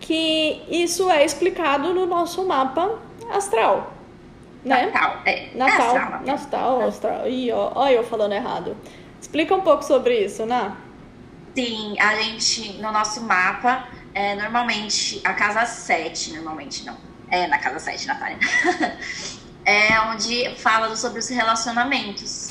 que 0.00 0.62
isso 0.68 1.10
é 1.10 1.24
explicado 1.24 1.92
no 1.92 2.06
nosso 2.06 2.46
mapa 2.46 2.98
astral. 3.30 3.92
Né? 4.64 4.86
Natal, 4.86 5.22
é. 5.24 5.48
Natal, 5.54 5.96
astral, 5.96 6.22
Natal, 6.24 6.82
astral. 6.82 7.28
Ih, 7.28 7.52
ó, 7.52 7.72
ó, 7.74 7.88
eu 7.88 8.04
falando 8.04 8.32
errado. 8.32 8.76
Explica 9.20 9.54
um 9.54 9.60
pouco 9.60 9.84
sobre 9.84 10.24
isso, 10.24 10.44
Ná. 10.46 10.76
Sim, 11.54 11.98
a 11.98 12.14
gente, 12.16 12.74
no 12.74 12.92
nosso 12.92 13.20
mapa, 13.22 13.88
é, 14.14 14.36
normalmente, 14.36 15.20
a 15.24 15.32
casa 15.34 15.64
7, 15.66 16.34
normalmente 16.34 16.84
não. 16.84 16.96
É 17.30 17.46
na 17.46 17.58
casa 17.58 17.78
7, 17.78 18.06
Natália. 18.06 18.38
é 19.64 20.00
onde 20.02 20.54
fala 20.56 20.94
sobre 20.96 21.18
os 21.18 21.28
relacionamentos. 21.28 22.47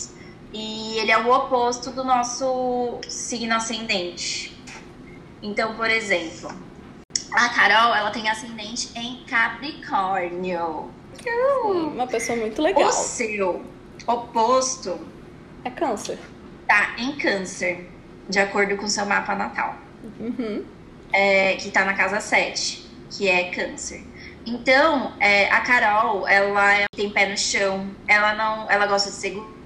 E 0.60 0.98
ele 0.98 1.12
é 1.12 1.18
o 1.20 1.32
oposto 1.32 1.92
do 1.92 2.04
nosso 2.04 2.98
signo 3.08 3.54
ascendente. 3.56 4.58
Então, 5.40 5.76
por 5.76 5.88
exemplo, 5.88 6.50
a 7.32 7.50
Carol, 7.50 7.94
ela 7.94 8.10
tem 8.10 8.28
ascendente 8.28 8.90
em 8.96 9.24
Capricórnio. 9.26 10.90
Sim, 11.22 11.92
uma 11.94 12.08
pessoa 12.08 12.36
muito 12.40 12.60
legal. 12.60 12.90
O 12.90 12.92
seu 12.92 13.64
oposto 14.08 15.00
É 15.64 15.70
câncer. 15.70 16.18
tá 16.68 16.96
em 16.98 17.12
Câncer, 17.18 17.88
de 18.28 18.40
acordo 18.40 18.76
com 18.78 18.86
o 18.86 18.90
seu 18.90 19.06
mapa 19.06 19.36
natal. 19.36 19.76
Uhum. 20.20 20.64
é, 21.14 21.56
que 21.56 21.70
tá 21.72 21.86
na 21.86 21.94
casa 21.94 22.20
7, 22.20 22.86
que 23.12 23.28
é 23.30 23.50
câncer. 23.52 24.04
Então, 24.46 25.14
é, 25.20 25.50
a 25.52 25.62
Carol, 25.62 26.28
ela 26.28 26.74
é- 26.74 26.86
tem 26.96 27.10
pé 27.10 27.28
no 27.30 27.38
chão, 27.38 27.90
ela 28.08 28.34
não, 28.34 28.70
ela 28.70 28.86
gosta 28.88 29.10
de 29.10 29.16
segurança, 29.16 29.57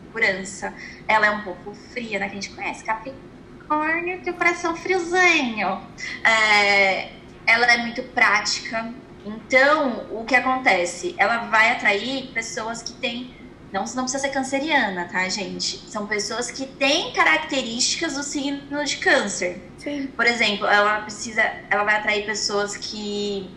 ela 1.08 1.26
é 1.26 1.32
um 1.32 1.42
pouco 1.42 1.74
fria, 1.74 2.20
né? 2.20 2.28
Que 2.28 2.38
a 2.38 2.42
gente 2.42 2.50
conhece, 2.52 2.84
Capricórnio, 2.84 4.22
tem 4.22 4.34
o 4.34 4.36
coração 4.36 4.76
friozinho. 4.76 5.82
É, 6.24 7.10
ela 7.46 7.66
é 7.66 7.78
muito 7.78 8.04
prática. 8.04 8.94
Então, 9.26 10.08
o 10.12 10.26
que 10.26 10.36
acontece? 10.36 11.16
Ela 11.18 11.46
vai 11.46 11.72
atrair 11.72 12.32
pessoas 12.34 12.82
que 12.82 12.94
têm. 12.94 13.36
Não, 13.72 13.86
não 13.86 14.04
precisa 14.04 14.20
ser 14.20 14.30
canceriana, 14.30 15.08
tá, 15.10 15.30
gente? 15.30 15.78
São 15.90 16.06
pessoas 16.06 16.52
que 16.52 16.66
têm 16.66 17.14
características 17.14 18.16
do 18.16 18.24
signo 18.24 18.84
de 18.84 18.98
câncer. 18.98 19.62
Sim. 19.78 20.08
Por 20.08 20.26
exemplo, 20.26 20.68
ela 20.68 21.02
precisa, 21.02 21.42
ela 21.70 21.84
vai 21.84 21.96
atrair 21.96 22.26
pessoas 22.26 22.76
que 22.76 23.50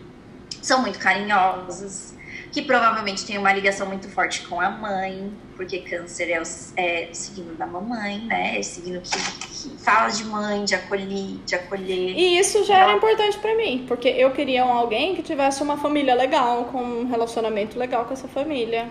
são 0.61 0.81
muito 0.81 0.97
carinhosas, 0.99 2.15
que 2.51 2.61
provavelmente 2.61 3.25
têm 3.25 3.37
uma 3.37 3.51
ligação 3.51 3.87
muito 3.87 4.07
forte 4.09 4.47
com 4.47 4.61
a 4.61 4.69
mãe, 4.69 5.33
porque 5.55 5.79
câncer 5.79 6.29
é 6.29 6.39
o, 6.39 6.43
é 6.75 7.09
o 7.11 7.15
signo 7.15 7.53
da 7.55 7.65
mamãe, 7.65 8.19
né? 8.19 8.57
É 8.57 8.59
o 8.59 8.63
signo 8.63 9.01
que, 9.01 9.11
que 9.11 9.77
fala 9.83 10.09
de 10.09 10.23
mãe, 10.25 10.63
de 10.65 10.75
acolher, 10.75 11.39
de 11.45 11.55
acolher. 11.55 12.17
E 12.17 12.37
isso 12.37 12.63
já 12.65 12.79
era 12.79 12.93
importante 12.93 13.37
pra 13.39 13.55
mim, 13.55 13.85
porque 13.87 14.07
eu 14.09 14.31
queria 14.31 14.65
um 14.65 14.73
alguém 14.73 15.15
que 15.15 15.23
tivesse 15.23 15.63
uma 15.63 15.77
família 15.77 16.13
legal, 16.15 16.65
com 16.65 16.81
um 16.81 17.07
relacionamento 17.07 17.77
legal 17.77 18.05
com 18.05 18.13
essa 18.13 18.27
família. 18.27 18.89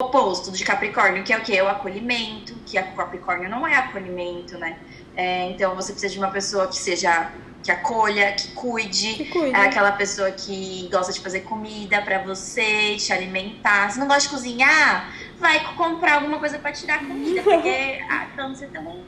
O 0.00 0.04
oposto 0.04 0.50
de 0.52 0.64
Capricórnio, 0.64 1.22
que 1.24 1.32
é 1.32 1.38
o 1.38 1.42
que? 1.42 1.56
É 1.56 1.62
o 1.62 1.68
acolhimento, 1.68 2.54
que 2.66 2.78
a 2.78 2.82
Capricórnio 2.82 3.48
não 3.48 3.66
é 3.66 3.74
acolhimento, 3.74 4.58
né? 4.58 4.78
É, 5.16 5.50
então 5.50 5.74
você 5.74 5.92
precisa 5.92 6.12
de 6.12 6.18
uma 6.18 6.30
pessoa 6.30 6.66
que 6.68 6.76
seja 6.76 7.30
que 7.62 7.70
acolha, 7.70 8.32
que 8.32 8.48
cuide, 8.48 9.14
Que 9.14 9.24
cuida. 9.26 9.56
É 9.56 9.66
aquela 9.66 9.92
pessoa 9.92 10.30
que 10.32 10.88
gosta 10.90 11.12
de 11.12 11.20
fazer 11.20 11.40
comida 11.40 12.02
pra 12.02 12.18
você, 12.18 12.96
te 12.96 13.12
alimentar. 13.12 13.90
Se 13.90 14.00
não 14.00 14.08
gosta 14.08 14.22
de 14.22 14.28
cozinhar, 14.30 15.12
vai 15.42 15.74
comprar 15.74 16.14
alguma 16.14 16.38
coisa 16.38 16.58
pra 16.58 16.72
te 16.72 16.86
dar 16.86 17.00
comida, 17.00 17.42
porque 17.42 18.00
a 18.08 18.26
câncer 18.36 18.70
também. 18.70 19.04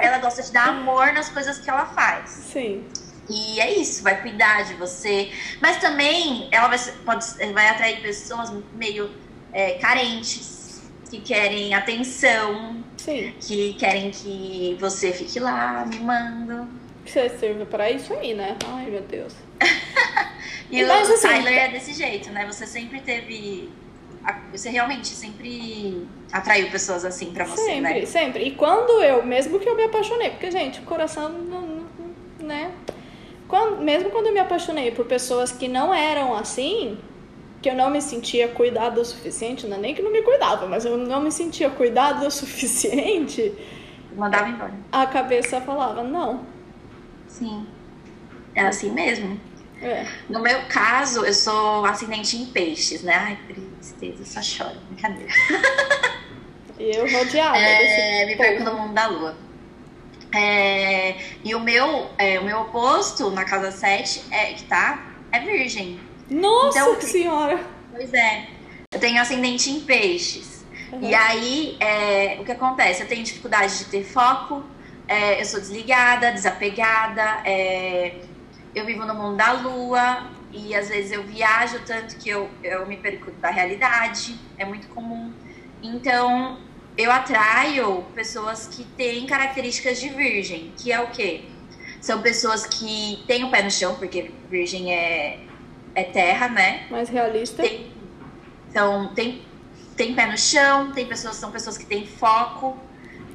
Ela 0.00 0.18
gosta 0.18 0.42
de 0.42 0.50
dar 0.50 0.68
amor 0.70 1.12
nas 1.12 1.28
coisas 1.28 1.58
que 1.58 1.70
ela 1.70 1.86
faz. 1.86 2.30
Sim. 2.30 2.84
E 3.28 3.60
é 3.60 3.78
isso, 3.78 4.02
vai 4.02 4.20
cuidar 4.20 4.64
de 4.64 4.74
você. 4.74 5.30
Mas 5.60 5.76
também 5.76 6.48
ela 6.50 6.68
vai, 6.68 6.78
pode, 7.04 7.52
vai 7.52 7.68
atrair 7.68 8.00
pessoas 8.00 8.52
meio 8.74 9.10
é, 9.52 9.72
carentes, 9.74 10.82
que 11.10 11.20
querem 11.20 11.74
atenção, 11.74 12.82
Sim. 12.96 13.34
que 13.40 13.74
querem 13.74 14.10
que 14.10 14.76
você 14.80 15.12
fique 15.12 15.38
lá 15.38 15.84
mimando. 15.86 16.68
Você 17.04 17.28
serve 17.28 17.64
pra 17.66 17.90
isso 17.90 18.12
aí, 18.14 18.34
né? 18.34 18.56
Ai, 18.66 18.86
meu 18.86 19.02
Deus. 19.02 19.34
E 20.68 20.84
Mas, 20.84 21.08
o 21.08 21.12
assim, 21.12 21.28
Tyler 21.28 21.54
é 21.54 21.68
desse 21.68 21.92
jeito, 21.92 22.28
né? 22.30 22.44
Você 22.46 22.66
sempre 22.66 23.00
teve. 23.00 23.70
Você 24.52 24.70
realmente 24.70 25.08
sempre 25.08 26.06
atraiu 26.32 26.70
pessoas 26.70 27.04
assim 27.04 27.32
pra 27.32 27.44
você, 27.44 27.62
sempre, 27.62 28.00
né? 28.00 28.06
sempre. 28.06 28.44
E 28.44 28.50
quando 28.52 29.02
eu, 29.02 29.24
mesmo 29.24 29.58
que 29.60 29.68
eu 29.68 29.76
me 29.76 29.84
apaixonei, 29.84 30.30
porque, 30.30 30.50
gente, 30.50 30.80
o 30.80 30.82
coração, 30.84 31.28
não, 31.28 31.84
né? 32.40 32.72
Quando- 33.48 33.80
mesmo 33.80 34.10
quando 34.10 34.26
eu 34.26 34.32
me 34.32 34.40
apaixonei 34.40 34.90
por 34.90 35.04
pessoas 35.06 35.52
que 35.52 35.68
não 35.68 35.94
eram 35.94 36.34
assim, 36.34 36.98
que 37.62 37.70
eu 37.70 37.74
não 37.74 37.90
me 37.90 38.00
sentia 38.02 38.48
cuidada 38.48 39.00
o 39.00 39.04
suficiente, 39.04 39.66
não 39.66 39.76
é 39.76 39.80
nem 39.80 39.94
que 39.94 40.02
não 40.02 40.10
me 40.10 40.22
cuidava, 40.22 40.66
mas 40.66 40.84
eu 40.84 40.96
não 40.96 41.20
me 41.20 41.30
sentia 41.30 41.70
cuidada 41.70 42.26
o 42.26 42.30
suficiente, 42.30 43.52
Mandava 44.16 44.48
embora. 44.48 44.72
a 44.90 45.06
cabeça 45.06 45.60
falava, 45.60 46.02
não. 46.02 46.44
Sim. 47.28 47.66
É 48.54 48.62
assim 48.62 48.90
mesmo. 48.90 49.38
É. 49.80 50.06
No 50.28 50.40
meu 50.40 50.58
caso, 50.68 51.24
eu 51.24 51.34
sou 51.34 51.84
ascendente 51.84 52.36
em 52.36 52.46
peixes, 52.46 53.02
né? 53.02 53.14
Ai, 53.14 53.38
tristeza, 53.86 54.24
só 54.24 54.42
choro. 54.42 54.76
Brincadeira. 54.90 55.32
E 56.78 56.94
eu 56.94 57.10
rodeada 57.10 57.56
É, 57.56 57.78
desse 57.78 58.26
me 58.26 58.36
perco 58.36 58.64
no 58.64 58.74
mundo 58.74 58.92
da 58.92 59.06
lua. 59.06 59.36
É, 60.34 61.16
e 61.42 61.54
o 61.54 61.60
meu, 61.60 62.10
é, 62.18 62.38
o 62.38 62.44
meu 62.44 62.60
oposto 62.62 63.30
na 63.30 63.44
casa 63.44 63.70
7 63.70 64.24
é, 64.30 64.52
que 64.52 64.64
tá, 64.64 65.06
é 65.32 65.40
virgem. 65.40 65.98
Nossa 66.28 66.78
Então, 66.80 67.00
senhora! 67.00 67.64
Pois 67.92 68.12
é. 68.12 68.48
Eu 68.92 69.00
tenho 69.00 69.20
ascendente 69.20 69.70
em 69.70 69.80
peixes. 69.80 70.66
Uhum. 70.92 71.02
E 71.02 71.14
aí, 71.14 71.76
é, 71.80 72.36
o 72.40 72.44
que 72.44 72.52
acontece? 72.52 73.02
Eu 73.02 73.08
tenho 73.08 73.24
dificuldade 73.24 73.78
de 73.78 73.84
ter 73.86 74.04
foco, 74.04 74.62
é, 75.08 75.40
eu 75.40 75.44
sou 75.44 75.60
desligada, 75.60 76.30
desapegada, 76.32 77.40
é, 77.44 78.20
eu 78.74 78.84
vivo 78.84 79.06
no 79.06 79.14
mundo 79.14 79.36
da 79.36 79.52
lua 79.52 80.35
e 80.52 80.74
às 80.74 80.88
vezes 80.88 81.12
eu 81.12 81.22
viajo 81.22 81.80
tanto 81.86 82.16
que 82.16 82.28
eu, 82.28 82.48
eu 82.62 82.86
me 82.86 82.96
perco 82.96 83.30
da 83.32 83.50
realidade, 83.50 84.38
é 84.56 84.64
muito 84.64 84.88
comum. 84.88 85.32
Então, 85.82 86.58
eu 86.96 87.10
atraio 87.10 88.04
pessoas 88.14 88.66
que 88.66 88.84
têm 88.96 89.26
características 89.26 90.00
de 90.00 90.08
virgem, 90.08 90.72
que 90.76 90.90
é 90.90 91.00
o 91.00 91.08
quê? 91.08 91.44
São 92.00 92.22
pessoas 92.22 92.66
que 92.66 93.22
têm 93.26 93.44
o 93.44 93.50
pé 93.50 93.62
no 93.62 93.70
chão, 93.70 93.96
porque 93.96 94.30
virgem 94.48 94.94
é, 94.94 95.40
é 95.94 96.04
terra, 96.04 96.48
né? 96.48 96.86
Mais 96.90 97.08
realista. 97.08 97.62
Tem, 97.62 97.92
então, 98.70 99.12
tem, 99.14 99.42
tem 99.96 100.14
pé 100.14 100.26
no 100.26 100.38
chão, 100.38 100.92
tem 100.92 101.06
pessoas, 101.06 101.36
são 101.36 101.50
pessoas 101.50 101.76
que 101.76 101.84
têm 101.84 102.06
foco, 102.06 102.76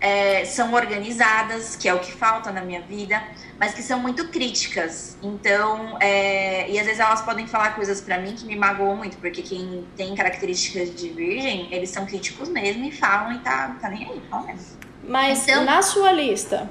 é, 0.02 0.44
são 0.46 0.74
organizadas, 0.74 1.76
que 1.76 1.88
é 1.88 1.94
o 1.94 2.00
que 2.00 2.12
falta 2.12 2.52
na 2.52 2.62
minha 2.62 2.82
vida, 2.82 3.22
mas 3.60 3.74
que 3.76 3.84
são 3.84 4.00
muito 4.00 4.28
críticas. 4.30 5.16
Então, 5.22 5.96
é, 6.02 6.70
e 6.70 6.80
às 6.80 6.86
vezes 6.86 7.00
elas 7.00 7.22
podem 7.22 7.46
falar 7.46 7.76
coisas 7.76 8.02
para 8.02 8.18
mim 8.18 8.34
que 8.34 8.44
me 8.46 8.56
magoam 8.56 8.98
muito, 8.98 9.18
porque 9.18 9.44
quem 9.44 9.86
tem 9.96 10.16
características 10.16 10.94
de 10.96 11.10
virgem, 11.10 11.72
eles 11.72 11.92
são 11.92 12.06
críticos 12.08 12.50
mesmo 12.50 12.84
e 12.84 12.92
falam 12.92 13.34
e 13.34 13.40
tá, 13.40 13.78
tá 13.80 13.90
nem 13.90 14.10
aí, 14.10 14.22
fala 14.28 14.48
mesmo. 14.48 14.80
Mas 15.08 15.48
então, 15.48 15.64
na 15.64 15.84
sua 15.84 16.12
lista, 16.12 16.70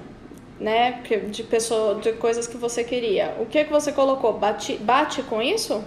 né, 0.58 1.00
de 1.30 1.44
pessoa, 1.44 2.00
de 2.00 2.12
coisas 2.14 2.48
que 2.48 2.56
você 2.56 2.82
queria, 2.82 3.36
o 3.38 3.46
que 3.46 3.64
que 3.64 3.70
você 3.70 3.92
colocou? 3.92 4.32
Bate, 4.32 4.76
bate 4.78 5.22
com 5.22 5.40
isso? 5.40 5.84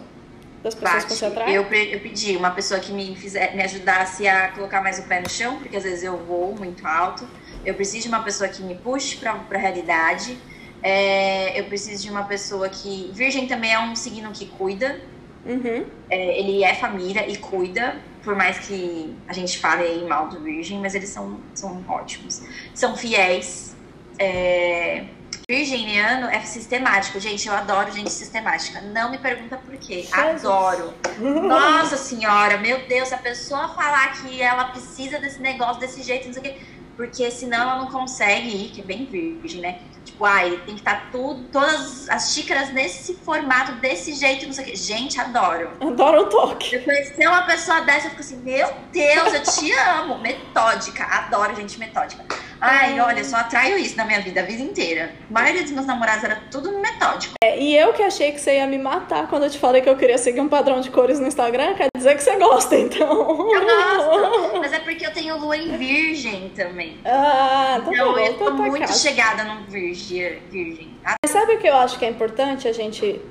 Das 0.63 0.75
pessoas? 0.75 1.21
Eu, 1.47 1.63
eu 1.63 1.99
pedi 1.99 2.37
uma 2.37 2.51
pessoa 2.51 2.79
que 2.79 2.91
me, 2.91 3.15
fizer, 3.15 3.53
me 3.53 3.61
ajudasse 3.61 4.27
a 4.27 4.49
colocar 4.49 4.81
mais 4.81 4.97
o 4.97 5.03
pé 5.03 5.19
no 5.19 5.29
chão, 5.29 5.59
porque 5.59 5.75
às 5.75 5.83
vezes 5.83 6.03
eu 6.03 6.17
vou 6.17 6.55
muito 6.55 6.87
alto. 6.87 7.27
Eu 7.65 7.73
preciso 7.73 8.03
de 8.03 8.07
uma 8.07 8.23
pessoa 8.23 8.49
que 8.49 8.63
me 8.63 8.75
puxe 8.75 9.17
para 9.17 9.31
a 9.33 9.57
realidade. 9.57 10.37
É, 10.81 11.59
eu 11.59 11.65
preciso 11.65 12.03
de 12.03 12.09
uma 12.09 12.23
pessoa 12.23 12.69
que. 12.69 13.11
Virgem 13.13 13.45
também 13.45 13.73
é 13.73 13.79
um 13.79 13.95
signo 13.95 14.31
que 14.31 14.45
cuida. 14.45 14.99
Uhum. 15.45 15.85
É, 16.09 16.39
ele 16.39 16.63
é 16.63 16.73
família 16.73 17.29
e 17.29 17.35
cuida, 17.35 17.97
por 18.23 18.33
mais 18.33 18.59
que 18.59 19.13
a 19.27 19.33
gente 19.33 19.59
fale 19.59 19.83
aí 19.83 20.07
mal 20.07 20.29
do 20.29 20.39
Virgem, 20.39 20.79
mas 20.79 20.95
eles 20.95 21.09
são, 21.09 21.39
são 21.53 21.83
ótimos. 21.89 22.41
São 22.73 22.95
fiéis. 22.95 23.75
É, 24.17 25.03
Virginiano 25.49 26.27
é 26.27 26.39
sistemático. 26.41 27.19
Gente, 27.19 27.47
eu 27.47 27.53
adoro 27.53 27.91
gente 27.91 28.11
sistemática. 28.11 28.81
Não 28.81 29.11
me 29.11 29.17
pergunta 29.17 29.57
por 29.57 29.75
quê. 29.77 30.07
Adoro. 30.11 30.93
Nossa 31.19 31.97
senhora, 31.97 32.57
meu 32.57 32.87
Deus, 32.87 33.09
se 33.09 33.15
a 33.15 33.17
pessoa 33.17 33.69
falar 33.69 34.21
que 34.21 34.41
ela 34.41 34.65
precisa 34.65 35.19
desse 35.19 35.41
negócio 35.41 35.79
desse 35.79 36.01
jeito, 36.01 36.27
não 36.27 36.33
sei 36.33 36.41
o 36.41 36.45
quê 36.45 36.59
porque 36.95 37.29
senão 37.31 37.61
ela 37.61 37.75
não 37.77 37.87
consegue 37.87 38.47
ir, 38.49 38.69
que 38.69 38.81
é 38.81 38.83
bem 38.83 39.05
virgem, 39.05 39.61
né? 39.61 39.79
Tipo, 40.05 40.25
ai, 40.25 40.51
tem 40.65 40.75
que 40.75 40.81
estar 40.81 40.95
tá 40.95 41.07
tudo, 41.11 41.43
todas 41.51 42.09
as 42.09 42.33
xícaras 42.33 42.71
nesse 42.73 43.15
formato, 43.15 43.73
desse 43.73 44.13
jeito, 44.13 44.45
não 44.45 44.53
sei 44.53 44.65
o 44.65 44.67
quê. 44.67 44.75
Gente, 44.75 45.19
adoro. 45.19 45.71
Adoro 45.79 46.23
o 46.23 46.25
toque. 46.25 46.75
Eu 46.75 46.83
conheci 46.83 47.25
uma 47.25 47.43
pessoa 47.43 47.81
dessa, 47.81 48.07
eu 48.07 48.11
fico 48.11 48.21
assim, 48.21 48.37
meu 48.37 48.67
Deus, 48.91 49.33
eu 49.33 49.43
te 49.43 49.71
amo. 49.71 50.19
Metódica, 50.19 51.05
adoro 51.05 51.55
gente 51.55 51.79
metódica. 51.79 52.23
Ai, 52.65 52.97
olha, 52.99 53.19
eu 53.19 53.25
só 53.25 53.37
atraio 53.37 53.77
isso 53.77 53.97
na 53.97 54.05
minha 54.05 54.21
vida 54.21 54.39
a 54.39 54.43
vida 54.43 54.61
inteira. 54.61 55.13
A 55.29 55.33
maioria 55.33 55.63
dos 55.63 55.71
meus 55.71 55.85
namorados 55.85 56.23
era 56.23 56.43
tudo 56.49 56.71
metódico. 56.79 57.33
É, 57.43 57.59
e 57.59 57.77
eu 57.77 57.91
que 57.91 58.01
achei 58.01 58.31
que 58.31 58.39
você 58.39 58.55
ia 58.55 58.65
me 58.65 58.77
matar 58.77 59.27
quando 59.27 59.43
eu 59.43 59.49
te 59.49 59.59
falei 59.59 59.81
que 59.81 59.89
eu 59.89 59.97
queria 59.97 60.17
seguir 60.17 60.39
um 60.39 60.47
padrão 60.47 60.79
de 60.79 60.89
cores 60.89 61.19
no 61.19 61.27
Instagram, 61.27 61.73
quer 61.73 61.87
dizer 61.95 62.15
que 62.15 62.23
você 62.23 62.37
gosta, 62.37 62.77
então. 62.77 63.51
Eu 63.51 63.65
gosto, 63.65 64.59
mas 64.63 64.71
é 64.71 64.79
porque 64.79 65.05
eu 65.05 65.11
tenho 65.11 65.37
lua 65.37 65.57
em 65.57 65.77
virgem 65.77 66.53
também. 66.55 66.82
Ah, 67.05 67.77
então, 67.81 67.93
então 67.93 68.19
eu 68.19 68.37
tô 68.37 68.51
muito 68.51 68.79
casa. 68.79 68.93
chegada 68.99 69.43
no 69.43 69.63
virgem. 69.63 70.39
virgem. 70.49 70.95
Mas 71.03 71.31
sabe 71.31 71.55
o 71.55 71.59
que 71.59 71.67
eu 71.67 71.75
acho 71.75 71.97
que 71.99 72.05
é 72.05 72.09
importante 72.09 72.67
a 72.67 72.73
gente 72.73 73.21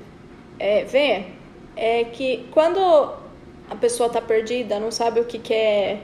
é, 0.59 0.83
ver? 0.83 1.33
É 1.75 2.03
que 2.05 2.47
quando 2.51 2.79
a 3.69 3.75
pessoa 3.75 4.09
tá 4.09 4.21
perdida, 4.21 4.79
não 4.79 4.91
sabe 4.91 5.19
o 5.19 5.25
que 5.25 5.39
quer. 5.39 5.95
É 5.95 5.97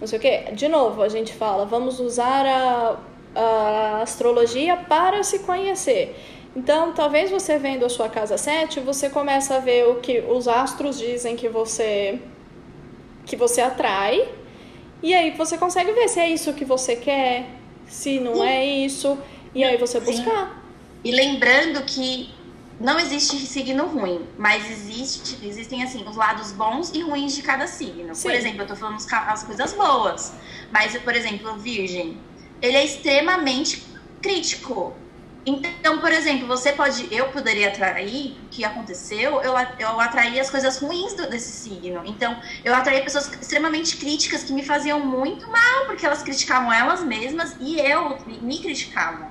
não 0.00 0.06
sei 0.06 0.18
o 0.18 0.22
quê. 0.22 0.44
De 0.52 0.68
novo, 0.68 1.02
a 1.02 1.08
gente 1.08 1.32
fala, 1.32 1.64
vamos 1.64 2.00
usar 2.00 2.44
a, 2.44 2.96
a 3.34 4.02
astrologia 4.02 4.76
para 4.76 5.22
se 5.22 5.40
conhecer. 5.40 6.14
Então, 6.56 6.92
talvez 6.92 7.30
você 7.30 7.58
vendo 7.58 7.84
a 7.84 7.88
sua 7.88 8.08
casa 8.08 8.36
7, 8.36 8.80
você 8.80 9.10
começa 9.10 9.56
a 9.56 9.58
ver 9.58 9.88
o 9.88 9.96
que 9.96 10.20
os 10.20 10.46
astros 10.46 10.98
dizem 10.98 11.36
que 11.36 11.48
você 11.48 12.20
que 13.24 13.34
você 13.34 13.60
atrai. 13.60 14.28
E 15.04 15.12
aí 15.12 15.32
você 15.32 15.58
consegue 15.58 15.92
ver 15.92 16.08
se 16.08 16.18
é 16.18 16.30
isso 16.30 16.54
que 16.54 16.64
você 16.64 16.96
quer, 16.96 17.46
se 17.86 18.18
não 18.20 18.36
Sim. 18.36 18.46
é 18.46 18.64
isso, 18.64 19.18
e 19.54 19.62
aí 19.62 19.76
você 19.76 20.00
buscar. 20.00 20.46
Sim. 20.46 20.70
E 21.04 21.10
lembrando 21.12 21.82
que 21.82 22.30
não 22.80 22.98
existe 22.98 23.36
signo 23.36 23.84
ruim, 23.84 24.24
mas 24.38 24.70
existe, 24.70 25.46
existem 25.46 25.82
assim 25.82 26.02
os 26.08 26.16
lados 26.16 26.52
bons 26.52 26.90
e 26.94 27.02
ruins 27.02 27.34
de 27.34 27.42
cada 27.42 27.66
signo. 27.66 28.14
Sim. 28.14 28.28
Por 28.28 28.34
exemplo, 28.34 28.62
eu 28.62 28.66
tô 28.66 28.74
falando 28.74 28.96
as 29.10 29.44
coisas 29.44 29.74
boas, 29.74 30.32
mas 30.72 30.96
por 30.96 31.14
exemplo, 31.14 31.52
o 31.52 31.58
Virgem, 31.58 32.16
ele 32.62 32.78
é 32.78 32.84
extremamente 32.86 33.84
crítico. 34.22 34.94
Então, 35.46 35.98
por 35.98 36.10
exemplo, 36.10 36.46
você 36.46 36.72
pode, 36.72 37.06
eu 37.14 37.28
poderia 37.28 37.68
atrair, 37.68 38.38
o 38.46 38.48
que 38.48 38.64
aconteceu, 38.64 39.42
eu, 39.42 39.54
eu 39.78 40.00
atraí 40.00 40.40
as 40.40 40.48
coisas 40.48 40.78
ruins 40.78 41.12
do, 41.12 41.28
desse 41.28 41.52
signo. 41.52 42.02
Então, 42.06 42.40
eu 42.64 42.74
atraí 42.74 43.02
pessoas 43.02 43.30
extremamente 43.40 43.98
críticas 43.98 44.42
que 44.42 44.54
me 44.54 44.64
faziam 44.64 45.00
muito 45.00 45.46
mal, 45.50 45.84
porque 45.86 46.06
elas 46.06 46.22
criticavam 46.22 46.72
elas 46.72 47.02
mesmas 47.02 47.54
e 47.60 47.78
eu 47.78 48.16
me 48.40 48.58
criticavam. 48.58 49.28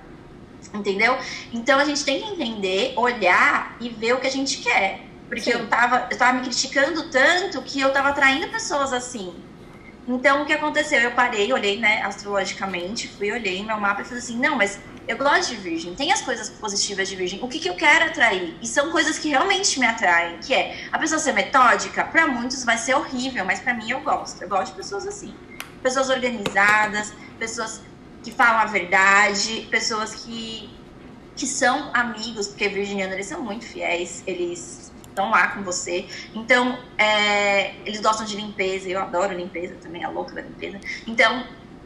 Entendeu? 0.71 1.17
Então 1.51 1.77
a 1.77 1.85
gente 1.85 2.03
tem 2.03 2.19
que 2.19 2.31
entender, 2.31 2.93
olhar 2.95 3.75
e 3.79 3.89
ver 3.89 4.13
o 4.13 4.19
que 4.19 4.27
a 4.27 4.31
gente 4.31 4.57
quer. 4.57 5.01
Porque 5.27 5.53
eu 5.53 5.67
tava, 5.67 6.07
eu 6.09 6.17
tava 6.17 6.33
me 6.37 6.41
criticando 6.43 7.09
tanto 7.09 7.61
que 7.61 7.79
eu 7.79 7.91
tava 7.91 8.09
atraindo 8.09 8.47
pessoas 8.49 8.91
assim. 8.91 9.33
Então 10.07 10.41
o 10.41 10.45
que 10.45 10.53
aconteceu? 10.53 10.99
Eu 10.99 11.11
parei, 11.11 11.53
olhei, 11.53 11.79
né, 11.79 12.01
astrologicamente, 12.01 13.07
fui, 13.07 13.31
olhei 13.31 13.63
meu 13.63 13.79
mapa 13.79 14.01
e 14.01 14.05
falei 14.05 14.19
assim: 14.19 14.37
não, 14.39 14.55
mas 14.55 14.79
eu 15.07 15.17
gosto 15.17 15.49
de 15.49 15.57
virgem, 15.57 15.93
tem 15.95 16.11
as 16.11 16.21
coisas 16.21 16.49
positivas 16.49 17.09
de 17.09 17.15
virgem, 17.15 17.39
o 17.41 17.47
que, 17.47 17.59
que 17.59 17.69
eu 17.69 17.75
quero 17.75 18.05
atrair? 18.05 18.55
E 18.61 18.67
são 18.67 18.91
coisas 18.91 19.19
que 19.19 19.29
realmente 19.29 19.79
me 19.79 19.85
atraem, 19.85 20.37
que 20.39 20.53
é 20.53 20.87
a 20.91 20.97
pessoa 20.97 21.19
ser 21.19 21.33
metódica, 21.33 22.05
para 22.05 22.27
muitos 22.27 22.63
vai 22.63 22.77
ser 22.77 22.95
horrível, 22.95 23.43
mas 23.43 23.59
para 23.59 23.73
mim 23.73 23.89
eu 23.89 24.01
gosto. 24.01 24.41
Eu 24.41 24.49
gosto 24.49 24.71
de 24.71 24.77
pessoas 24.77 25.05
assim. 25.05 25.33
Pessoas 25.81 26.09
organizadas, 26.09 27.13
pessoas 27.37 27.81
que 28.23 28.31
falam 28.31 28.61
a 28.61 28.65
verdade, 28.65 29.67
pessoas 29.69 30.15
que, 30.15 30.69
que 31.35 31.45
são 31.45 31.91
amigos, 31.93 32.47
porque 32.47 32.69
virginianos 32.69 33.13
eles 33.13 33.27
são 33.27 33.41
muito 33.41 33.65
fiéis, 33.65 34.23
eles 34.25 34.93
estão 35.09 35.29
lá 35.29 35.49
com 35.49 35.63
você. 35.63 36.07
Então, 36.33 36.79
é, 36.97 37.75
eles 37.85 37.99
gostam 37.99 38.25
de 38.25 38.35
limpeza, 38.35 38.89
eu 38.89 39.01
adoro 39.01 39.33
limpeza 39.33 39.75
também, 39.81 40.03
a 40.03 40.09
louca 40.09 40.33
da 40.33 40.41
limpeza. 40.41 40.79
Então, 41.05 41.45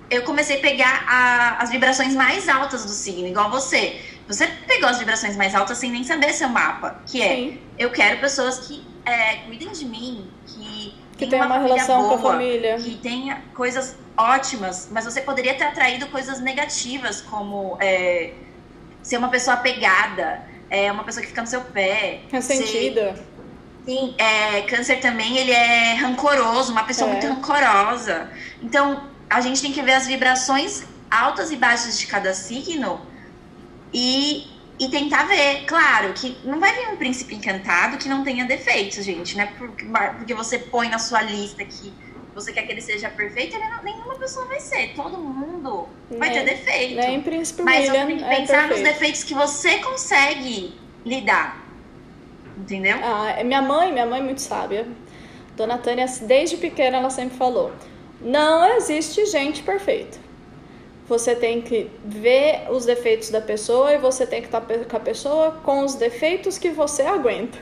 eu 0.09 0.23
comecei 0.23 0.57
a 0.57 0.61
pegar 0.61 1.05
a, 1.07 1.63
as 1.63 1.69
vibrações 1.69 2.13
mais 2.15 2.47
altas 2.47 2.83
do 2.83 2.91
signo, 2.91 3.27
igual 3.27 3.49
você. 3.49 4.01
Você 4.27 4.45
pegou 4.67 4.89
as 4.89 4.99
vibrações 4.99 5.37
mais 5.37 5.55
altas 5.55 5.77
sem 5.77 5.91
nem 5.91 6.03
saber 6.03 6.33
seu 6.33 6.49
mapa, 6.49 7.01
que 7.05 7.21
é, 7.21 7.35
Sim. 7.35 7.59
eu 7.77 7.89
quero 7.91 8.19
pessoas 8.19 8.59
que 8.59 8.85
é, 9.05 9.35
cuidem 9.47 9.71
de 9.71 9.85
mim, 9.85 10.29
que 10.45 10.93
que 11.17 11.25
tem 11.25 11.41
uma, 11.41 11.57
uma 11.57 11.59
relação 11.59 12.03
boa, 12.03 12.17
com 12.17 12.27
a 12.27 12.31
família. 12.33 12.77
Que 12.77 12.95
tenha 12.95 13.41
coisas 13.55 13.97
ótimas, 14.15 14.87
mas 14.91 15.03
você 15.03 15.19
poderia 15.19 15.55
ter 15.55 15.63
atraído 15.63 16.07
coisas 16.07 16.39
negativas, 16.39 17.21
como 17.21 17.75
é, 17.79 18.33
ser 19.01 19.17
uma 19.17 19.29
pessoa 19.29 19.55
apegada, 19.55 20.43
é, 20.69 20.91
uma 20.91 21.03
pessoa 21.03 21.21
que 21.23 21.29
fica 21.29 21.41
no 21.41 21.47
seu 21.47 21.61
pé. 21.61 22.21
Ressentida. 22.31 23.15
Ser, 23.15 23.23
sim, 23.85 24.15
é, 24.17 24.61
câncer 24.61 24.99
também, 24.99 25.37
ele 25.37 25.51
é 25.51 25.95
rancoroso, 25.95 26.71
uma 26.71 26.83
pessoa 26.83 27.09
é. 27.09 27.13
muito 27.13 27.27
rancorosa. 27.27 28.29
Então, 28.61 29.03
a 29.29 29.41
gente 29.41 29.61
tem 29.61 29.71
que 29.71 29.81
ver 29.81 29.93
as 29.93 30.07
vibrações 30.07 30.83
altas 31.09 31.51
e 31.51 31.55
baixas 31.55 31.99
de 31.99 32.07
cada 32.07 32.33
signo 32.33 33.01
e 33.93 34.55
e 34.79 34.89
tentar 34.89 35.23
ver, 35.23 35.65
claro, 35.65 36.13
que 36.13 36.37
não 36.43 36.59
vai 36.59 36.71
vir 36.75 36.87
um 36.89 36.97
príncipe 36.97 37.33
encantado 37.33 37.97
que 37.97 38.07
não 38.07 38.23
tenha 38.23 38.45
defeitos, 38.45 39.03
gente, 39.03 39.35
né? 39.35 39.51
Porque, 39.57 39.85
porque 40.17 40.33
você 40.35 40.59
põe 40.59 40.87
na 40.87 40.99
sua 40.99 41.23
lista 41.23 41.65
que 41.65 41.91
você 42.35 42.53
quer 42.53 42.61
que 42.61 42.71
ele 42.71 42.81
seja 42.81 43.09
perfeito, 43.09 43.55
ele 43.55 43.67
não, 43.67 43.83
nenhuma 43.83 44.13
pessoa 44.15 44.45
vai 44.45 44.59
ser. 44.59 44.93
Todo 44.93 45.17
mundo 45.17 45.87
vai 46.19 46.31
ter 46.31 46.43
defeito. 46.43 46.95
Nem 46.95 47.21
príncipe 47.21 47.63
Mas 47.63 47.89
William 47.89 48.05
você 48.05 48.07
tem 48.07 48.17
que 48.17 48.23
é 48.23 48.35
pensar 48.35 48.67
nos 48.67 48.79
defeitos 48.79 49.23
que 49.23 49.33
você 49.33 49.79
consegue 49.79 50.75
lidar. 51.03 51.65
Entendeu? 52.55 52.97
Ah, 53.01 53.43
minha 53.43 53.61
mãe, 53.63 53.91
minha 53.91 54.05
mãe 54.05 54.19
é 54.19 54.23
muito 54.23 54.41
sábia. 54.41 54.87
Dona 55.55 55.79
Tânia, 55.79 56.05
desde 56.21 56.57
pequena, 56.57 56.97
ela 56.97 57.09
sempre 57.09 57.35
falou: 57.35 57.71
não 58.21 58.65
existe 58.75 59.25
gente 59.25 59.63
perfeita 59.63 60.27
você 61.07 61.33
tem 61.35 61.61
que 61.61 61.89
ver 62.03 62.67
os 62.69 62.85
defeitos 62.85 63.29
da 63.29 63.39
pessoa 63.39 63.93
e 63.93 63.97
você 63.97 64.27
tem 64.27 64.41
que 64.41 64.47
estar 64.47 64.61
com 64.61 64.97
a 64.97 64.99
pessoa 64.99 65.51
com 65.63 65.83
os 65.83 65.95
defeitos 65.95 66.57
que 66.57 66.69
você 66.69 67.03
aguenta. 67.03 67.57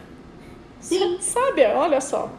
Sim. 0.79 1.17
Sabe? 1.21 1.63
Olha 1.65 2.01
só. 2.01 2.31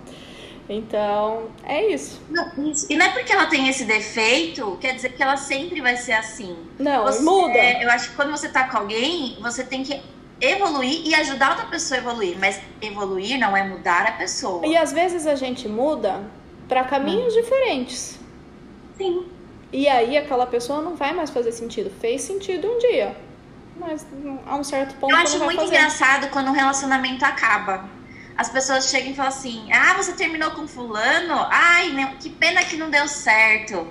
Então, 0.68 1.48
é 1.62 1.86
isso. 1.92 2.20
Não, 2.28 2.70
isso. 2.70 2.86
E 2.90 2.96
não 2.96 3.06
é 3.06 3.10
porque 3.10 3.32
ela 3.32 3.46
tem 3.46 3.68
esse 3.68 3.84
defeito, 3.84 4.76
quer 4.80 4.94
dizer 4.96 5.12
que 5.12 5.22
ela 5.22 5.36
sempre 5.36 5.80
vai 5.80 5.96
ser 5.96 6.12
assim. 6.12 6.56
Não, 6.76 7.04
você, 7.04 7.22
muda. 7.22 7.58
Eu 7.80 7.88
acho 7.90 8.10
que 8.10 8.16
quando 8.16 8.32
você 8.32 8.48
tá 8.48 8.68
com 8.68 8.78
alguém, 8.78 9.38
você 9.40 9.62
tem 9.62 9.84
que 9.84 10.00
evoluir 10.40 11.06
e 11.06 11.14
ajudar 11.14 11.50
outra 11.50 11.66
pessoa 11.66 11.98
a 11.98 12.02
evoluir. 12.02 12.36
Mas 12.40 12.60
evoluir 12.82 13.38
não 13.38 13.56
é 13.56 13.62
mudar 13.62 14.06
a 14.06 14.12
pessoa. 14.12 14.66
E 14.66 14.76
às 14.76 14.92
vezes 14.92 15.24
a 15.24 15.36
gente 15.36 15.68
muda 15.68 16.24
para 16.68 16.84
caminhos 16.84 17.32
diferentes. 17.32 18.18
Sim. 18.96 19.26
E 19.72 19.88
aí 19.88 20.16
aquela 20.16 20.46
pessoa 20.46 20.80
não 20.80 20.96
vai 20.96 21.12
mais 21.12 21.30
fazer 21.30 21.52
sentido. 21.52 21.90
Fez 22.00 22.22
sentido 22.22 22.68
um 22.68 22.78
dia. 22.78 23.16
Mas 23.78 24.06
a 24.46 24.56
um 24.56 24.64
certo 24.64 24.94
ponto. 24.96 25.12
Eu 25.12 25.18
acho 25.18 25.38
muito 25.38 25.60
fazer. 25.60 25.76
engraçado 25.76 26.30
quando 26.30 26.48
um 26.48 26.52
relacionamento 26.52 27.24
acaba. 27.24 27.88
As 28.36 28.48
pessoas 28.48 28.90
chegam 28.90 29.10
e 29.10 29.14
falam 29.14 29.30
assim: 29.30 29.70
Ah, 29.72 29.94
você 29.94 30.12
terminou 30.12 30.50
com 30.52 30.66
fulano? 30.66 31.34
Ai, 31.50 32.16
que 32.20 32.30
pena 32.30 32.62
que 32.64 32.76
não 32.76 32.90
deu 32.90 33.06
certo. 33.08 33.86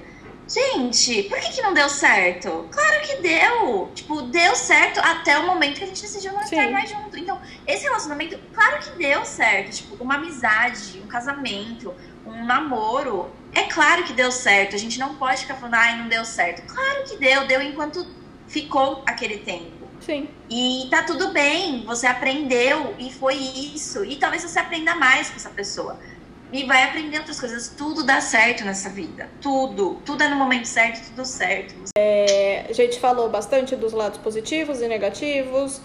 Gente, 0.47 1.23
por 1.23 1.39
que, 1.39 1.53
que 1.53 1.61
não 1.61 1.73
deu 1.73 1.89
certo? 1.89 2.67
Claro 2.71 3.01
que 3.01 3.15
deu. 3.15 3.91
Tipo, 3.95 4.21
deu 4.23 4.55
certo 4.55 4.99
até 4.99 5.39
o 5.39 5.47
momento 5.47 5.80
que 5.80 5.84
a 5.84 5.88
gente 5.88 6.01
decidiu 6.01 6.34
não 6.34 6.41
estar 6.41 6.69
mais 6.69 6.89
junto. 6.89 7.17
Então, 7.17 7.41
esse 7.65 7.84
relacionamento, 7.84 8.38
claro 8.53 8.80
que 8.80 8.91
deu 8.91 9.26
certo. 9.26 9.78
Tipo, 9.78 10.03
uma 10.03 10.15
amizade, 10.15 11.01
um 11.03 11.07
casamento, 11.07 11.91
um 12.36 12.45
namoro. 12.45 13.31
É 13.53 13.63
claro 13.63 14.03
que 14.03 14.13
deu 14.13 14.31
certo. 14.31 14.75
A 14.75 14.79
gente 14.79 14.99
não 14.99 15.15
pode 15.15 15.41
ficar 15.41 15.55
falando, 15.55 15.75
ai, 15.75 15.97
não 15.97 16.07
deu 16.07 16.25
certo. 16.25 16.61
Claro 16.71 17.03
que 17.05 17.17
deu, 17.17 17.47
deu 17.47 17.61
enquanto 17.61 18.05
ficou 18.47 19.01
aquele 19.05 19.38
tempo. 19.38 19.86
Sim. 20.01 20.27
E 20.49 20.88
tá 20.91 21.03
tudo 21.03 21.31
bem, 21.31 21.83
você 21.86 22.05
aprendeu 22.05 22.93
e 22.99 23.11
foi 23.11 23.36
isso. 23.36 24.03
E 24.03 24.17
talvez 24.17 24.43
você 24.43 24.59
aprenda 24.59 24.93
mais 24.95 25.29
com 25.29 25.38
essa 25.38 25.49
pessoa 25.49 25.99
e 26.51 26.63
vai 26.63 26.83
aprender 26.83 27.17
outras 27.17 27.39
coisas. 27.39 27.73
Tudo 27.75 28.03
dá 28.03 28.21
certo 28.21 28.63
nessa 28.63 28.89
vida. 28.89 29.29
Tudo. 29.41 30.01
Tudo 30.05 30.23
é 30.23 30.27
no 30.27 30.36
momento 30.36 30.65
certo, 30.65 31.09
tudo 31.09 31.25
certo. 31.25 31.75
É, 31.97 32.65
a 32.69 32.73
gente 32.73 32.99
falou 32.99 33.29
bastante 33.29 33.75
dos 33.75 33.93
lados 33.93 34.19
positivos 34.19 34.81
e 34.81 34.88
negativos, 34.88 35.81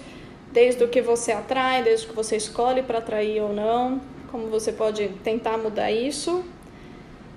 desde 0.53 0.83
o 0.85 0.89
que 0.89 1.01
você 1.01 1.33
atrai, 1.33 1.83
desde 1.83 2.07
o 2.07 2.11
que 2.11 2.17
você 2.17 2.37
escolhe 2.37 2.83
para 2.83 2.99
atrair 2.99 3.41
ou 3.43 3.53
não, 3.53 4.01
como 4.31 4.49
você 4.49 4.73
pode 4.73 5.09
tentar 5.23 5.57
mudar 5.59 5.91
isso. 5.91 6.45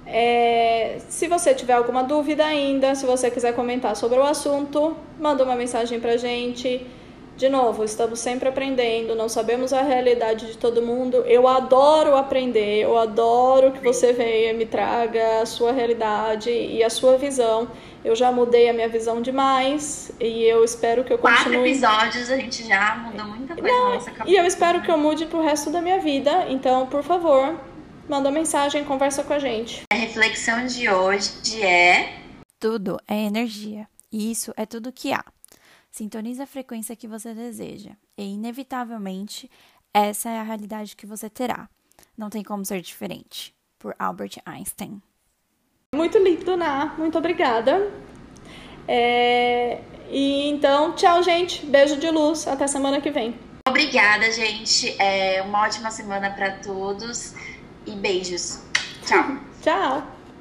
É, 0.05 0.97
se 1.07 1.27
você 1.27 1.53
tiver 1.53 1.73
alguma 1.73 2.03
dúvida 2.03 2.45
ainda, 2.45 2.93
se 2.93 3.05
você 3.05 3.31
quiser 3.31 3.55
comentar 3.55 3.95
sobre 3.95 4.19
o 4.19 4.23
assunto, 4.23 4.95
manda 5.19 5.43
uma 5.43 5.55
mensagem 5.55 5.99
pra 5.99 6.17
gente. 6.17 6.85
De 7.35 7.49
novo, 7.49 7.83
estamos 7.83 8.19
sempre 8.19 8.47
aprendendo, 8.47 9.15
não 9.15 9.27
sabemos 9.27 9.73
a 9.73 9.81
realidade 9.81 10.47
de 10.47 10.57
todo 10.57 10.81
mundo. 10.81 11.17
Eu 11.25 11.47
adoro 11.47 12.15
aprender, 12.15 12.81
eu 12.81 12.97
adoro 12.97 13.71
que 13.71 13.79
você 13.79 14.13
venha 14.13 14.53
me 14.53 14.65
traga 14.65 15.41
a 15.41 15.45
sua 15.45 15.71
realidade 15.71 16.51
e 16.51 16.83
a 16.83 16.89
sua 16.89 17.17
visão. 17.17 17.67
Eu 18.05 18.15
já 18.15 18.31
mudei 18.31 18.69
a 18.69 18.73
minha 18.73 18.87
visão 18.87 19.21
demais 19.21 20.11
e 20.19 20.43
eu 20.43 20.63
espero 20.63 21.03
que 21.03 21.13
eu 21.13 21.17
continue. 21.17 21.43
Quatro 21.43 21.65
episódios 21.65 22.29
a 22.29 22.37
gente 22.37 22.67
já 22.67 22.95
mudou 22.97 23.25
muita 23.25 23.55
coisa 23.55 23.67
não, 23.67 23.89
na 23.89 23.95
nossa 23.95 24.11
cabeça. 24.11 24.29
E 24.29 24.37
eu 24.37 24.45
espero 24.45 24.81
que 24.81 24.91
eu 24.91 24.97
mude 24.97 25.25
pro 25.25 25.41
resto 25.41 25.71
da 25.71 25.81
minha 25.81 25.99
vida. 25.99 26.45
Então, 26.49 26.85
por 26.85 27.01
favor, 27.01 27.55
manda 28.07 28.29
mensagem, 28.29 28.83
conversa 28.83 29.23
com 29.23 29.33
a 29.33 29.39
gente. 29.39 29.83
A 29.91 29.95
reflexão 29.95 30.67
de 30.67 30.89
hoje 30.89 31.63
é: 31.63 32.13
tudo 32.59 32.99
é 33.07 33.23
energia 33.23 33.87
e 34.11 34.31
isso 34.31 34.53
é 34.55 34.65
tudo 34.65 34.91
que 34.91 35.11
há. 35.11 35.23
Sintonize 35.93 36.41
a 36.41 36.47
frequência 36.47 36.95
que 36.95 37.07
você 37.07 37.35
deseja 37.35 37.91
e, 38.17 38.23
inevitavelmente, 38.23 39.47
essa 39.93 40.27
é 40.27 40.39
a 40.39 40.43
realidade 40.43 40.95
que 40.95 41.05
você 41.05 41.29
terá. 41.29 41.69
Não 42.17 42.31
tem 42.31 42.41
como 42.43 42.65
ser 42.65 42.81
diferente. 42.81 43.53
Por 43.77 43.95
Albert 43.99 44.41
Einstein. 44.43 44.99
Muito 45.93 46.17
lindo, 46.17 46.57
Ná. 46.57 46.95
Muito 46.97 47.15
obrigada. 47.15 47.91
É... 48.87 49.83
E 50.09 50.49
então, 50.49 50.95
tchau, 50.95 51.21
gente. 51.21 51.63
Beijo 51.63 51.97
de 51.97 52.09
luz. 52.09 52.47
Até 52.47 52.65
semana 52.65 52.99
que 52.99 53.11
vem. 53.11 53.35
Obrigada, 53.67 54.31
gente. 54.31 54.99
É 54.99 55.43
uma 55.43 55.61
ótima 55.61 55.91
semana 55.91 56.31
para 56.31 56.57
todos 56.57 57.35
e 57.85 57.91
beijos. 57.91 58.63
Tchau. 59.05 59.37
tchau. 59.61 60.22